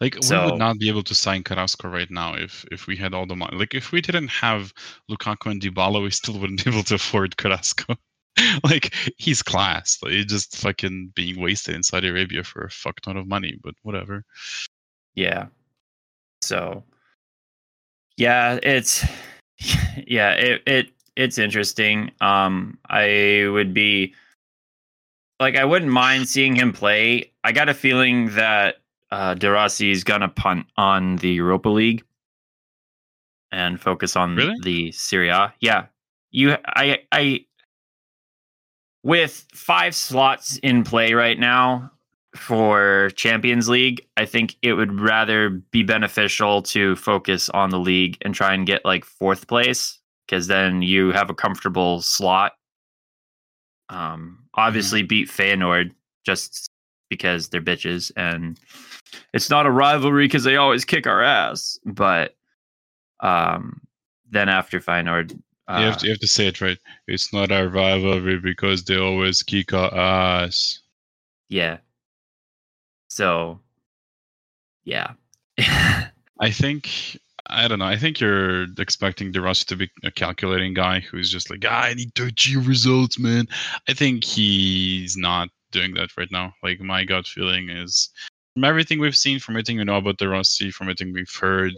Like 0.01 0.15
we 0.15 0.35
would 0.37 0.57
not 0.59 0.77
be 0.79 0.89
able 0.89 1.03
to 1.03 1.15
sign 1.15 1.43
Carrasco 1.43 1.87
right 1.87 2.09
now 2.11 2.33
if 2.33 2.65
if 2.71 2.87
we 2.87 2.97
had 2.97 3.13
all 3.13 3.25
the 3.25 3.37
money. 3.37 3.55
Like 3.55 3.73
if 3.73 3.93
we 3.93 4.01
didn't 4.01 4.27
have 4.29 4.73
Lukaku 5.09 5.51
and 5.51 5.61
Dybala, 5.61 6.03
we 6.03 6.09
still 6.09 6.37
wouldn't 6.39 6.61
be 6.65 6.71
able 6.71 6.83
to 6.83 6.95
afford 6.95 7.37
Carrasco. 7.37 7.95
like 8.63 8.93
he's 9.17 9.41
class. 9.43 9.97
Like 10.01 10.13
he's 10.13 10.25
just 10.25 10.57
fucking 10.57 11.13
being 11.15 11.39
wasted 11.39 11.75
in 11.75 11.83
Saudi 11.83 12.07
Arabia 12.09 12.43
for 12.43 12.63
a 12.63 12.69
fuck 12.69 12.99
ton 13.01 13.17
of 13.17 13.27
money. 13.27 13.57
But 13.63 13.75
whatever. 13.83 14.23
Yeah. 15.15 15.47
So 16.41 16.83
yeah, 18.17 18.59
it's 18.63 19.05
yeah, 20.07 20.31
it 20.31 20.63
it 20.65 20.89
it's 21.15 21.37
interesting. 21.37 22.11
Um 22.21 22.77
I 22.89 23.47
would 23.51 23.73
be 23.73 24.13
like 25.39 25.55
I 25.55 25.65
wouldn't 25.65 25.91
mind 25.91 26.27
seeing 26.27 26.55
him 26.55 26.73
play. 26.73 27.31
I 27.43 27.51
got 27.51 27.69
a 27.69 27.73
feeling 27.73 28.33
that 28.35 28.77
uh 29.11 29.35
De 29.35 29.49
Rossi 29.49 29.91
is 29.91 30.03
gonna 30.03 30.29
punt 30.29 30.65
on 30.77 31.17
the 31.17 31.29
Europa 31.29 31.69
League 31.69 32.03
and 33.51 33.79
focus 33.79 34.15
on 34.15 34.35
Really? 34.35 34.55
the 34.63 34.91
Serie 34.91 35.29
A. 35.29 35.53
Yeah. 35.59 35.85
You 36.31 36.57
I 36.65 36.99
I 37.11 37.45
with 39.03 39.45
five 39.53 39.95
slots 39.95 40.57
in 40.57 40.83
play 40.83 41.13
right 41.13 41.39
now, 41.39 41.91
for 42.35 43.11
Champions 43.15 43.69
League, 43.69 44.05
I 44.17 44.25
think 44.25 44.55
it 44.61 44.73
would 44.73 44.99
rather 44.99 45.49
be 45.49 45.83
beneficial 45.83 46.63
to 46.63 46.95
focus 46.95 47.49
on 47.49 47.69
the 47.69 47.79
league 47.79 48.17
and 48.21 48.33
try 48.33 48.53
and 48.53 48.65
get 48.65 48.83
like 48.85 49.05
fourth 49.05 49.47
place 49.47 49.99
because 50.25 50.47
then 50.47 50.81
you 50.81 51.11
have 51.11 51.29
a 51.29 51.35
comfortable 51.35 52.01
slot. 52.01 52.53
Um, 53.89 54.39
obviously 54.55 55.03
beat 55.03 55.27
Feyenoord 55.27 55.91
just 56.25 56.69
because 57.09 57.49
they're 57.49 57.61
bitches 57.61 58.11
and 58.15 58.59
it's 59.33 59.49
not 59.49 59.67
a 59.67 59.71
rivalry 59.71 60.25
because 60.25 60.43
they 60.43 60.55
always 60.55 60.85
kick 60.85 61.05
our 61.05 61.21
ass. 61.21 61.77
But 61.85 62.35
um, 63.19 63.81
then 64.31 64.49
after 64.49 64.79
Feyenoord, 64.79 65.39
uh, 65.67 65.77
you 65.79 65.85
have 65.85 65.97
to 65.97 66.05
you 66.07 66.11
have 66.11 66.19
to 66.19 66.27
say 66.27 66.47
it 66.47 66.61
right. 66.61 66.77
It's 67.07 67.31
not 67.33 67.51
our 67.51 67.67
rivalry 67.67 68.39
because 68.39 68.83
they 68.83 68.97
always 68.97 69.43
kick 69.43 69.73
our 69.73 69.93
ass. 69.93 70.79
yeah. 71.49 71.77
So, 73.07 73.59
yeah. 74.83 75.11
I 75.59 76.49
think 76.51 77.19
I 77.47 77.67
don't 77.67 77.79
know. 77.79 77.85
I 77.85 77.97
think 77.97 78.19
you're 78.19 78.63
expecting 78.79 79.31
De 79.31 79.41
Rossi 79.41 79.65
to 79.65 79.75
be 79.75 79.89
a 80.03 80.11
calculating 80.11 80.73
guy 80.73 81.01
who's 81.01 81.31
just 81.31 81.49
like, 81.49 81.63
ah, 81.67 81.83
I 81.83 81.93
need 81.93 82.15
to 82.15 82.25
achieve 82.25 82.67
results, 82.67 83.19
man. 83.19 83.47
I 83.87 83.93
think 83.93 84.23
he's 84.23 85.15
not 85.15 85.49
doing 85.71 85.93
that 85.95 86.15
right 86.17 86.31
now. 86.31 86.53
Like 86.63 86.79
my 86.79 87.03
gut 87.03 87.27
feeling 87.27 87.69
is 87.69 88.09
from 88.53 88.63
everything 88.63 88.99
we've 88.99 89.15
seen, 89.15 89.39
from 89.39 89.55
everything 89.55 89.77
we 89.77 89.83
know 89.83 89.97
about 89.97 90.17
De 90.17 90.27
Rossi, 90.27 90.71
from 90.71 90.87
everything 90.87 91.13
we've 91.13 91.35
heard, 91.35 91.73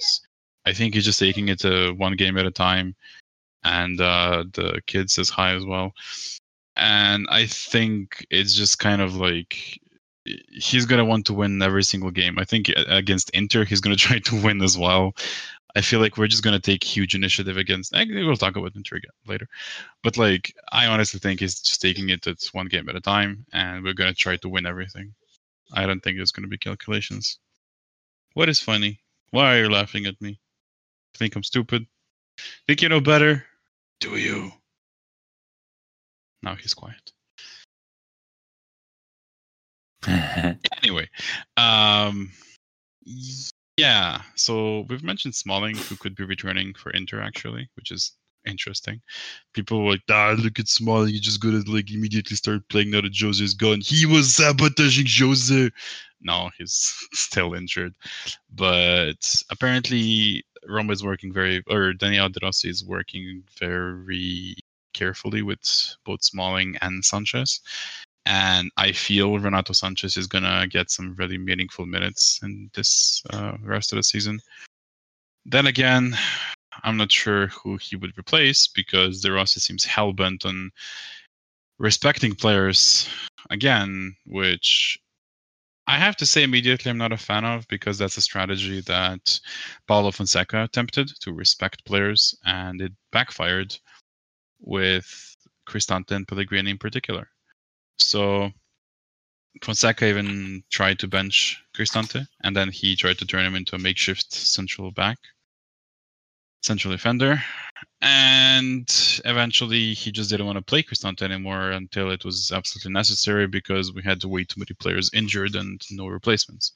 I 0.66 0.74
think 0.74 0.94
he's 0.94 1.06
just 1.06 1.20
taking 1.20 1.50
it 1.50 1.60
to 1.60 1.92
one 1.94 2.16
game 2.16 2.38
at 2.38 2.46
a 2.46 2.52
time. 2.52 2.96
And 3.66 4.00
uh, 4.00 4.46
the 4.54 4.82
kid 4.86 5.10
says 5.10 5.30
hi 5.30 5.56
as 5.56 5.66
well. 5.66 5.94
And 6.78 7.26
I 7.30 7.48
think 7.48 8.26
it's 8.30 8.54
just 8.54 8.80
kind 8.80 9.02
of 9.02 9.16
like 9.16 9.80
he's 10.26 10.86
gonna 10.86 11.06
want 11.06 11.26
to 11.26 11.34
win 11.34 11.62
every 11.62 11.84
single 11.84 12.12
game. 12.12 12.38
I 12.38 12.46
think 12.46 12.72
against 12.88 13.32
Inter, 13.32 13.66
he's 13.66 13.82
gonna 13.82 13.96
try 14.08 14.20
to 14.20 14.42
win 14.42 14.62
as 14.62 14.78
well. 14.78 15.16
I 15.76 15.82
feel 15.82 16.00
like 16.00 16.18
we're 16.18 16.28
just 16.28 16.44
gonna 16.44 16.60
take 16.60 16.84
huge 16.84 17.16
initiative 17.16 17.58
against. 17.58 17.94
We'll 17.94 18.38
talk 18.38 18.56
about 18.56 18.76
Inter 18.76 19.00
later, 19.28 19.48
but 20.04 20.16
like 20.18 20.54
I 20.72 20.86
honestly 20.86 21.20
think 21.20 21.40
he's 21.40 21.60
just 21.60 21.82
taking 21.82 22.10
it 22.10 22.28
it's 22.28 22.54
one 22.54 22.68
game 22.68 22.88
at 22.88 22.96
a 22.96 23.02
time, 23.02 23.46
and 23.52 23.84
we're 23.84 23.94
gonna 23.94 24.14
try 24.14 24.38
to 24.38 24.50
win 24.50 24.66
everything. 24.66 25.14
I 25.74 25.88
don't 25.88 26.02
think 26.02 26.18
there's 26.18 26.32
gonna 26.32 26.48
be 26.48 26.58
calculations. 26.58 27.40
What 28.34 28.50
is 28.50 28.60
funny? 28.60 29.00
Why 29.32 29.56
are 29.58 29.64
you 29.64 29.70
laughing 29.70 30.06
at 30.06 30.22
me? 30.22 30.40
Think 31.16 31.36
I'm 31.36 31.44
stupid? 31.44 31.88
Think 32.68 32.82
you 32.82 32.90
know 32.90 33.02
better? 33.02 33.46
Do 34.00 34.18
you? 34.18 34.52
Now 36.44 36.56
he's 36.56 36.74
quiet. 36.74 37.12
anyway, 40.84 41.10
um, 41.58 42.32
yeah. 43.78 44.22
So 44.36 44.86
we've 44.88 45.04
mentioned 45.04 45.36
Smalling, 45.36 45.76
who 45.76 45.96
could 45.96 46.16
be 46.16 46.24
returning 46.24 46.74
for 46.76 46.92
Inter 46.92 47.22
actually, 47.22 47.70
which 47.76 47.92
is 47.92 48.14
interesting. 48.46 49.02
People 49.54 49.84
were 49.84 49.92
like, 49.92 50.04
ah, 50.10 50.36
look 50.38 50.60
at 50.60 50.68
Smalling. 50.68 51.14
You 51.14 51.20
just 51.20 51.42
gotta 51.42 51.64
like 51.68 51.92
immediately 51.92 52.36
start 52.36 52.68
playing 52.70 52.92
now 52.92 53.02
that 53.02 53.18
Jose 53.20 53.44
is 53.44 53.54
gone. 53.54 53.82
He 53.82 54.06
was 54.06 54.36
sabotaging 54.36 55.08
Jose. 55.10 55.72
No, 56.22 56.50
he's 56.58 56.94
still 57.14 57.54
injured. 57.54 57.94
But 58.54 59.44
apparently 59.50 60.44
Roma 60.68 60.94
is 60.94 61.04
working 61.04 61.32
very 61.32 61.64
or 61.68 61.94
Daniel 61.94 62.30
De 62.30 62.40
Rossi 62.42 62.70
is 62.70 62.84
working 62.86 63.44
very 63.60 64.56
carefully 64.94 65.42
with 65.42 65.60
both 66.06 66.24
Smalling 66.24 66.78
and 66.82 67.04
Sanches. 67.04 67.60
And 68.26 68.72
I 68.78 68.92
feel 68.92 69.38
Renato 69.38 69.74
Sanches 69.74 70.18
is 70.18 70.28
gonna 70.28 70.68
get 70.68 70.90
some 70.90 71.16
really 71.16 71.38
meaningful 71.38 71.86
minutes 71.86 72.40
in 72.42 72.72
this 72.74 73.22
uh, 73.32 73.58
rest 73.62 73.92
of 73.92 73.98
the 73.98 74.04
season. 74.04 74.40
Then 75.46 75.68
again, 75.68 76.18
I'm 76.84 76.98
not 76.98 77.12
sure 77.12 77.48
who 77.48 77.78
he 77.78 77.96
would 77.96 78.18
replace 78.18 78.68
because 78.68 79.22
De 79.22 79.32
Rossi 79.32 79.60
seems 79.60 79.86
hell 79.86 80.12
bent 80.12 80.46
on 80.46 80.72
respecting 81.78 82.34
players 82.34 83.08
again, 83.50 84.16
which 84.26 84.98
I 85.88 85.98
have 85.98 86.16
to 86.18 86.26
say 86.26 86.44
immediately 86.44 86.90
I'm 86.90 86.98
not 86.98 87.12
a 87.12 87.18
fan 87.18 87.46
of 87.46 87.68
because 87.68 87.98
that's 87.98 88.18
a 88.18 88.22
strategy 88.22 88.82
that 88.82 89.40
Paulo 89.88 90.12
Fonseca 90.12 90.64
attempted 90.64 91.10
to 91.22 91.34
respect 91.34 91.86
players 91.86 92.36
and 92.44 92.82
it 92.82 92.92
backfired 93.12 93.78
with 94.60 95.36
Cristante 95.68 96.12
and 96.12 96.28
Pellegrini 96.28 96.72
in 96.72 96.78
particular. 96.78 97.30
So 97.98 98.52
Fonseca 99.64 100.08
even 100.08 100.64
tried 100.72 101.00
to 101.00 101.08
bench 101.08 101.62
Cristante, 101.76 102.28
and 102.44 102.56
then 102.56 102.70
he 102.72 102.96
tried 102.96 103.20
to 103.20 103.26
turn 103.26 103.46
him 103.46 103.56
into 103.56 103.76
a 103.76 103.80
makeshift 103.80 104.34
central 104.34 104.92
back, 104.92 105.18
central 106.66 106.92
defender. 106.92 107.42
And 108.02 108.88
eventually, 109.26 109.94
he 109.94 110.12
just 110.12 110.30
didn't 110.30 110.46
want 110.46 110.58
to 110.58 110.64
play 110.64 110.84
Cristante 110.84 111.22
anymore 111.22 111.72
until 111.72 112.12
it 112.12 112.26
was 112.26 112.52
absolutely 112.52 112.92
necessary 112.92 113.48
because 113.48 113.94
we 113.94 114.02
had 114.02 114.24
way 114.24 114.44
too 114.44 114.60
many 114.60 114.76
players 114.80 115.10
injured 115.14 115.56
and 115.56 115.82
no 115.92 116.08
replacements. 116.08 116.74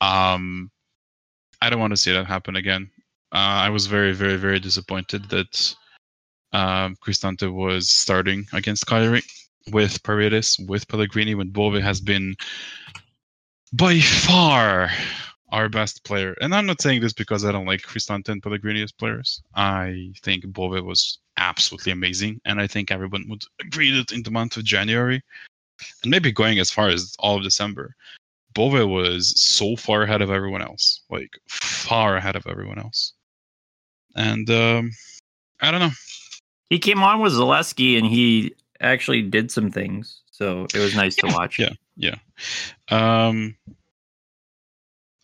Um, 0.00 0.70
I 1.60 1.70
don't 1.70 1.80
want 1.80 1.92
to 1.92 1.96
see 1.96 2.12
that 2.12 2.26
happen 2.26 2.56
again. 2.56 2.90
Uh, 3.32 3.66
I 3.66 3.70
was 3.70 3.86
very, 3.86 4.12
very, 4.12 4.36
very 4.36 4.60
disappointed 4.60 5.28
that 5.30 5.74
um, 6.52 6.96
Cristante 7.04 7.52
was 7.52 7.88
starting 7.88 8.46
against 8.52 8.86
Cagliari 8.86 9.22
with 9.72 10.02
Paredes, 10.02 10.58
with 10.68 10.88
Pellegrini, 10.88 11.34
when 11.34 11.50
Bove 11.50 11.74
has 11.74 12.00
been 12.00 12.34
by 13.72 13.98
far 14.00 14.90
our 15.56 15.70
best 15.70 16.04
player. 16.04 16.36
And 16.42 16.54
I'm 16.54 16.66
not 16.66 16.82
saying 16.82 17.00
this 17.00 17.14
because 17.14 17.42
I 17.46 17.50
don't 17.50 17.64
like 17.64 17.80
Cristante 17.80 18.28
and 18.28 18.42
Pellegrini 18.42 18.82
as 18.82 18.92
players. 18.92 19.42
I 19.54 20.12
think 20.22 20.46
Bove 20.48 20.84
was 20.84 21.18
absolutely 21.38 21.92
amazing, 21.92 22.42
and 22.44 22.60
I 22.60 22.66
think 22.66 22.90
everyone 22.90 23.24
would 23.30 23.42
agree 23.58 23.90
that 23.92 24.12
in 24.12 24.22
the 24.22 24.30
month 24.30 24.58
of 24.58 24.64
January, 24.64 25.22
and 26.02 26.10
maybe 26.10 26.30
going 26.30 26.58
as 26.58 26.70
far 26.70 26.88
as 26.88 27.16
all 27.20 27.38
of 27.38 27.42
December, 27.42 27.94
Bove 28.52 28.86
was 28.86 29.40
so 29.40 29.76
far 29.76 30.02
ahead 30.02 30.20
of 30.20 30.30
everyone 30.30 30.60
else, 30.60 31.00
like 31.08 31.30
far 31.48 32.16
ahead 32.16 32.36
of 32.36 32.46
everyone 32.46 32.78
else. 32.78 33.14
And 34.14 34.50
um, 34.50 34.90
I 35.62 35.70
don't 35.70 35.80
know. 35.80 35.96
He 36.68 36.78
came 36.78 37.02
on 37.02 37.20
with 37.20 37.32
Zalewski, 37.32 37.96
and 37.96 38.06
he 38.06 38.54
actually 38.82 39.22
did 39.22 39.50
some 39.50 39.70
things. 39.70 40.20
So 40.32 40.64
it 40.74 40.80
was 40.80 40.94
nice 40.94 41.16
yeah, 41.16 41.30
to 41.30 41.34
watch. 41.34 41.58
Yeah, 41.58 41.72
yeah. 41.96 42.16
Um, 42.90 43.56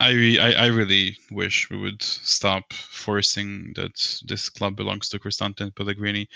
I, 0.03 0.37
I, 0.41 0.53
I 0.53 0.67
really 0.67 1.17
wish 1.31 1.71
we 1.71 1.77
would 1.77 2.03
stop 2.03 2.73
forcing 2.73 3.73
that 3.77 4.21
this 4.27 4.49
club 4.49 4.75
belongs 4.75 5.09
to 5.09 5.19
Cristante 5.21 5.61
and 5.61 5.75
Pellegrini. 5.75 6.29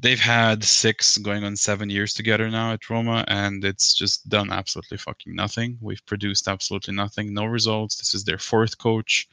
They've 0.00 0.18
had 0.18 0.64
six 0.64 1.16
going 1.18 1.44
on 1.44 1.54
seven 1.56 1.88
years 1.88 2.12
together 2.12 2.50
now 2.50 2.72
at 2.72 2.90
Roma, 2.90 3.24
and 3.28 3.64
it's 3.64 3.94
just 3.94 4.28
done 4.28 4.50
absolutely 4.50 4.98
fucking 4.98 5.32
nothing. 5.32 5.78
We've 5.80 6.04
produced 6.06 6.48
absolutely 6.48 6.94
nothing, 6.94 7.32
no 7.32 7.44
results. 7.44 7.96
This 7.96 8.14
is 8.14 8.24
their 8.24 8.38
fourth 8.38 8.76
coach. 8.78 9.28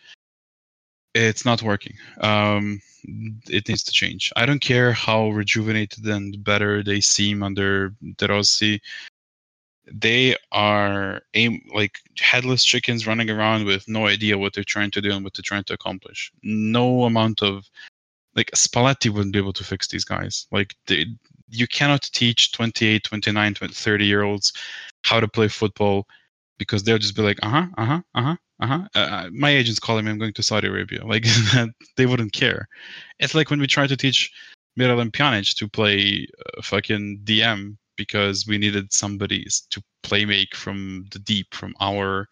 It's 1.15 1.43
not 1.43 1.63
working. 1.63 1.95
Um, 2.21 2.79
it 3.47 3.67
needs 3.67 3.83
to 3.85 3.91
change. 3.91 4.31
I 4.35 4.45
don't 4.45 4.61
care 4.61 4.93
how 4.93 5.29
rejuvenated 5.29 6.05
and 6.05 6.43
better 6.43 6.83
they 6.83 7.01
seem 7.01 7.41
under 7.41 7.95
De 8.17 8.27
Rossi. 8.27 8.79
They 9.91 10.35
are 10.51 11.21
aim 11.33 11.61
like 11.73 11.99
headless 12.19 12.63
chickens 12.63 13.07
running 13.07 13.29
around 13.29 13.65
with 13.65 13.87
no 13.87 14.07
idea 14.07 14.37
what 14.37 14.53
they're 14.53 14.63
trying 14.63 14.91
to 14.91 15.01
do 15.01 15.11
and 15.11 15.23
what 15.23 15.33
they're 15.33 15.43
trying 15.43 15.63
to 15.65 15.73
accomplish. 15.73 16.31
No 16.43 17.05
amount 17.05 17.41
of 17.41 17.69
like 18.35 18.51
Spalletti 18.51 19.09
wouldn't 19.09 19.33
be 19.33 19.39
able 19.39 19.53
to 19.53 19.63
fix 19.63 19.87
these 19.87 20.05
guys. 20.05 20.47
Like 20.51 20.75
they, 20.87 21.05
you 21.49 21.67
cannot 21.67 22.03
teach 22.13 22.51
28, 22.51 23.03
29, 23.03 23.53
20, 23.53 23.73
30 23.73 24.05
year 24.05 24.23
olds 24.23 24.53
how 25.03 25.19
to 25.19 25.27
play 25.27 25.47
football 25.47 26.05
because 26.57 26.83
they'll 26.83 26.97
just 26.97 27.15
be 27.15 27.21
like, 27.21 27.39
uh 27.41 27.49
huh, 27.49 27.67
uh 27.77 27.85
huh, 27.85 28.01
uh 28.15 28.35
uh-huh. 28.59 28.87
Uh, 28.93 29.29
my 29.31 29.49
agent's 29.49 29.79
calling 29.79 30.05
me. 30.05 30.11
I'm 30.11 30.19
going 30.19 30.33
to 30.33 30.43
Saudi 30.43 30.67
Arabia. 30.67 31.05
Like 31.05 31.25
they 31.97 32.05
wouldn't 32.05 32.33
care. 32.33 32.67
It's 33.19 33.33
like 33.33 33.49
when 33.49 33.59
we 33.59 33.67
try 33.67 33.87
to 33.87 33.95
teach 33.95 34.31
Miralem 34.77 35.11
Pjanic 35.11 35.55
to 35.55 35.67
play 35.67 36.27
uh, 36.57 36.61
fucking 36.61 37.21
DM 37.23 37.77
because 37.99 38.47
we 38.47 38.57
needed 38.57 38.93
somebody 38.93 39.45
to 39.71 39.83
play 40.03 40.23
make 40.23 40.55
from 40.55 41.05
the 41.11 41.19
deep, 41.19 41.53
from 41.53 41.75
our 41.81 42.29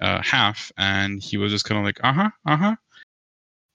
uh, 0.00 0.22
half, 0.22 0.70
and 0.78 1.20
he 1.20 1.36
was 1.36 1.50
just 1.50 1.64
kind 1.64 1.76
of 1.78 1.84
like, 1.84 1.98
uh 2.04 2.12
huh, 2.12 2.30
uh 2.46 2.56
huh. 2.56 2.76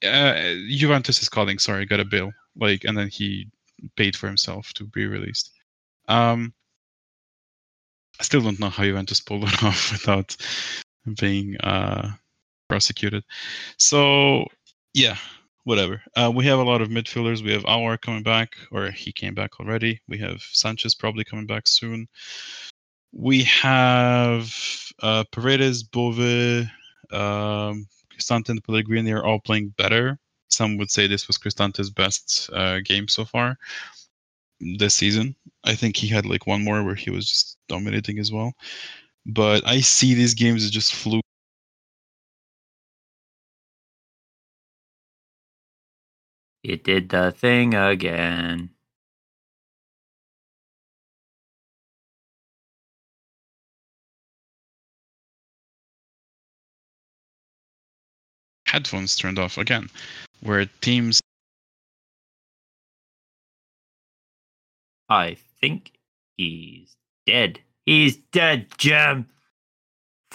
Uh, 0.07 0.53
Juventus 0.69 1.21
is 1.21 1.27
calling. 1.27 1.59
Sorry, 1.59 1.85
got 1.85 1.99
a 1.99 2.05
bill. 2.05 2.31
Like, 2.55 2.85
and 2.85 2.97
then 2.97 3.09
he 3.09 3.49
paid 3.97 4.15
for 4.15 4.27
himself 4.27 4.71
to 4.75 4.85
be 4.85 5.05
released. 5.05 5.51
Um, 6.07 6.53
I 8.19 8.23
still 8.23 8.41
don't 8.41 8.59
know 8.59 8.69
how 8.69 8.83
Juventus 8.83 9.19
pulled 9.19 9.43
it 9.43 9.63
off 9.63 9.91
without 9.91 10.37
being 11.19 11.57
uh, 11.57 12.11
prosecuted. 12.69 13.25
So 13.77 14.45
yeah, 14.93 15.17
whatever. 15.67 16.01
Uh, 16.15 16.31
we 16.33 16.45
have 16.45 16.59
a 16.59 16.63
lot 16.63 16.81
of 16.81 16.87
midfielders. 16.87 17.43
We 17.43 17.51
have 17.51 17.63
Aouar 17.63 17.99
coming 17.99 18.23
back, 18.23 18.55
or 18.71 18.89
he 18.89 19.11
came 19.11 19.33
back 19.33 19.59
already. 19.59 19.99
We 20.07 20.17
have 20.19 20.37
Sanches 20.37 20.97
probably 20.97 21.25
coming 21.25 21.45
back 21.45 21.67
soon. 21.67 22.07
We 23.11 23.43
have 23.43 24.49
uh, 25.03 25.25
Paredes, 25.33 25.83
Bove, 25.83 26.19
um, 27.11 27.85
Cristante, 28.13 28.47
and 28.47 28.63
Pellegrini 28.63 29.11
are 29.11 29.25
all 29.25 29.41
playing 29.41 29.73
better. 29.77 30.17
Some 30.47 30.77
would 30.77 30.89
say 30.89 31.05
this 31.05 31.27
was 31.27 31.37
Cristante's 31.37 31.89
best 31.89 32.49
uh, 32.53 32.79
game 32.79 33.09
so 33.09 33.25
far 33.25 33.57
this 34.61 34.95
season. 34.95 35.35
I 35.65 35.75
think 35.75 35.97
he 35.97 36.07
had 36.07 36.25
like 36.25 36.47
one 36.47 36.63
more 36.63 36.81
where 36.85 36.95
he 36.95 37.09
was 37.09 37.29
just 37.29 37.57
dominating 37.67 38.19
as 38.19 38.31
well 38.31 38.53
but 39.27 39.67
I 39.67 39.81
see 39.81 40.13
these 40.13 40.33
games 40.33 40.63
as 40.63 40.71
just 40.71 40.93
fluke. 40.93 41.25
It 46.67 46.83
did 46.83 47.07
the 47.07 47.31
thing 47.31 47.73
again. 47.73 48.71
headphones 58.67 59.15
turned 59.15 59.39
off 59.39 59.57
again, 59.57 59.89
where 60.41 60.65
teams. 60.81 61.21
I 65.09 65.37
think 65.61 65.93
he's 66.35 66.97
dead. 67.25 67.59
He's 67.85 68.17
dead, 68.17 68.67
Jim. 68.77 69.25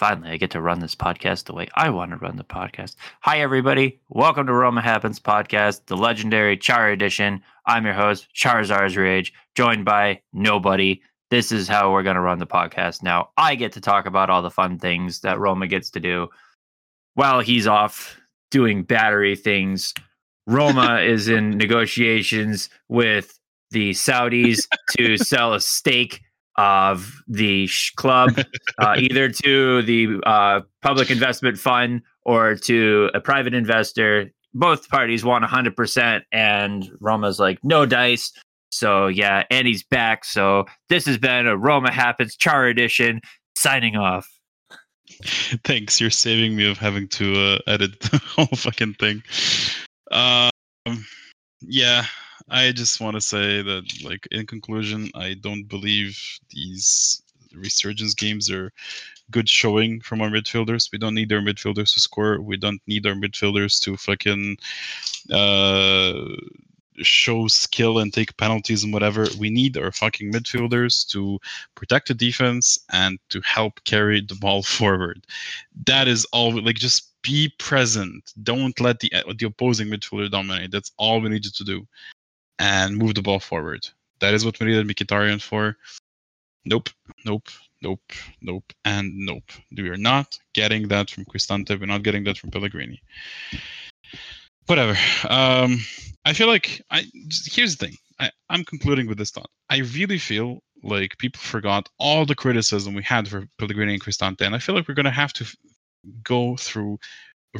Finally, 0.03 0.31
I 0.31 0.35
get 0.35 0.51
to 0.51 0.59
run 0.59 0.81
this 0.81 0.95
podcast 0.95 1.45
the 1.45 1.53
way 1.53 1.69
I 1.75 1.89
want 1.89 2.11
to 2.11 2.17
run 2.17 2.35
the 2.35 2.43
podcast. 2.43 2.97
Hi, 3.21 3.39
everybody. 3.39 4.01
Welcome 4.09 4.47
to 4.47 4.53
Roma 4.53 4.81
Happens 4.81 5.17
podcast, 5.17 5.85
the 5.85 5.95
legendary 5.95 6.57
Char 6.57 6.89
edition. 6.89 7.41
I'm 7.67 7.85
your 7.85 7.93
host, 7.93 8.27
Charizard's 8.35 8.97
Rage, 8.97 9.31
joined 9.55 9.85
by 9.85 10.19
nobody. 10.33 11.01
This 11.29 11.53
is 11.53 11.69
how 11.69 11.93
we're 11.93 12.03
going 12.03 12.17
to 12.17 12.21
run 12.21 12.39
the 12.39 12.45
podcast 12.45 13.01
now. 13.01 13.29
I 13.37 13.55
get 13.55 13.71
to 13.71 13.79
talk 13.79 14.05
about 14.05 14.29
all 14.29 14.41
the 14.41 14.51
fun 14.51 14.77
things 14.77 15.21
that 15.21 15.39
Roma 15.39 15.67
gets 15.67 15.89
to 15.91 16.01
do 16.01 16.27
while 17.13 17.39
he's 17.39 17.65
off 17.65 18.19
doing 18.51 18.83
battery 18.83 19.37
things. 19.37 19.93
Roma 20.47 20.99
is 21.01 21.29
in 21.29 21.51
negotiations 21.51 22.69
with 22.89 23.39
the 23.71 23.91
Saudis 23.91 24.67
to 24.97 25.15
sell 25.15 25.53
a 25.53 25.61
stake 25.61 26.19
of 26.57 27.21
the 27.27 27.67
sh- 27.67 27.91
club, 27.95 28.39
uh, 28.79 28.95
either 28.97 29.29
to 29.29 29.81
the 29.83 30.19
uh, 30.25 30.61
public 30.81 31.09
investment 31.11 31.57
fund 31.57 32.01
or 32.23 32.55
to 32.55 33.09
a 33.13 33.19
private 33.19 33.53
investor. 33.53 34.31
Both 34.53 34.89
parties 34.89 35.25
want 35.25 35.43
100%, 35.43 36.21
and 36.31 36.89
Roma's 37.01 37.39
like, 37.39 37.59
no 37.63 37.85
dice. 37.85 38.31
So, 38.71 39.07
yeah, 39.07 39.43
and 39.49 39.67
he's 39.67 39.83
back. 39.83 40.25
So, 40.25 40.65
this 40.89 41.05
has 41.05 41.17
been 41.17 41.47
a 41.47 41.57
Roma 41.57 41.91
Happens 41.91 42.35
Char 42.35 42.67
edition 42.67 43.21
signing 43.55 43.95
off. 43.95 44.27
Thanks, 45.63 45.99
you're 45.99 46.09
saving 46.09 46.55
me 46.55 46.69
of 46.69 46.77
having 46.77 47.07
to 47.09 47.33
uh, 47.35 47.59
edit 47.67 47.99
the 47.99 48.19
whole 48.19 48.45
fucking 48.47 48.95
thing. 48.95 49.23
Um, 50.11 50.51
yeah, 51.61 52.05
I 52.49 52.71
just 52.71 52.99
want 52.99 53.15
to 53.15 53.21
say 53.21 53.61
that, 53.61 53.83
like, 54.03 54.27
in 54.31 54.45
conclusion, 54.45 55.09
I 55.15 55.35
don't 55.35 55.63
believe 55.63 56.19
these 56.49 57.21
resurgence 57.55 58.13
games 58.13 58.49
are 58.51 58.71
good 59.31 59.47
showing 59.47 60.01
from 60.01 60.21
our 60.21 60.29
midfielders. 60.29 60.91
We 60.91 60.97
don't 60.97 61.15
need 61.15 61.31
our 61.31 61.39
midfielders 61.39 61.93
to 61.93 62.01
score. 62.01 62.41
We 62.41 62.57
don't 62.57 62.81
need 62.87 63.05
our 63.07 63.13
midfielders 63.13 63.79
to 63.81 63.95
fucking 63.95 64.57
uh, 65.31 66.25
show 66.97 67.47
skill 67.47 67.99
and 67.99 68.13
take 68.13 68.35
penalties 68.37 68.83
and 68.83 68.93
whatever. 68.93 69.27
We 69.39 69.49
need 69.49 69.77
our 69.77 69.91
fucking 69.91 70.31
midfielders 70.31 71.07
to 71.09 71.39
protect 71.75 72.09
the 72.09 72.13
defense 72.13 72.77
and 72.91 73.19
to 73.29 73.41
help 73.41 73.83
carry 73.85 74.21
the 74.21 74.35
ball 74.35 74.63
forward. 74.77 75.25
That 75.87 76.07
is 76.07 76.25
all. 76.33 76.61
Like, 76.61 76.75
just 76.75 77.09
be 77.21 77.53
present. 77.57 78.33
Don't 78.43 78.79
let 78.81 78.99
the 78.99 79.11
the 79.37 79.47
opposing 79.47 79.87
midfielder 79.87 80.29
dominate. 80.29 80.71
That's 80.71 80.91
all 80.97 81.21
we 81.21 81.29
need 81.29 81.45
you 81.45 81.51
to 81.51 81.63
do 81.63 81.87
and 82.59 82.97
move 82.97 83.15
the 83.15 83.21
ball 83.21 83.39
forward. 83.39 83.87
That 84.19 84.33
is 84.33 84.45
what 84.45 84.59
we 84.59 84.67
needed 84.67 84.87
Mkhitaryan 84.87 85.41
for. 85.41 85.77
Nope, 86.65 86.89
nope, 87.25 87.49
nope, 87.81 88.11
nope, 88.41 88.73
and 88.85 89.11
nope. 89.15 89.51
We 89.75 89.89
are 89.89 89.97
not 89.97 90.37
getting 90.53 90.87
that 90.87 91.09
from 91.09 91.25
Cristante. 91.25 91.79
We're 91.79 91.87
not 91.87 92.03
getting 92.03 92.23
that 92.23 92.37
from 92.37 92.51
Pellegrini. 92.51 93.01
Whatever. 94.67 94.97
Um, 95.27 95.79
I 96.23 96.33
feel 96.33 96.47
like 96.47 96.81
I. 96.89 97.05
Here's 97.45 97.75
the 97.75 97.87
thing. 97.87 97.97
I, 98.19 98.31
I'm 98.49 98.63
concluding 98.63 99.07
with 99.07 99.17
this 99.17 99.31
thought. 99.31 99.49
I 99.69 99.79
really 99.79 100.17
feel 100.17 100.59
like 100.83 101.17
people 101.17 101.39
forgot 101.39 101.89
all 101.97 102.25
the 102.25 102.35
criticism 102.35 102.93
we 102.93 103.03
had 103.03 103.27
for 103.27 103.47
Pellegrini 103.57 103.93
and 103.93 104.03
Cristante, 104.03 104.41
and 104.45 104.55
I 104.55 104.59
feel 104.59 104.75
like 104.75 104.87
we're 104.87 104.93
gonna 104.93 105.11
have 105.11 105.33
to 105.33 105.45
go 106.23 106.55
through 106.55 106.99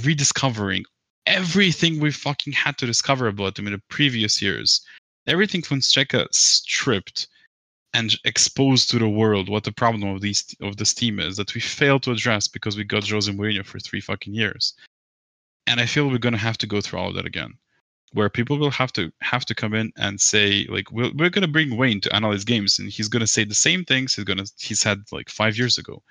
rediscovering 0.03 0.85
everything 1.26 1.99
we 1.99 2.11
fucking 2.11 2.53
had 2.53 2.78
to 2.78 2.86
discover 2.86 3.28
about 3.28 3.55
them 3.55 3.67
in 3.67 3.74
the 3.74 3.82
previous 3.89 4.41
years. 4.41 4.86
Everything 5.28 5.61
Fonseca 5.61 6.28
stripped 6.32 7.28
and 7.93 8.15
exposed 8.26 8.89
to 8.89 8.99
the 8.99 9.07
world 9.07 9.49
what 9.49 9.63
the 9.63 9.71
problem 9.71 10.03
of 10.15 10.21
these 10.21 10.55
of 10.61 10.78
this 10.78 10.93
team 10.93 11.19
is 11.19 11.38
that 11.38 11.53
we 11.53 11.61
failed 11.61 12.03
to 12.03 12.11
address 12.11 12.47
because 12.47 12.76
we 12.76 12.84
got 12.84 13.07
Jose 13.07 13.32
Mourinho 13.32 13.65
for 13.65 13.80
three 13.80 14.01
fucking 14.01 14.34
years. 14.34 14.74
And 15.67 15.80
I 15.80 15.86
feel 15.86 16.09
we're 16.09 16.17
gonna 16.17 16.38
have 16.38 16.57
to 16.59 16.67
go 16.67 16.82
through 16.82 16.99
all 16.99 17.09
of 17.09 17.15
that 17.15 17.26
again. 17.26 17.53
Where 18.13 18.30
people 18.30 18.57
will 18.57 18.71
have 18.71 18.91
to 18.93 19.11
have 19.21 19.45
to 19.45 19.55
come 19.55 19.74
in 19.74 19.91
and 19.97 20.21
say, 20.21 20.67
like, 20.69 20.91
we're, 20.91 21.11
we're 21.15 21.30
gonna 21.30 21.47
bring 21.47 21.78
Wayne 21.78 22.01
to 22.01 22.15
analyze 22.15 22.43
games, 22.43 22.78
and 22.80 22.89
he's 22.89 23.07
gonna 23.07 23.28
say 23.28 23.43
the 23.43 23.55
same 23.55 23.86
things 23.86 24.13
he's 24.13 24.26
gonna 24.26 24.45
he 24.59 24.76
said 24.76 25.03
like 25.11 25.30
five 25.30 25.57
years 25.57 25.78
ago. 25.78 26.01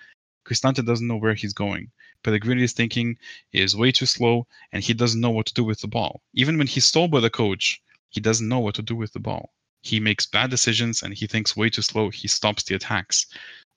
Cristante 0.47 0.85
doesn't 0.85 1.07
know 1.07 1.17
where 1.17 1.35
he's 1.35 1.53
going. 1.53 1.91
Pellegrini's 2.23 2.73
thinking 2.73 3.17
is 3.53 3.77
way 3.77 3.93
too 3.93 4.07
slow, 4.07 4.47
and 4.73 4.83
he 4.83 4.95
doesn't 4.95 5.21
know 5.21 5.31
what 5.31 5.47
to 5.47 5.55
do 5.55 5.65
with 5.65 5.81
the 5.81 5.89
ball. 5.89 6.23
Even 6.35 6.59
when 6.59 6.67
he's 6.67 6.91
told 6.91 7.11
by 7.11 7.21
the 7.21 7.31
coach, 7.31 7.81
he 8.11 8.21
doesn't 8.21 8.49
know 8.49 8.61
what 8.61 8.75
to 8.77 8.83
do 8.83 8.95
with 8.95 9.13
the 9.13 9.21
ball. 9.21 9.53
He 9.83 9.99
makes 9.99 10.27
bad 10.27 10.51
decisions, 10.51 11.03
and 11.03 11.15
he 11.15 11.27
thinks 11.27 11.57
way 11.57 11.69
too 11.69 11.83
slow. 11.83 12.11
He 12.11 12.29
stops 12.29 12.63
the 12.63 12.75
attacks. 12.75 13.27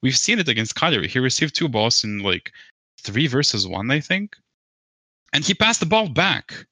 We've 0.02 0.18
seen 0.18 0.40
it 0.40 0.50
against 0.50 0.76
Cagliari. 0.76 1.08
He 1.08 1.20
received 1.20 1.56
two 1.56 1.68
balls 1.68 2.04
in 2.04 2.20
like 2.20 2.52
three 3.02 3.28
versus 3.28 3.66
one, 3.66 3.90
I 3.90 4.00
think, 4.00 4.36
and 5.34 5.44
he 5.44 5.54
passed 5.54 5.80
the 5.80 5.86
ball 5.86 6.10
back. 6.10 6.68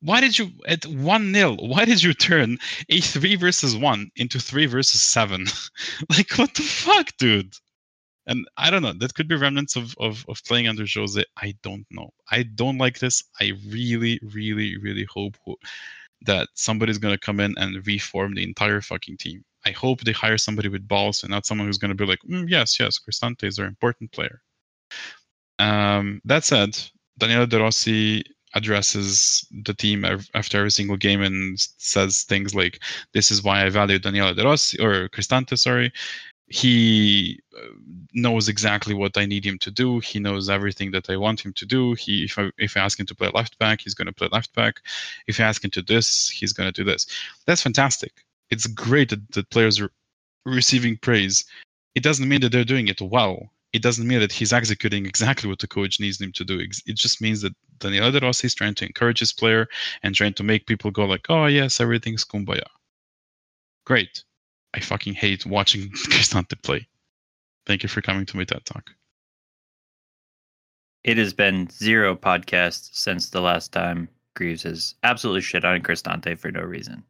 Why 0.00 0.20
did 0.20 0.38
you 0.38 0.50
at 0.66 0.86
one 0.86 1.34
0 1.34 1.56
Why 1.56 1.84
did 1.84 2.02
you 2.02 2.14
turn 2.14 2.58
a 2.88 3.00
three 3.00 3.34
versus 3.34 3.76
one 3.76 4.10
into 4.16 4.38
three 4.38 4.66
versus 4.66 5.02
seven? 5.02 5.46
like 6.10 6.32
what 6.32 6.54
the 6.54 6.62
fuck, 6.62 7.16
dude? 7.18 7.54
And 8.28 8.46
I 8.56 8.70
don't 8.70 8.82
know. 8.82 8.92
That 8.92 9.14
could 9.14 9.28
be 9.28 9.36
remnants 9.36 9.76
of, 9.76 9.94
of 9.98 10.24
of 10.28 10.44
playing 10.44 10.68
under 10.68 10.84
Jose. 10.92 11.24
I 11.36 11.54
don't 11.62 11.86
know. 11.90 12.10
I 12.30 12.44
don't 12.44 12.78
like 12.78 12.98
this. 13.00 13.22
I 13.40 13.52
really, 13.68 14.20
really, 14.22 14.76
really 14.78 15.06
hope 15.10 15.36
that 16.22 16.48
somebody's 16.54 16.98
gonna 16.98 17.18
come 17.18 17.40
in 17.40 17.54
and 17.58 17.86
reform 17.86 18.34
the 18.34 18.44
entire 18.44 18.80
fucking 18.80 19.16
team. 19.18 19.44
I 19.66 19.70
hope 19.72 20.02
they 20.02 20.12
hire 20.12 20.38
somebody 20.38 20.68
with 20.68 20.86
balls 20.88 21.22
and 21.22 21.30
not 21.30 21.46
someone 21.46 21.66
who's 21.66 21.78
gonna 21.78 21.94
be 21.94 22.06
like, 22.06 22.20
mm, 22.28 22.48
yes, 22.48 22.78
yes, 22.78 22.98
Cristante 22.98 23.44
is 23.44 23.58
our 23.58 23.66
important 23.66 24.12
player. 24.12 24.42
Um, 25.58 26.20
that 26.24 26.44
said, 26.44 26.78
Daniele 27.18 27.46
De 27.46 27.58
Rossi 27.58 28.24
addresses 28.54 29.46
the 29.64 29.74
team 29.74 30.04
after 30.34 30.58
every 30.58 30.70
single 30.70 30.96
game 30.96 31.22
and 31.22 31.58
says 31.78 32.22
things 32.24 32.54
like, 32.54 32.82
"This 33.12 33.30
is 33.30 33.42
why 33.42 33.64
I 33.64 33.68
value 33.70 33.98
Daniele 33.98 34.34
De 34.34 34.44
Rossi 34.44 34.80
or 34.80 35.08
Cristante, 35.10 35.58
sorry." 35.58 35.92
He 36.48 37.38
uh, 37.56 37.60
knows 38.14 38.48
exactly 38.48 38.94
what 38.94 39.16
I 39.16 39.26
need 39.26 39.44
him 39.44 39.58
to 39.58 39.70
do. 39.70 40.00
He 40.00 40.18
knows 40.18 40.48
everything 40.48 40.90
that 40.92 41.10
I 41.10 41.16
want 41.16 41.44
him 41.44 41.52
to 41.54 41.66
do. 41.66 41.94
He, 41.94 42.24
if 42.24 42.38
I 42.38 42.50
if 42.58 42.76
I 42.76 42.80
ask 42.80 42.98
him 42.98 43.06
to 43.06 43.14
play 43.14 43.30
left 43.34 43.58
back, 43.58 43.82
he's 43.82 43.94
going 43.94 44.06
to 44.06 44.12
play 44.12 44.28
left 44.32 44.54
back. 44.54 44.80
If 45.26 45.40
I 45.40 45.44
ask 45.44 45.62
him 45.62 45.70
to 45.72 45.82
do 45.82 45.94
this, 45.94 46.28
he's 46.28 46.52
going 46.52 46.72
to 46.72 46.72
do 46.72 46.84
this. 46.90 47.06
That's 47.46 47.62
fantastic. 47.62 48.12
It's 48.50 48.66
great 48.66 49.10
that, 49.10 49.30
that 49.32 49.50
players 49.50 49.78
are 49.80 49.90
receiving 50.46 50.96
praise. 50.96 51.44
It 51.94 52.02
doesn't 52.02 52.28
mean 52.28 52.40
that 52.40 52.52
they're 52.52 52.64
doing 52.64 52.88
it 52.88 53.00
well. 53.00 53.50
It 53.74 53.82
doesn't 53.82 54.08
mean 54.08 54.20
that 54.20 54.32
he's 54.32 54.54
executing 54.54 55.04
exactly 55.04 55.50
what 55.50 55.58
the 55.58 55.66
coach 55.66 56.00
needs 56.00 56.18
him 56.18 56.32
to 56.32 56.44
do. 56.44 56.58
It 56.58 56.96
just 56.96 57.20
means 57.20 57.42
that 57.42 57.52
Daniele 57.78 58.10
De 58.10 58.20
Rossi 58.20 58.46
is 58.46 58.54
trying 58.54 58.74
to 58.76 58.86
encourage 58.86 59.18
his 59.18 59.34
player 59.34 59.68
and 60.02 60.14
trying 60.14 60.32
to 60.34 60.42
make 60.42 60.66
people 60.66 60.90
go 60.90 61.04
like, 61.04 61.26
"Oh 61.28 61.46
yes, 61.46 61.78
everything's 61.78 62.24
kumbaya." 62.24 62.68
Great 63.84 64.24
I 64.74 64.80
fucking 64.80 65.14
hate 65.14 65.46
watching 65.46 65.90
Cristante 66.08 66.60
play. 66.62 66.86
Thank 67.66 67.82
you 67.82 67.88
for 67.88 68.00
coming 68.00 68.26
to 68.26 68.36
my 68.36 68.44
TED 68.44 68.64
Talk. 68.64 68.90
It 71.04 71.16
has 71.16 71.32
been 71.32 71.68
zero 71.70 72.14
podcasts 72.16 72.90
since 72.92 73.30
the 73.30 73.40
last 73.40 73.72
time 73.72 74.08
Greaves 74.36 74.62
has 74.62 74.94
absolutely 75.02 75.40
shit 75.42 75.64
on 75.64 75.80
Cristante 75.80 76.38
for 76.38 76.50
no 76.50 76.60
reason. 76.60 77.02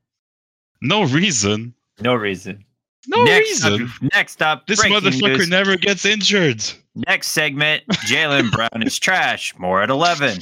No 0.80 1.02
reason? 1.02 1.74
No 2.00 2.14
reason. 2.14 2.64
No 3.06 3.24
next 3.24 3.64
reason. 3.64 3.82
Up, 3.84 4.12
next 4.14 4.42
up, 4.42 4.66
this 4.66 4.84
motherfucker 4.84 5.38
news. 5.38 5.48
never 5.48 5.76
gets 5.76 6.04
injured. 6.04 6.62
Next 6.94 7.28
segment, 7.28 7.82
Jalen 8.06 8.50
Brown 8.52 8.82
is 8.82 8.98
trash. 8.98 9.54
More 9.58 9.82
at 9.82 9.90
11. 9.90 10.40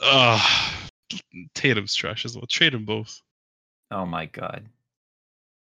Ugh. 0.00 0.72
Tatum's 1.54 1.94
trash 1.94 2.24
as 2.24 2.36
well. 2.36 2.46
Trade 2.46 2.72
them 2.72 2.84
both. 2.84 3.22
Oh 3.90 4.04
my 4.04 4.26
god. 4.26 4.66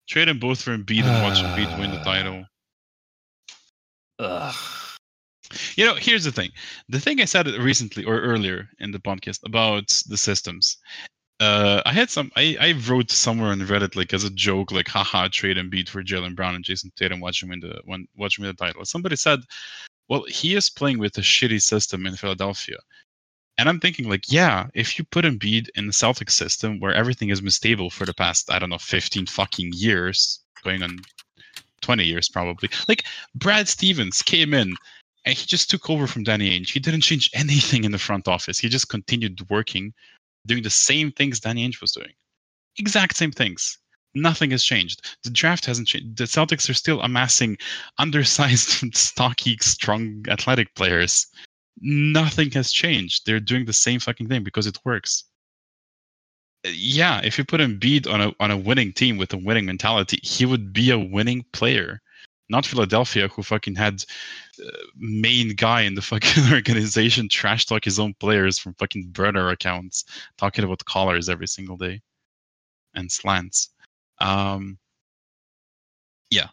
Trade 0.08 0.28
them 0.28 0.38
both 0.38 0.62
for 0.62 0.76
Embiid 0.76 1.04
and 1.04 1.22
watch 1.22 1.38
Embiid 1.38 1.78
win 1.78 1.90
the 1.90 1.98
title. 1.98 2.46
Ugh. 4.18 4.54
You 5.76 5.84
know, 5.84 5.94
here's 5.94 6.24
the 6.24 6.32
thing. 6.32 6.50
The 6.88 7.00
thing 7.00 7.20
I 7.20 7.24
said 7.24 7.46
recently 7.46 8.04
or 8.04 8.20
earlier 8.20 8.68
in 8.80 8.90
the 8.90 8.98
podcast 8.98 9.40
about 9.44 9.88
the 10.08 10.16
systems. 10.16 10.78
Uh, 11.40 11.82
I 11.86 11.92
had 11.92 12.10
some. 12.10 12.32
I, 12.36 12.56
I 12.60 12.72
wrote 12.88 13.10
somewhere 13.10 13.52
on 13.52 13.60
Reddit 13.60 13.94
like 13.94 14.12
as 14.12 14.24
a 14.24 14.30
joke, 14.30 14.72
like 14.72 14.88
haha, 14.88 15.28
trade 15.28 15.56
Embiid 15.56 15.88
for 15.88 16.02
Jalen 16.02 16.34
Brown 16.34 16.56
and 16.56 16.64
Jayson 16.64 16.90
Tatum. 16.96 17.20
Watch 17.20 17.42
him 17.42 17.50
win 17.50 17.60
the 17.60 17.80
one. 17.84 18.06
Watch 18.16 18.38
him 18.38 18.42
win 18.42 18.54
the 18.58 18.64
title. 18.64 18.84
Somebody 18.84 19.14
said, 19.14 19.40
"Well, 20.08 20.24
he 20.28 20.56
is 20.56 20.68
playing 20.68 20.98
with 20.98 21.16
a 21.16 21.20
shitty 21.20 21.62
system 21.62 22.06
in 22.06 22.16
Philadelphia." 22.16 22.78
And 23.58 23.68
I'm 23.68 23.80
thinking, 23.80 24.08
like, 24.08 24.30
yeah, 24.30 24.68
if 24.74 24.98
you 24.98 25.04
put 25.04 25.24
Embiid 25.24 25.68
in 25.74 25.88
the 25.88 25.92
Celtic 25.92 26.30
system 26.30 26.78
where 26.78 26.94
everything 26.94 27.28
has 27.30 27.40
been 27.40 27.50
stable 27.50 27.90
for 27.90 28.06
the 28.06 28.14
past, 28.14 28.50
I 28.52 28.60
don't 28.60 28.70
know, 28.70 28.78
15 28.78 29.26
fucking 29.26 29.72
years, 29.74 30.40
going 30.62 30.82
on 30.84 31.00
20 31.80 32.04
years 32.04 32.28
probably. 32.28 32.70
Like, 32.86 33.04
Brad 33.34 33.66
Stevens 33.66 34.22
came 34.22 34.54
in 34.54 34.74
and 35.24 35.36
he 35.36 35.44
just 35.44 35.68
took 35.68 35.90
over 35.90 36.06
from 36.06 36.22
Danny 36.22 36.58
Ainge. 36.58 36.70
He 36.70 36.78
didn't 36.78 37.00
change 37.00 37.30
anything 37.34 37.82
in 37.82 37.90
the 37.90 37.98
front 37.98 38.28
office. 38.28 38.60
He 38.60 38.68
just 38.68 38.88
continued 38.88 39.40
working, 39.50 39.92
doing 40.46 40.62
the 40.62 40.70
same 40.70 41.10
things 41.10 41.40
Danny 41.40 41.68
Ainge 41.68 41.80
was 41.80 41.92
doing. 41.92 42.12
Exact 42.78 43.16
same 43.16 43.32
things. 43.32 43.78
Nothing 44.14 44.52
has 44.52 44.62
changed. 44.62 45.04
The 45.24 45.30
draft 45.30 45.66
hasn't 45.66 45.88
changed. 45.88 46.16
The 46.16 46.24
Celtics 46.24 46.70
are 46.70 46.74
still 46.74 47.00
amassing 47.02 47.58
undersized, 47.98 48.94
stocky, 48.94 49.58
strong, 49.60 50.24
athletic 50.28 50.74
players. 50.76 51.26
Nothing 51.80 52.50
has 52.52 52.72
changed. 52.72 53.26
They're 53.26 53.40
doing 53.40 53.64
the 53.64 53.72
same 53.72 54.00
fucking 54.00 54.28
thing 54.28 54.44
because 54.44 54.66
it 54.66 54.78
works. 54.84 55.24
Yeah, 56.64 57.20
if 57.22 57.38
you 57.38 57.44
put 57.44 57.60
Embiid 57.60 58.12
on 58.12 58.20
a 58.20 58.32
on 58.40 58.50
a 58.50 58.56
winning 58.56 58.92
team 58.92 59.16
with 59.16 59.32
a 59.32 59.36
winning 59.36 59.66
mentality, 59.66 60.18
he 60.22 60.44
would 60.44 60.72
be 60.72 60.90
a 60.90 60.98
winning 60.98 61.44
player. 61.52 62.00
Not 62.50 62.66
Philadelphia, 62.66 63.28
who 63.28 63.42
fucking 63.42 63.76
had 63.76 64.04
uh, 64.64 64.70
main 64.96 65.54
guy 65.54 65.82
in 65.82 65.94
the 65.94 66.02
fucking 66.10 66.52
organization 66.52 67.28
trash 67.28 67.66
talk 67.66 67.84
his 67.84 67.98
own 67.98 68.14
players 68.14 68.58
from 68.58 68.74
fucking 68.74 69.10
burner 69.10 69.50
accounts, 69.50 70.04
talking 70.36 70.64
about 70.64 70.84
collars 70.84 71.28
every 71.28 71.46
single 71.46 71.76
day 71.76 72.00
and 72.94 73.10
slants. 73.10 73.70
Um, 74.20 74.78
yeah. 76.30 76.48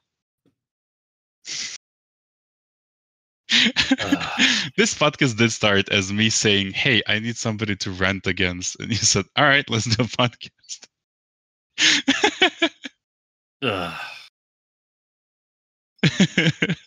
this 4.77 4.93
podcast 4.93 5.37
did 5.37 5.51
start 5.51 5.89
as 5.89 6.13
me 6.13 6.29
saying, 6.29 6.73
"Hey, 6.73 7.01
I 7.07 7.19
need 7.19 7.37
somebody 7.37 7.75
to 7.77 7.91
rant 7.91 8.27
against," 8.27 8.79
and 8.79 8.89
you 8.89 8.95
said, 8.95 9.25
"All 9.35 9.45
right, 9.45 9.67
let's 9.69 9.85
do 9.85 10.03
a 10.03 10.07
podcast." 10.07 10.87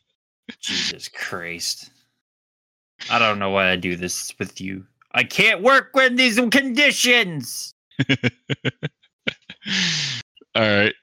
Jesus 0.61 1.09
Christ. 1.09 1.91
I 3.11 3.19
don't 3.19 3.39
know 3.39 3.51
why 3.51 3.71
I 3.71 3.77
do 3.77 3.97
this 3.97 4.35
with 4.39 4.61
you. 4.61 4.85
I 5.13 5.25
can't 5.25 5.63
work 5.63 5.91
with 5.95 6.17
these 6.17 6.37
conditions. 6.51 7.75
All 10.55 10.63
right. 10.63 10.95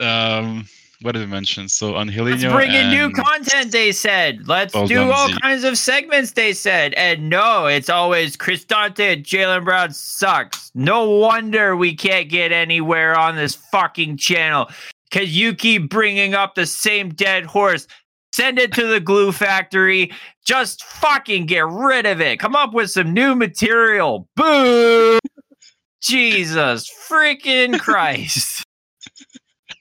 Um, 0.00 0.66
what 1.02 1.12
did 1.12 1.22
I 1.22 1.26
mention? 1.26 1.68
So 1.68 1.94
on 1.94 2.08
Let's 2.08 2.44
bring 2.44 2.72
in 2.72 2.90
new 2.90 3.10
content, 3.10 3.72
they 3.72 3.90
said. 3.92 4.46
Let's 4.46 4.72
do 4.72 5.10
all 5.10 5.30
kinds 5.40 5.64
of 5.64 5.78
segments, 5.78 6.32
they 6.32 6.52
said. 6.52 6.92
And 6.94 7.30
no, 7.30 7.66
it's 7.66 7.88
always 7.88 8.36
Cristante, 8.36 9.22
Jalen 9.22 9.64
Brown 9.64 9.92
sucks. 9.92 10.70
No 10.74 11.08
wonder 11.08 11.74
we 11.74 11.94
can't 11.94 12.28
get 12.28 12.52
anywhere 12.52 13.18
on 13.18 13.36
this 13.36 13.54
fucking 13.54 14.18
channel. 14.18 14.68
Because 15.10 15.34
you 15.34 15.54
keep 15.54 15.88
bringing 15.88 16.34
up 16.34 16.54
the 16.54 16.66
same 16.66 17.08
dead 17.10 17.46
horse. 17.46 17.86
Send 18.32 18.58
it 18.58 18.72
to 18.74 18.86
the 18.86 19.00
glue 19.00 19.32
factory. 19.32 20.12
Just 20.44 20.84
fucking 20.84 21.46
get 21.46 21.66
rid 21.66 22.04
of 22.04 22.20
it. 22.20 22.38
Come 22.38 22.54
up 22.54 22.74
with 22.74 22.90
some 22.90 23.14
new 23.14 23.34
material. 23.34 24.28
Boo! 24.36 25.18
Jesus 26.02 26.90
freaking 27.08 27.78
Christ. 27.78 28.64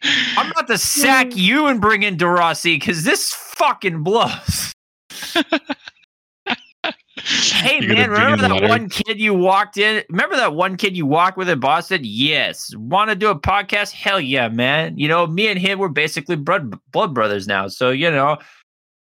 I'm 0.03 0.51
about 0.51 0.67
to 0.67 0.77
sack 0.77 1.35
you 1.35 1.67
and 1.67 1.81
bring 1.81 2.03
in 2.03 2.17
De 2.17 2.27
Rossi 2.27 2.75
because 2.75 3.03
this 3.03 3.33
fucking 3.33 4.03
blows. 4.03 4.73
Hey 7.21 7.79
You're 7.81 7.95
man, 7.95 8.09
remember 8.09 8.41
that 8.43 8.51
Leonard? 8.51 8.69
one 8.69 8.89
kid 8.89 9.19
you 9.19 9.33
walked 9.33 9.77
in? 9.77 10.03
Remember 10.09 10.35
that 10.37 10.53
one 10.55 10.77
kid 10.77 10.95
you 10.95 11.05
walked 11.05 11.37
with 11.37 11.49
in 11.49 11.59
Boston? 11.59 12.01
Yes. 12.03 12.73
Want 12.75 13.09
to 13.09 13.15
do 13.15 13.29
a 13.29 13.39
podcast? 13.39 13.91
Hell 13.91 14.21
yeah, 14.21 14.47
man. 14.47 14.97
You 14.97 15.07
know, 15.09 15.27
me 15.27 15.47
and 15.47 15.59
him 15.59 15.79
were 15.79 15.89
basically 15.89 16.37
blood 16.37 16.79
blood 16.91 17.13
brothers 17.13 17.45
now. 17.45 17.67
So 17.67 17.89
you 17.91 18.09
know, 18.09 18.37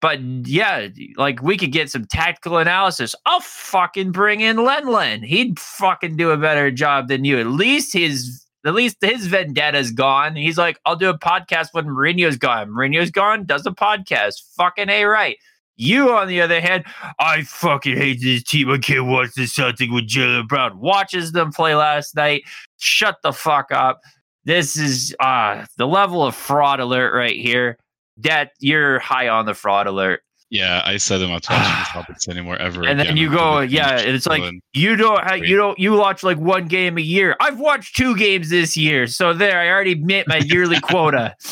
but 0.01 0.20
yeah, 0.20 0.89
like 1.16 1.43
we 1.43 1.57
could 1.57 1.72
get 1.72 1.91
some 1.91 2.05
tactical 2.07 2.59
analysis. 2.59 3.14
I'll 3.26 3.41
fucking 3.41 4.12
bring 4.12 4.41
in 4.41 4.64
Len 4.64 4.87
Len. 4.87 5.22
He'd 5.22 5.59
fucking 5.59 6.16
do 6.16 6.30
a 6.30 6.37
better 6.37 6.70
job 6.70 7.09
than 7.09 7.24
you. 7.24 7.39
At 7.41 7.49
least 7.49 7.93
his 7.93 8.45
at 8.65 8.75
least 8.75 8.97
his 9.01 9.29
vendetta's 9.29 9.93
gone. 9.93 10.37
He's 10.37 10.59
like, 10.59 10.81
I'll 10.85 10.97
do 10.97 11.09
a 11.09 11.19
podcast 11.19 11.69
when 11.73 11.87
Mourinho's 11.87 12.37
gone. 12.37 12.71
Mourinho's 12.71 13.11
gone, 13.11 13.45
does 13.45 13.67
a 13.67 13.71
podcast. 13.71 14.43
Fucking 14.57 14.89
A 14.89 15.05
right. 15.05 15.37
You, 15.77 16.13
on 16.13 16.27
the 16.27 16.41
other 16.41 16.61
hand, 16.61 16.85
I 17.19 17.43
fucking 17.43 17.97
hate 17.97 18.23
this 18.23 18.43
team. 18.43 18.71
I 18.71 18.79
can't 18.79 19.07
watch 19.07 19.35
this 19.37 19.55
Celtic 19.55 19.91
with 19.91 20.09
Jalen 20.09 20.49
Brown. 20.49 20.81
Watches 20.81 21.33
them 21.33 21.53
play 21.53 21.75
last 21.75 22.17
night. 22.17 22.45
Shut 22.79 23.19
the 23.23 23.33
fuck 23.33 23.71
up. 23.71 24.01
This 24.45 24.77
is 24.77 25.15
uh 25.21 25.67
the 25.77 25.87
level 25.87 26.25
of 26.25 26.35
fraud 26.35 26.81
alert 26.81 27.15
right 27.15 27.37
here. 27.37 27.77
That 28.19 28.53
you're 28.59 29.01
high 29.01 29.29
on 29.29 29.45
the 29.45 29.55
fraud 29.55 29.87
alert. 29.87 30.23
Yeah, 30.51 30.82
I 30.84 30.97
said 30.97 31.22
I'm 31.22 31.30
not 31.30 31.47
watching 31.51 31.78
these 31.78 31.88
topics 31.88 32.28
anymore 32.28 32.57
ever. 32.57 32.86
And 32.86 32.99
then 32.99 33.07
again 33.07 33.16
you 33.16 33.30
go, 33.30 33.61
yeah, 33.61 33.99
it's 33.99 34.26
like 34.26 34.42
you 34.72 34.97
don't 34.97 35.22
have, 35.24 35.38
you 35.44 35.57
don't 35.57 35.78
you 35.78 35.92
watch 35.92 36.22
like 36.22 36.38
one 36.38 36.68
game 36.68 36.99
a 36.99 37.03
year. 37.03 37.36
I've 37.40 37.59
watched 37.59 37.97
two 37.97 38.16
games 38.16 38.51
this 38.51 38.76
year, 38.76 39.07
so 39.07 39.32
there 39.32 39.61
I 39.61 39.68
already 39.68 39.97
met 39.97 40.28
my 40.28 40.38
yearly 40.38 40.80
quota. 40.80 41.34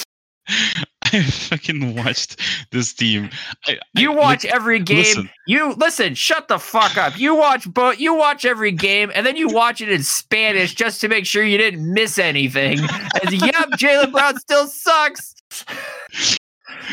I 1.12 1.22
fucking 1.22 1.94
watched 1.94 2.40
this 2.70 2.92
team. 2.92 3.30
I, 3.66 3.78
You 3.94 4.12
I, 4.12 4.16
watch 4.16 4.44
like, 4.44 4.54
every 4.54 4.80
game. 4.80 4.98
listen. 4.98 5.30
You 5.46 5.74
listen. 5.74 6.14
Shut 6.14 6.48
the 6.48 6.58
fuck 6.58 6.96
up. 6.96 7.18
You 7.18 7.34
watch 7.34 7.72
both. 7.72 8.00
You 8.00 8.14
watch 8.14 8.44
every 8.44 8.72
game, 8.72 9.12
and 9.14 9.24
then 9.24 9.36
you 9.36 9.48
watch 9.48 9.80
it 9.80 9.90
in 9.90 10.02
Spanish 10.02 10.74
just 10.74 11.00
to 11.02 11.08
make 11.08 11.24
sure 11.26 11.44
you 11.44 11.58
didn't 11.58 11.92
miss 11.92 12.18
anything. 12.18 12.80
And 12.80 13.32
yep, 13.32 13.70
Jalen 13.76 14.12
Brown 14.12 14.38
still 14.40 14.66
sucks. 14.66 15.34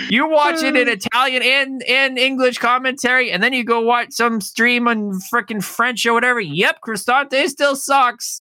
You 0.10 0.28
watch 0.28 0.64
it 0.64 0.76
in 0.76 0.88
hmm. 0.88 0.94
Italian 0.94 1.44
and 1.44 1.84
and 1.84 2.18
English 2.18 2.58
commentary, 2.58 3.32
and 3.32 3.42
then 3.42 3.54
you 3.54 3.64
go 3.64 3.82
watch 3.82 4.12
some 4.12 4.42
stream 4.42 4.88
on 4.88 5.20
freaking 5.34 5.64
French 5.64 6.06
or 6.06 6.14
whatever. 6.14 6.40
Yep, 6.40 6.80
Cristante 6.82 7.48
still 7.48 7.76
sucks. 7.76 8.42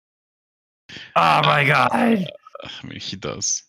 Oh 1.17 1.41
my 1.45 1.65
god. 1.65 1.91
I 1.93 2.27
mean, 2.85 3.01
he 3.01 3.17
does. 3.17 3.63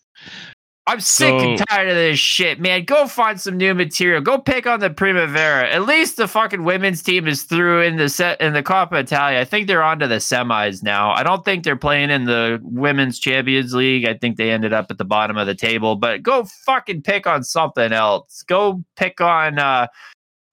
I'm 0.84 0.98
sick 0.98 1.32
and 1.32 1.62
tired 1.68 1.88
of 1.88 1.94
this 1.94 2.18
shit, 2.18 2.58
man. 2.58 2.84
Go 2.84 3.06
find 3.06 3.40
some 3.40 3.56
new 3.56 3.72
material. 3.72 4.20
Go 4.20 4.38
pick 4.38 4.66
on 4.66 4.80
the 4.80 4.90
Primavera. 4.90 5.70
At 5.70 5.86
least 5.86 6.16
the 6.16 6.26
fucking 6.26 6.64
women's 6.64 7.04
team 7.04 7.28
is 7.28 7.44
through 7.44 7.82
in 7.82 7.96
the 7.96 8.08
set 8.08 8.40
in 8.40 8.52
the 8.52 8.64
Coppa 8.64 8.94
Italia. 8.94 9.38
I 9.38 9.44
think 9.44 9.68
they're 9.68 9.82
on 9.82 10.00
to 10.00 10.08
the 10.08 10.16
semis 10.16 10.82
now. 10.82 11.12
I 11.12 11.22
don't 11.22 11.44
think 11.44 11.62
they're 11.62 11.76
playing 11.76 12.10
in 12.10 12.24
the 12.24 12.58
Women's 12.62 13.20
Champions 13.20 13.72
League. 13.72 14.04
I 14.06 14.14
think 14.14 14.36
they 14.36 14.50
ended 14.50 14.72
up 14.72 14.90
at 14.90 14.98
the 14.98 15.04
bottom 15.04 15.36
of 15.36 15.46
the 15.46 15.54
table. 15.54 15.94
But 15.94 16.24
go 16.24 16.44
fucking 16.66 17.02
pick 17.02 17.28
on 17.28 17.44
something 17.44 17.92
else. 17.92 18.42
Go 18.42 18.82
pick 18.96 19.20
on 19.20 19.60
uh 19.60 19.86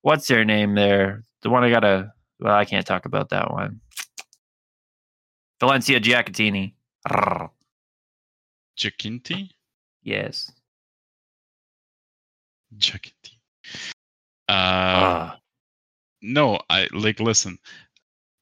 what's 0.04 0.28
their 0.28 0.46
name 0.46 0.76
there? 0.76 1.24
The 1.42 1.50
one 1.50 1.64
I 1.64 1.72
gotta 1.72 2.14
well, 2.40 2.54
I 2.54 2.66
can't 2.66 2.86
talk 2.86 3.06
about 3.06 3.30
that 3.30 3.52
one. 3.52 3.82
Valentina 5.60 6.00
Giacinti. 6.00 6.74
Arrgh. 7.08 7.50
Yes. 10.10 10.52
Giacinti. 12.78 13.38
Uh, 14.48 14.52
Ah. 14.52 15.40
no, 16.24 16.60
I 16.72 16.88
like 16.92 17.20
listen. 17.20 17.60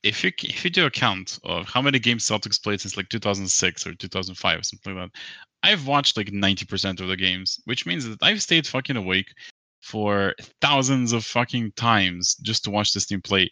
If 0.03 0.23
you 0.23 0.31
if 0.43 0.63
you 0.63 0.69
do 0.69 0.85
a 0.85 0.91
count 0.91 1.39
of 1.43 1.67
how 1.67 1.81
many 1.81 1.99
games 1.99 2.23
Celtics 2.25 2.61
played 2.63 2.79
since 2.79 2.95
like 2.95 3.09
2006 3.09 3.85
or 3.85 3.93
2005 3.95 4.59
or 4.59 4.63
something 4.63 4.95
like 4.95 5.11
that, 5.11 5.19
I've 5.63 5.87
watched 5.87 6.15
like 6.15 6.31
90% 6.31 7.01
of 7.01 7.09
the 7.09 7.17
games, 7.17 7.59
which 7.65 7.85
means 7.85 8.07
that 8.07 8.23
I've 8.23 8.41
stayed 8.41 8.65
fucking 8.65 8.95
awake 8.95 9.33
for 9.81 10.33
thousands 10.61 11.11
of 11.11 11.25
fucking 11.25 11.73
times 11.73 12.35
just 12.35 12.63
to 12.63 12.71
watch 12.71 12.93
this 12.93 13.07
team 13.07 13.21
play. 13.21 13.49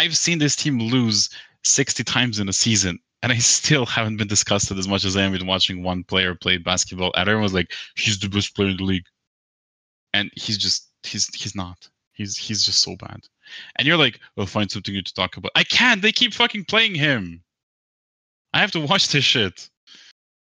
I've 0.00 0.16
seen 0.16 0.38
this 0.38 0.56
team 0.56 0.80
lose 0.80 1.28
60 1.64 2.04
times 2.04 2.38
in 2.38 2.48
a 2.48 2.52
season, 2.52 2.98
and 3.22 3.32
I 3.32 3.38
still 3.38 3.86
haven't 3.86 4.18
been 4.18 4.28
disgusted 4.28 4.78
as 4.78 4.88
much 4.88 5.04
as 5.04 5.16
I 5.16 5.22
am 5.22 5.32
with 5.32 5.42
watching 5.42 5.82
one 5.82 6.04
player 6.04 6.34
play 6.34 6.58
basketball. 6.58 7.12
And 7.14 7.28
everyone 7.28 7.44
was 7.44 7.54
like, 7.54 7.72
"He's 7.96 8.18
the 8.18 8.28
best 8.28 8.54
player 8.54 8.68
in 8.68 8.76
the 8.76 8.84
league," 8.84 9.06
and 10.12 10.30
he's 10.36 10.58
just 10.58 10.90
he's 11.02 11.34
he's 11.34 11.54
not. 11.54 11.88
He's 12.12 12.36
he's 12.36 12.64
just 12.64 12.82
so 12.82 12.96
bad. 12.96 13.20
And 13.76 13.86
you're 13.86 13.96
like, 13.96 14.20
"We'll 14.36 14.46
find 14.46 14.70
something 14.70 14.94
new 14.94 15.02
to 15.02 15.14
talk 15.14 15.36
about." 15.36 15.52
I 15.54 15.64
can't. 15.64 16.02
They 16.02 16.12
keep 16.12 16.34
fucking 16.34 16.66
playing 16.66 16.94
him. 16.94 17.42
I 18.52 18.60
have 18.60 18.70
to 18.72 18.80
watch 18.80 19.08
this 19.08 19.24
shit. 19.24 19.68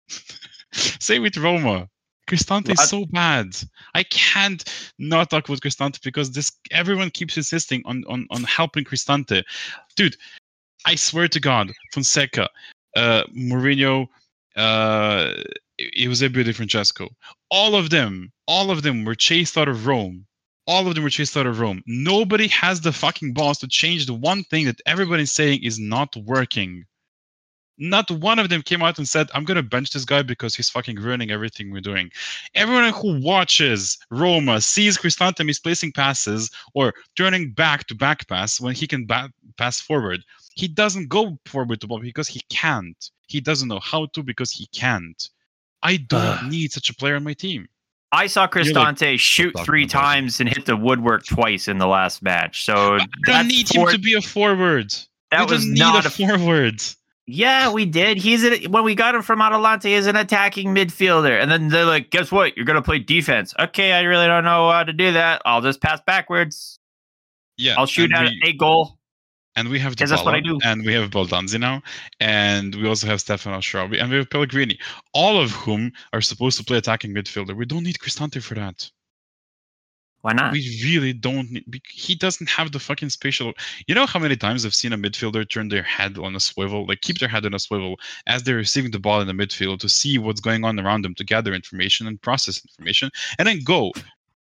Same 0.73 1.21
with 1.23 1.37
Roma. 1.37 1.87
Cristante 2.27 2.71
is 2.71 2.89
so 2.89 3.05
bad. 3.05 3.55
I 3.93 4.03
can't 4.03 4.63
not 4.97 5.29
talk 5.29 5.47
about 5.47 5.61
Cristante 5.61 6.01
because 6.01 6.31
this 6.31 6.51
everyone 6.71 7.09
keeps 7.09 7.35
insisting 7.35 7.81
on 7.85 8.03
on 8.07 8.25
on 8.31 8.43
helping 8.43 8.85
Cristante. 8.85 9.43
Dude, 9.95 10.15
I 10.85 10.95
swear 10.95 11.27
to 11.27 11.39
God, 11.39 11.71
Fonseca, 11.93 12.49
uh, 12.95 13.23
Mourinho, 13.35 14.07
uh, 14.55 15.33
Eusebio 15.77 16.43
Di 16.43 16.51
Francesco, 16.51 17.09
all 17.49 17.75
of 17.75 17.89
them, 17.89 18.31
all 18.47 18.71
of 18.71 18.83
them 18.83 19.05
were 19.05 19.15
chased 19.15 19.57
out 19.57 19.67
of 19.67 19.85
Rome. 19.85 20.25
All 20.67 20.87
of 20.87 20.95
them 20.95 21.03
were 21.03 21.09
chased 21.09 21.35
out 21.35 21.47
of 21.47 21.59
Rome. 21.59 21.81
Nobody 21.87 22.47
has 22.49 22.81
the 22.81 22.91
fucking 22.91 23.33
balls 23.33 23.57
to 23.59 23.67
change 23.67 24.05
the 24.05 24.13
one 24.13 24.43
thing 24.45 24.65
that 24.65 24.81
everybody's 24.85 25.31
saying 25.31 25.63
is 25.63 25.79
not 25.79 26.15
working. 26.15 26.85
Not 27.77 28.11
one 28.11 28.37
of 28.37 28.49
them 28.49 28.61
came 28.61 28.83
out 28.83 28.99
and 28.99 29.07
said, 29.07 29.29
I'm 29.33 29.43
going 29.43 29.55
to 29.55 29.63
bench 29.63 29.89
this 29.89 30.05
guy 30.05 30.21
because 30.21 30.55
he's 30.55 30.69
fucking 30.69 30.97
ruining 30.97 31.31
everything 31.31 31.71
we're 31.71 31.81
doing. 31.81 32.11
Everyone 32.53 32.93
who 32.93 33.19
watches 33.21 33.97
Roma 34.11 34.61
sees 34.61 34.99
Cristante 34.99 35.43
misplacing 35.43 35.93
passes 35.93 36.51
or 36.75 36.93
turning 37.17 37.51
back 37.53 37.87
to 37.87 37.95
back 37.95 38.27
pass 38.27 38.61
when 38.61 38.75
he 38.75 38.85
can 38.85 39.07
ba- 39.07 39.33
pass 39.57 39.81
forward. 39.81 40.23
He 40.55 40.67
doesn't 40.67 41.07
go 41.09 41.37
forward 41.45 41.81
to 41.81 41.87
ball 41.87 41.99
because 41.99 42.27
he 42.27 42.41
can't. 42.49 43.09
He 43.27 43.39
doesn't 43.41 43.67
know 43.67 43.79
how 43.79 44.07
to 44.07 44.23
because 44.23 44.51
he 44.51 44.67
can't. 44.67 45.29
I 45.83 45.97
don't 45.97 46.49
need 46.49 46.71
such 46.71 46.89
a 46.89 46.95
player 46.95 47.15
on 47.15 47.23
my 47.23 47.33
team. 47.33 47.67
I 48.11 48.27
saw 48.27 48.45
Cristante 48.47 49.17
shoot 49.17 49.51
talking 49.53 49.65
three 49.65 49.83
about 49.83 49.89
it. 49.89 49.91
times 49.93 50.39
and 50.41 50.49
hit 50.49 50.65
the 50.65 50.75
woodwork 50.75 51.25
twice 51.25 51.69
in 51.69 51.77
the 51.77 51.87
last 51.87 52.21
match. 52.21 52.65
So 52.65 52.95
I 52.95 53.07
don't 53.25 53.47
need 53.47 53.69
four- 53.69 53.89
him 53.89 53.95
to 53.95 54.01
be 54.01 54.13
a 54.13 54.21
forward. 54.21 54.93
that 55.31 55.47
we 55.47 55.53
was 55.55 55.63
don't 55.63 55.73
need 55.73 55.79
not 55.79 56.03
a 56.05 56.09
a 56.09 56.11
forward. 56.11 56.81
Yeah, 57.25 57.71
we 57.71 57.85
did. 57.85 58.17
He's 58.17 58.43
an, 58.43 58.69
when 58.71 58.83
we 58.83 58.95
got 58.95 59.15
him 59.15 59.21
from 59.21 59.41
Atalanta, 59.41 59.87
he's 59.87 60.07
an 60.07 60.17
attacking 60.17 60.75
midfielder. 60.75 61.41
And 61.41 61.49
then 61.49 61.69
they're 61.69 61.85
like, 61.85 62.09
guess 62.09 62.31
what? 62.33 62.57
You're 62.57 62.65
gonna 62.65 62.81
play 62.81 62.99
defense. 62.99 63.53
Okay, 63.57 63.93
I 63.93 64.01
really 64.01 64.27
don't 64.27 64.43
know 64.43 64.69
how 64.69 64.83
to 64.83 64.91
do 64.91 65.13
that. 65.13 65.41
I'll 65.45 65.61
just 65.61 65.79
pass 65.81 66.01
backwards. 66.05 66.79
Yeah, 67.57 67.75
I'll 67.77 67.85
shoot 67.85 68.11
and 68.11 68.27
at 68.27 68.33
we- 68.43 68.49
a 68.49 68.53
goal. 68.53 68.97
And 69.55 69.69
we 69.69 69.79
have 69.79 69.97
that's 69.97 70.11
what 70.23 70.33
I 70.33 70.39
do. 70.39 70.59
and 70.63 70.85
we 70.85 70.93
have 70.93 71.09
Baldanzi 71.09 71.59
now, 71.59 71.81
and 72.21 72.73
we 72.73 72.87
also 72.87 73.07
have 73.07 73.19
Stephan 73.19 73.51
El 73.53 73.59
Shaarawy, 73.59 74.01
and 74.01 74.09
we 74.09 74.15
have 74.17 74.29
Pellegrini, 74.29 74.79
all 75.13 75.41
of 75.41 75.51
whom 75.51 75.91
are 76.13 76.21
supposed 76.21 76.57
to 76.57 76.63
play 76.63 76.77
attacking 76.77 77.13
midfielder. 77.13 77.55
We 77.55 77.65
don't 77.65 77.83
need 77.83 77.97
Cristante 77.99 78.41
for 78.41 78.55
that. 78.55 78.89
Why 80.21 80.33
not? 80.33 80.53
We 80.53 80.79
really 80.83 81.13
don't 81.13 81.51
need. 81.51 81.81
He 81.91 82.15
doesn't 82.15 82.49
have 82.49 82.71
the 82.71 82.79
fucking 82.79 83.09
spatial. 83.09 83.53
You 83.87 83.95
know 83.95 84.05
how 84.05 84.19
many 84.19 84.35
times 84.35 84.65
I've 84.65 84.75
seen 84.75 84.93
a 84.93 84.97
midfielder 84.97 85.49
turn 85.49 85.67
their 85.67 85.83
head 85.83 86.17
on 86.17 86.35
a 86.35 86.39
swivel, 86.39 86.85
like 86.85 87.01
keep 87.01 87.17
their 87.17 87.29
head 87.29 87.45
on 87.45 87.55
a 87.55 87.59
swivel 87.59 87.99
as 88.27 88.43
they're 88.43 88.55
receiving 88.55 88.91
the 88.91 88.99
ball 88.99 89.19
in 89.19 89.27
the 89.27 89.33
midfield 89.33 89.79
to 89.79 89.89
see 89.89 90.19
what's 90.19 90.39
going 90.39 90.63
on 90.63 90.79
around 90.79 91.03
them, 91.03 91.15
to 91.15 91.23
gather 91.23 91.53
information 91.53 92.07
and 92.07 92.21
process 92.21 92.63
information, 92.63 93.09
and 93.39 93.47
then 93.47 93.61
go. 93.63 93.91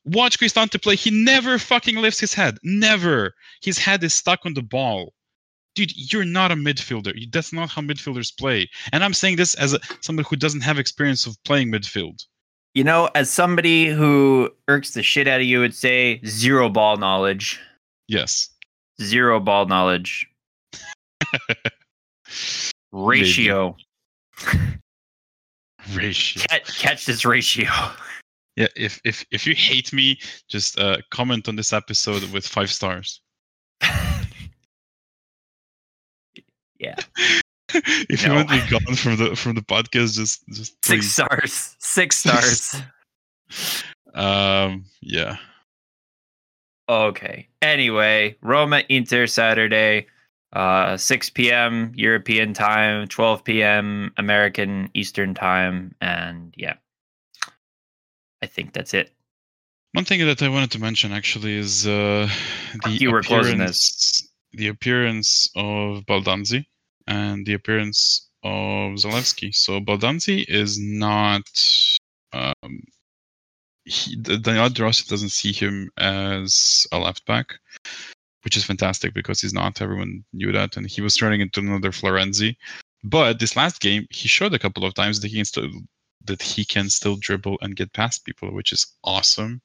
Watch 0.05 0.38
Cristante 0.38 0.80
play. 0.82 0.96
He 0.96 1.11
never 1.11 1.59
fucking 1.59 1.96
lifts 1.96 2.20
his 2.20 2.34
head. 2.34 2.59
Never. 2.62 3.34
His 3.62 3.78
head 3.78 4.05
is 4.05 4.12
stuck 4.12 4.40
on 4.44 4.55
the 4.55 4.62
ball. 4.62 5.14
Dude, 5.74 5.92
you're 6.12 6.24
not 6.24 6.52
a 6.52 6.55
midfielder. 6.55 7.12
That's 7.32 7.52
not 7.52 7.70
how 7.70 7.82
midfielders 7.82 8.36
play. 8.36 8.68
And 8.92 9.02
I'm 9.02 9.14
saying 9.14 9.36
this 9.36 9.55
as 9.55 9.72
a, 9.72 9.80
somebody 10.02 10.26
who 10.28 10.36
doesn't 10.36 10.61
have 10.61 10.78
experience 10.78 11.26
of 11.26 11.36
playing 11.44 11.72
midfield. 11.72 12.24
You 12.74 12.84
know, 12.84 13.09
as 13.14 13.30
somebody 13.30 13.86
who 13.86 14.50
irks 14.68 14.92
the 14.92 15.02
shit 15.02 15.26
out 15.26 15.40
of 15.40 15.46
you 15.46 15.61
would 15.61 15.74
say, 15.74 16.20
zero 16.26 16.68
ball 16.68 16.96
knowledge. 16.96 17.61
Yes. 18.09 18.50
Zero 19.00 19.40
ball 19.40 19.66
knowledge. 19.66 20.26
Ratio. 22.92 23.76
Ratio. 25.92 26.42
Catch, 26.48 26.78
catch 26.78 27.07
this 27.07 27.24
ratio. 27.24 27.68
Yeah, 28.57 28.68
if 28.76 29.00
if 29.05 29.24
if 29.30 29.46
you 29.46 29.55
hate 29.55 29.92
me, 29.92 30.18
just 30.48 30.78
uh, 30.78 30.98
comment 31.11 31.48
on 31.48 31.57
this 31.57 31.72
episode 31.72 32.22
with 32.32 32.46
five 32.46 32.70
stars. 32.70 33.20
Yeah. 36.84 36.96
if 37.74 38.24
you 38.24 38.32
want 38.32 38.48
to 38.48 38.61
be 38.61 38.70
gone 38.70 38.94
from 38.94 39.16
the 39.16 39.36
from 39.36 39.55
the 39.55 39.62
podcast, 39.62 40.16
just 40.16 40.46
just 40.48 40.84
Six 40.84 41.07
stars. 41.07 41.76
Six 41.78 42.16
stars. 42.18 42.76
Um, 44.14 44.84
yeah. 45.00 45.36
Okay. 46.88 47.48
Anyway, 47.62 48.36
Roma 48.42 48.82
Inter 48.88 49.26
Saturday, 49.26 50.07
uh, 50.52 50.98
6 50.98 51.30
p.m. 51.30 51.92
European 51.94 52.52
time, 52.52 53.09
12 53.09 53.44
p.m. 53.44 54.12
American 54.18 54.90
Eastern 54.92 55.32
time, 55.34 55.94
and 56.02 56.52
yeah, 56.59 56.74
I 58.45 58.47
think 58.47 58.74
that's 58.74 58.92
it. 58.92 59.11
One 59.92 60.05
thing 60.05 60.20
that 60.26 60.42
I 60.42 60.51
wanted 60.51 60.70
to 60.72 60.78
mention 60.78 61.12
actually 61.12 61.55
is 61.57 61.86
uh, 61.86 62.28
the 62.84 62.90
you 62.90 63.11
were 63.11 63.22
closing 63.22 63.55
appearance, 63.55 64.28
the 64.53 64.68
appearance 64.68 65.49
of 65.57 66.05
Baldanzi 66.05 66.66
and 67.07 67.47
the 67.47 67.55
appearance 67.55 68.28
of 68.42 68.99
Zalewski. 69.03 69.55
So 69.55 69.80
Baldanzi 69.80 70.45
is 70.47 70.78
not. 70.78 71.47
Um, 72.34 72.74
he, 73.86 74.16
Daniel 74.16 74.68
De 74.68 74.82
Rossi 74.82 75.05
doesn't 75.09 75.30
see 75.40 75.53
him 75.53 75.90
as 75.97 76.86
a 76.92 76.99
left 76.99 77.24
back, 77.24 77.47
which 78.42 78.59
is 78.59 78.64
fantastic 78.64 79.14
because 79.14 79.40
he's 79.40 79.55
not. 79.55 79.80
Everyone 79.80 80.22
knew 80.34 80.53
that, 80.53 80.76
and 80.76 80.86
he 80.86 81.01
was 81.01 81.16
turning 81.16 81.40
into 81.40 81.61
another 81.61 81.92
Florenzi. 81.92 82.57
But 83.05 83.38
this 83.38 83.57
last 83.57 83.80
game, 83.80 84.07
he 84.11 84.28
showed 84.28 84.53
a 84.53 84.59
couple 84.59 84.84
of 84.84 84.92
times 84.92 85.20
that 85.20 85.28
he 85.28 85.36
can 85.36 85.47
still 85.47 85.70
that 86.24 86.42
he 86.42 86.64
can 86.64 86.88
still 86.88 87.16
dribble 87.16 87.58
and 87.60 87.76
get 87.76 87.92
past 87.92 88.24
people, 88.24 88.52
which 88.52 88.72
is 88.72 88.86
awesome. 89.04 89.60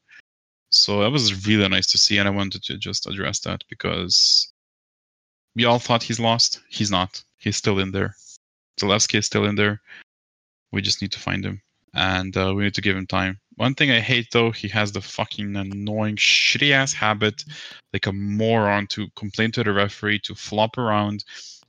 So 0.69 1.01
that 1.01 1.11
was 1.11 1.47
really 1.47 1.67
nice 1.67 1.87
to 1.91 1.97
see, 1.97 2.17
and 2.17 2.27
I 2.27 2.31
wanted 2.31 2.63
to 2.63 2.77
just 2.77 3.07
address 3.07 3.39
that 3.41 3.63
because 3.69 4.51
we 5.55 5.65
all 5.65 5.79
thought 5.79 6.03
he's 6.03 6.19
lost. 6.19 6.61
He's 6.69 6.91
not. 6.91 7.23
He's 7.37 7.57
still 7.57 7.79
in 7.79 7.91
there. 7.91 8.15
Zalewski 8.79 9.17
is 9.17 9.25
still 9.25 9.45
in 9.45 9.55
there. 9.55 9.81
We 10.71 10.81
just 10.81 11.01
need 11.01 11.11
to 11.13 11.19
find 11.19 11.43
him, 11.43 11.61
and 11.95 12.35
uh, 12.37 12.53
we 12.55 12.63
need 12.63 12.75
to 12.75 12.81
give 12.81 12.95
him 12.95 13.07
time. 13.07 13.39
One 13.55 13.73
thing 13.75 13.91
I 13.91 13.99
hate 13.99 14.27
though, 14.31 14.51
he 14.51 14.67
has 14.69 14.91
the 14.91 15.01
fucking 15.01 15.55
annoying 15.55 16.15
shitty 16.15 16.71
ass 16.71 16.93
habit, 16.93 17.43
like 17.91 18.05
a 18.05 18.13
moron, 18.13 18.87
to 18.87 19.07
complain 19.15 19.51
to 19.53 19.63
the 19.63 19.73
referee, 19.73 20.19
to 20.19 20.35
flop 20.35 20.77
around, 20.77 21.25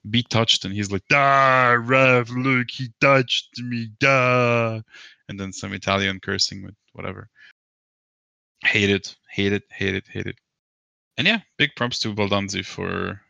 be 0.09 0.23
touched, 0.23 0.65
and 0.65 0.75
he's 0.75 0.91
like, 0.91 1.07
da 1.09 1.73
rev 1.73 2.31
look, 2.31 2.71
he 2.71 2.89
touched 3.01 3.61
me, 3.61 3.91
da," 3.99 4.81
and 5.29 5.39
then 5.39 5.53
some 5.53 5.73
Italian 5.75 6.21
cursing 6.21 6.63
with 6.63 6.75
whatever. 6.93 7.29
Hate 8.65 8.91
it, 8.91 9.17
hate 9.31 9.53
it, 9.53 9.65
hate 9.71 9.95
it, 9.95 10.07
hate 10.09 10.27
it. 10.27 10.37
And 11.19 11.27
yeah, 11.27 11.41
big 11.59 11.71
props 11.77 11.99
to 12.01 12.15
Baldanzi 12.15 12.65
for 12.65 13.21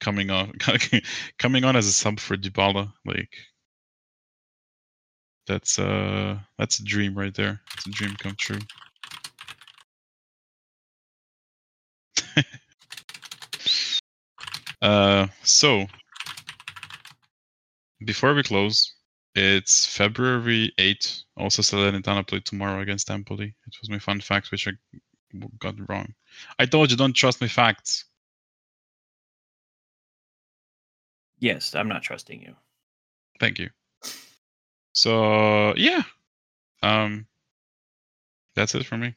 coming 0.00 0.30
on, 0.30 0.52
coming 1.38 1.64
on 1.64 1.76
as 1.76 1.86
a 1.86 1.92
sub 1.92 2.20
for 2.20 2.36
Dybala. 2.36 2.92
Like 3.04 3.30
that's 5.46 5.78
uh 5.78 6.38
that's 6.58 6.78
a 6.80 6.84
dream 6.84 7.14
right 7.14 7.34
there. 7.34 7.60
It's 7.74 7.86
a 7.86 7.90
dream 7.90 8.14
come 8.18 8.34
true. 8.38 8.58
uh, 14.84 15.26
so 15.42 15.86
before 18.04 18.34
we 18.34 18.42
close, 18.42 18.94
it's 19.34 19.86
February 19.86 20.72
8th. 20.78 21.22
Also, 21.36 21.62
Salernitana 21.62 22.26
play 22.26 22.40
tomorrow 22.40 22.80
against 22.80 23.10
Empoli. 23.10 23.54
It 23.66 23.76
was 23.80 23.90
my 23.90 23.98
fun 23.98 24.20
fact, 24.20 24.50
which 24.50 24.68
I 24.68 24.72
got 25.58 25.74
wrong. 25.88 26.14
I 26.58 26.66
told 26.66 26.90
you, 26.90 26.96
don't 26.96 27.14
trust 27.14 27.40
my 27.40 27.48
facts. 27.48 28.04
Yes, 31.38 31.74
I'm 31.74 31.88
not 31.88 32.02
trusting 32.02 32.42
you. 32.42 32.54
Thank 33.40 33.58
you. 33.58 33.70
So 34.92 35.74
yeah, 35.76 36.02
um, 36.82 37.26
that's 38.54 38.74
it 38.74 38.86
for 38.86 38.96
me. 38.96 39.14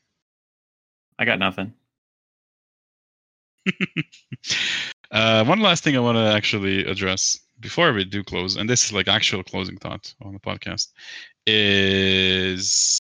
I 1.20 1.26
got 1.26 1.40
nothing. 1.40 1.74
uh, 5.12 5.46
one 5.46 5.60
last 5.60 5.84
thing 5.84 5.96
I 5.96 6.00
want 6.00 6.18
to 6.18 6.34
actually 6.34 6.86
address 6.86 7.40
before 7.60 7.94
we 7.94 8.04
do 8.04 8.24
close, 8.24 8.56
and 8.56 8.70
this 8.70 8.86
is 8.86 8.94
like 8.94 9.08
actual 9.08 9.44
closing 9.44 9.78
thought 9.78 10.14
on 10.22 10.34
the 10.34 10.40
podcast, 10.40 10.90
is 11.46 13.00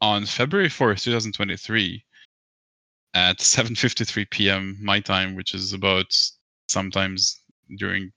on 0.00 0.26
February 0.26 0.68
fourth, 0.68 1.02
two 1.02 1.12
thousand 1.12 1.32
twenty-three, 1.32 2.04
at 3.14 3.40
seven 3.40 3.74
fifty-three 3.74 4.26
p.m. 4.26 4.78
my 4.80 5.00
time, 5.00 5.34
which 5.34 5.54
is 5.54 5.72
about 5.72 6.06
sometimes 6.68 7.40
during 7.78 8.12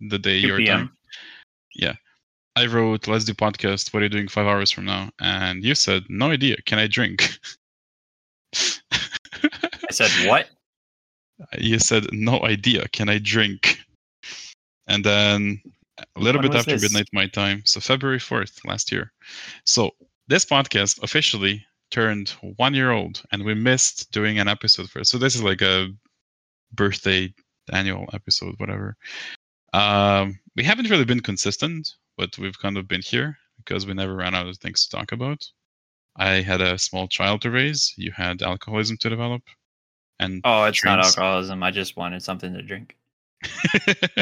the 0.00 0.18
day 0.18 0.40
2 0.40 0.46
your 0.46 0.58
p.m.. 0.58 0.78
time. 0.78 0.96
Yeah. 1.74 1.94
I 2.56 2.66
wrote, 2.66 3.08
let's 3.08 3.24
do 3.24 3.34
podcast. 3.34 3.92
What 3.92 4.00
are 4.00 4.04
you 4.04 4.10
doing 4.10 4.28
five 4.28 4.46
hours 4.46 4.70
from 4.70 4.84
now? 4.84 5.10
And 5.20 5.64
you 5.64 5.74
said, 5.74 6.04
no 6.08 6.30
idea. 6.30 6.56
Can 6.66 6.78
I 6.78 6.86
drink? 6.86 7.36
I 8.54 9.90
said 9.90 10.10
what? 10.28 10.48
You 11.58 11.78
said, 11.78 12.06
no 12.12 12.40
idea. 12.42 12.86
Can 12.88 13.08
I 13.08 13.18
drink? 13.18 13.78
And 14.86 15.04
then 15.04 15.62
a 15.98 16.20
little 16.20 16.40
When 16.40 16.50
bit 16.50 16.58
after 16.58 16.72
this? 16.72 16.82
midnight 16.82 17.08
my 17.12 17.26
time. 17.26 17.62
So 17.64 17.80
February 17.80 18.18
4th 18.18 18.64
last 18.66 18.92
year. 18.92 19.12
So 19.64 19.92
this 20.28 20.44
podcast 20.44 21.02
officially 21.02 21.64
turned 21.90 22.30
one 22.56 22.74
year 22.74 22.90
old 22.90 23.22
and 23.32 23.44
we 23.44 23.54
missed 23.54 24.10
doing 24.12 24.38
an 24.38 24.48
episode 24.48 24.90
for 24.90 25.00
it. 25.00 25.06
So 25.06 25.18
this 25.18 25.34
is 25.34 25.42
like 25.42 25.62
a 25.62 25.88
birthday 26.72 27.32
annual 27.72 28.08
episode, 28.12 28.54
whatever. 28.58 28.96
Um, 29.72 30.38
we 30.56 30.62
haven't 30.64 30.90
really 30.90 31.04
been 31.04 31.20
consistent, 31.20 31.94
but 32.16 32.36
we've 32.38 32.58
kind 32.58 32.76
of 32.76 32.88
been 32.88 33.02
here 33.02 33.38
because 33.56 33.86
we 33.86 33.94
never 33.94 34.14
ran 34.14 34.34
out 34.34 34.46
of 34.46 34.56
things 34.58 34.86
to 34.86 34.96
talk 34.96 35.12
about. 35.12 35.46
I 36.16 36.42
had 36.42 36.60
a 36.60 36.78
small 36.78 37.08
child 37.08 37.42
to 37.42 37.50
raise. 37.50 37.92
You 37.96 38.12
had 38.12 38.42
alcoholism 38.42 38.96
to 38.98 39.08
develop, 39.10 39.42
and 40.20 40.40
Oh, 40.44 40.64
it's 40.64 40.84
not 40.84 41.04
alcoholism. 41.04 41.62
I 41.62 41.70
just 41.70 41.96
wanted 41.96 42.22
something 42.22 42.52
to 42.54 42.62
drink. 42.62 42.96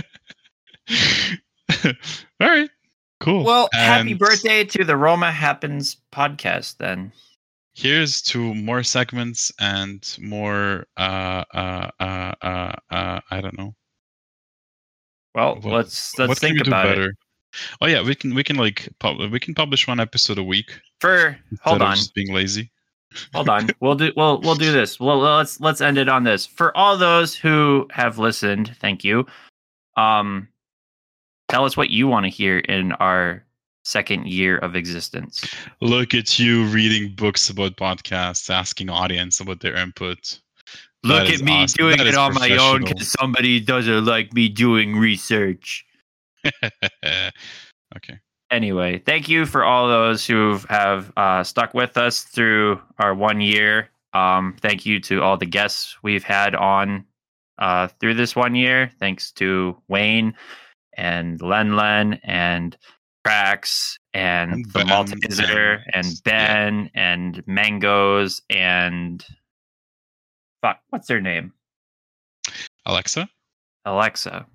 All 2.40 2.48
right. 2.48 2.70
Cool. 3.20 3.44
Well, 3.44 3.68
happy 3.72 4.14
birthday 4.14 4.64
to 4.64 4.84
the 4.84 4.96
Roma 4.96 5.30
Happens 5.30 5.96
podcast 6.12 6.78
then. 6.78 7.12
Here's 7.74 8.20
to 8.22 8.54
more 8.54 8.82
segments 8.82 9.52
and 9.60 10.04
more 10.20 10.86
uh 10.96 11.44
uh 11.54 11.90
uh 12.00 12.34
uh, 12.42 12.72
uh 12.90 13.20
I 13.30 13.40
don't 13.40 13.56
know. 13.56 13.74
Well, 15.34 15.54
What- 15.56 15.64
let's 15.72 16.18
let's 16.18 16.40
think 16.40 16.66
about 16.66 16.98
it. 16.98 17.14
Oh 17.80 17.86
yeah, 17.86 18.02
we 18.02 18.14
can 18.14 18.34
we 18.34 18.42
can 18.42 18.56
like 18.56 18.88
pub- 18.98 19.30
we 19.30 19.38
can 19.38 19.54
publish 19.54 19.86
one 19.86 20.00
episode 20.00 20.38
a 20.38 20.42
week. 20.42 20.80
For 21.00 21.38
hold 21.62 21.82
on, 21.82 21.96
just 21.96 22.14
being 22.14 22.32
lazy. 22.32 22.70
Hold 23.34 23.48
on. 23.48 23.68
We'll 23.80 23.94
do 23.94 24.12
we'll 24.16 24.40
we'll 24.40 24.54
do 24.54 24.72
this. 24.72 24.98
Well, 25.00 25.18
let's 25.18 25.60
let's 25.60 25.80
end 25.80 25.98
it 25.98 26.08
on 26.08 26.24
this. 26.24 26.46
For 26.46 26.76
all 26.76 26.96
those 26.96 27.34
who 27.34 27.88
have 27.90 28.18
listened, 28.18 28.76
thank 28.80 29.04
you. 29.04 29.26
Um, 29.96 30.48
tell 31.48 31.64
us 31.64 31.76
what 31.76 31.90
you 31.90 32.08
want 32.08 32.24
to 32.24 32.30
hear 32.30 32.58
in 32.58 32.92
our 32.92 33.44
second 33.84 34.26
year 34.26 34.58
of 34.58 34.76
existence. 34.76 35.44
Look 35.80 36.14
at 36.14 36.38
you 36.38 36.64
reading 36.66 37.14
books 37.14 37.50
about 37.50 37.76
podcasts, 37.76 38.48
asking 38.48 38.90
audience 38.90 39.40
about 39.40 39.60
their 39.60 39.76
input. 39.76 40.40
Look 41.04 41.26
That 41.26 41.34
at 41.34 41.40
me 41.42 41.64
awesome. 41.64 41.76
doing 41.76 41.98
That 41.98 42.06
it 42.06 42.16
on 42.16 42.34
my 42.34 42.56
own 42.56 42.84
because 42.84 43.10
somebody 43.10 43.58
doesn't 43.58 44.04
like 44.04 44.32
me 44.32 44.48
doing 44.48 44.96
research. 44.96 45.84
okay. 47.04 48.18
Anyway, 48.52 48.98
thank 48.98 49.28
you 49.28 49.46
for 49.46 49.64
all 49.64 49.88
those 49.88 50.24
who 50.26 50.58
have 50.68 51.12
uh, 51.16 51.42
stuck 51.42 51.74
with 51.74 51.96
us 51.96 52.22
through 52.22 52.80
our 52.98 53.14
one 53.14 53.40
year. 53.40 53.88
Um, 54.12 54.54
thank 54.60 54.84
you 54.86 55.00
to 55.00 55.22
all 55.22 55.36
the 55.36 55.46
guests 55.46 55.96
we've 56.02 56.22
had 56.24 56.54
on 56.54 57.04
uh, 57.58 57.88
through 57.98 58.14
this 58.14 58.36
one 58.36 58.54
year. 58.54 58.90
Thanks 59.00 59.32
to 59.32 59.76
Wayne 59.88 60.34
and 60.96 61.40
Len 61.40 61.74
Len 61.76 62.20
and 62.22 62.76
Prax 63.26 63.96
and, 64.12 64.52
And 64.52 64.64
the 64.66 64.78
Ben 64.80 64.86
Malteser 64.88 65.82
and- 65.94 66.20
Ben 66.24 66.90
and 66.94 67.42
Mangoes 67.46 68.42
and 68.50 69.24
fuck, 70.60 70.80
what's 70.90 71.06
their 71.08 71.20
name? 71.20 71.52
Alexa? 72.84 73.28
Alexa. 73.84 74.46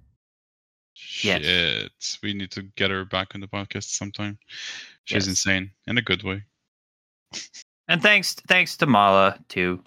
Yes. 1.24 2.18
We 2.24 2.34
need 2.34 2.52
to 2.52 2.64
get 2.76 2.92
her 2.92 3.06
back 3.06 3.34
on 3.36 3.42
the 3.42 3.48
podcast 3.48 3.84
sometime. 3.96 4.38
She's 5.06 5.26
Yes. 5.26 5.28
insane 5.28 5.72
in 5.88 5.98
a 5.98 6.02
good 6.02 6.24
way. 6.24 6.44
And 7.88 8.02
thanks 8.02 8.34
thanks 8.48 8.76
to 8.78 8.86
Mala 8.86 9.40
too. 9.48 9.84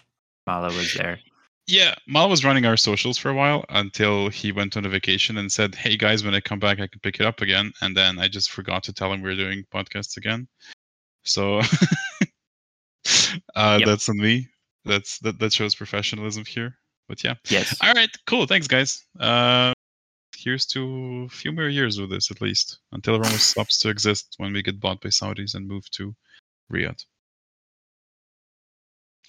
Mala 0.46 0.68
was 0.68 0.94
there. 0.94 1.18
Yeah, 1.66 1.94
Mal 2.06 2.28
was 2.28 2.44
running 2.44 2.64
our 2.66 2.76
socials 2.76 3.16
for 3.18 3.28
a 3.28 3.34
while 3.34 3.64
until 3.68 4.28
he 4.28 4.50
went 4.50 4.76
on 4.76 4.84
a 4.84 4.88
vacation 4.88 5.36
and 5.38 5.52
said, 5.52 5.74
"Hey 5.74 5.96
guys, 5.96 6.24
when 6.24 6.34
I 6.34 6.40
come 6.40 6.58
back, 6.58 6.80
I 6.80 6.86
can 6.88 6.98
pick 7.00 7.20
it 7.20 7.26
up 7.26 7.42
again." 7.42 7.72
And 7.80 7.96
then 7.96 8.18
I 8.18 8.26
just 8.28 8.50
forgot 8.50 8.82
to 8.84 8.92
tell 8.92 9.12
him 9.12 9.20
we 9.22 9.30
are 9.30 9.36
doing 9.36 9.64
podcasts 9.72 10.16
again. 10.16 10.48
So 11.24 11.60
uh, 13.54 13.76
Yep. 13.80 13.86
that's 13.86 14.08
on 14.08 14.16
me. 14.16 14.48
That's 14.84 15.18
that. 15.20 15.38
That 15.38 15.52
shows 15.52 15.74
professionalism 15.74 16.44
here. 16.44 16.76
But 17.08 17.22
yeah. 17.22 17.34
Yes. 17.48 17.76
All 17.82 17.92
right. 17.92 18.10
Cool. 18.26 18.46
Thanks, 18.46 18.66
guys. 18.66 19.04
Uh, 19.18 19.72
here's 20.42 20.66
to 20.66 21.24
a 21.26 21.28
few 21.28 21.52
more 21.52 21.68
years 21.68 22.00
with 22.00 22.10
this 22.10 22.30
at 22.30 22.40
least 22.40 22.78
until 22.92 23.18
Roma 23.18 23.38
stops 23.38 23.78
to 23.78 23.90
exist 23.90 24.34
when 24.38 24.52
we 24.52 24.62
get 24.62 24.80
bought 24.80 25.00
by 25.00 25.10
Saudis 25.10 25.54
and 25.54 25.68
move 25.68 25.90
to 25.92 26.14
Riyadh. 26.72 27.04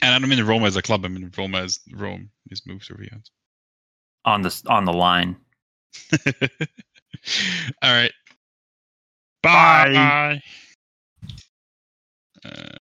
And 0.02 0.16
I 0.16 0.20
don't 0.20 0.30
mean 0.30 0.44
Roma 0.44 0.66
as 0.68 0.78
a 0.78 0.82
club. 0.82 1.06
I 1.06 1.10
mean 1.10 1.32
Roma 1.38 1.60
as 1.60 1.80
Rome 1.94 2.30
is 2.50 2.66
moved 2.66 2.88
to 2.88 2.96
Riyadh. 2.96 3.30
On 4.26 4.42
the 4.42 4.62
on 4.68 4.86
the 4.86 4.94
line. 4.94 5.36
All 7.84 7.92
right. 7.92 8.12
Bye. 9.44 9.94
Bye. 9.94 10.42
Uh, 12.46 12.78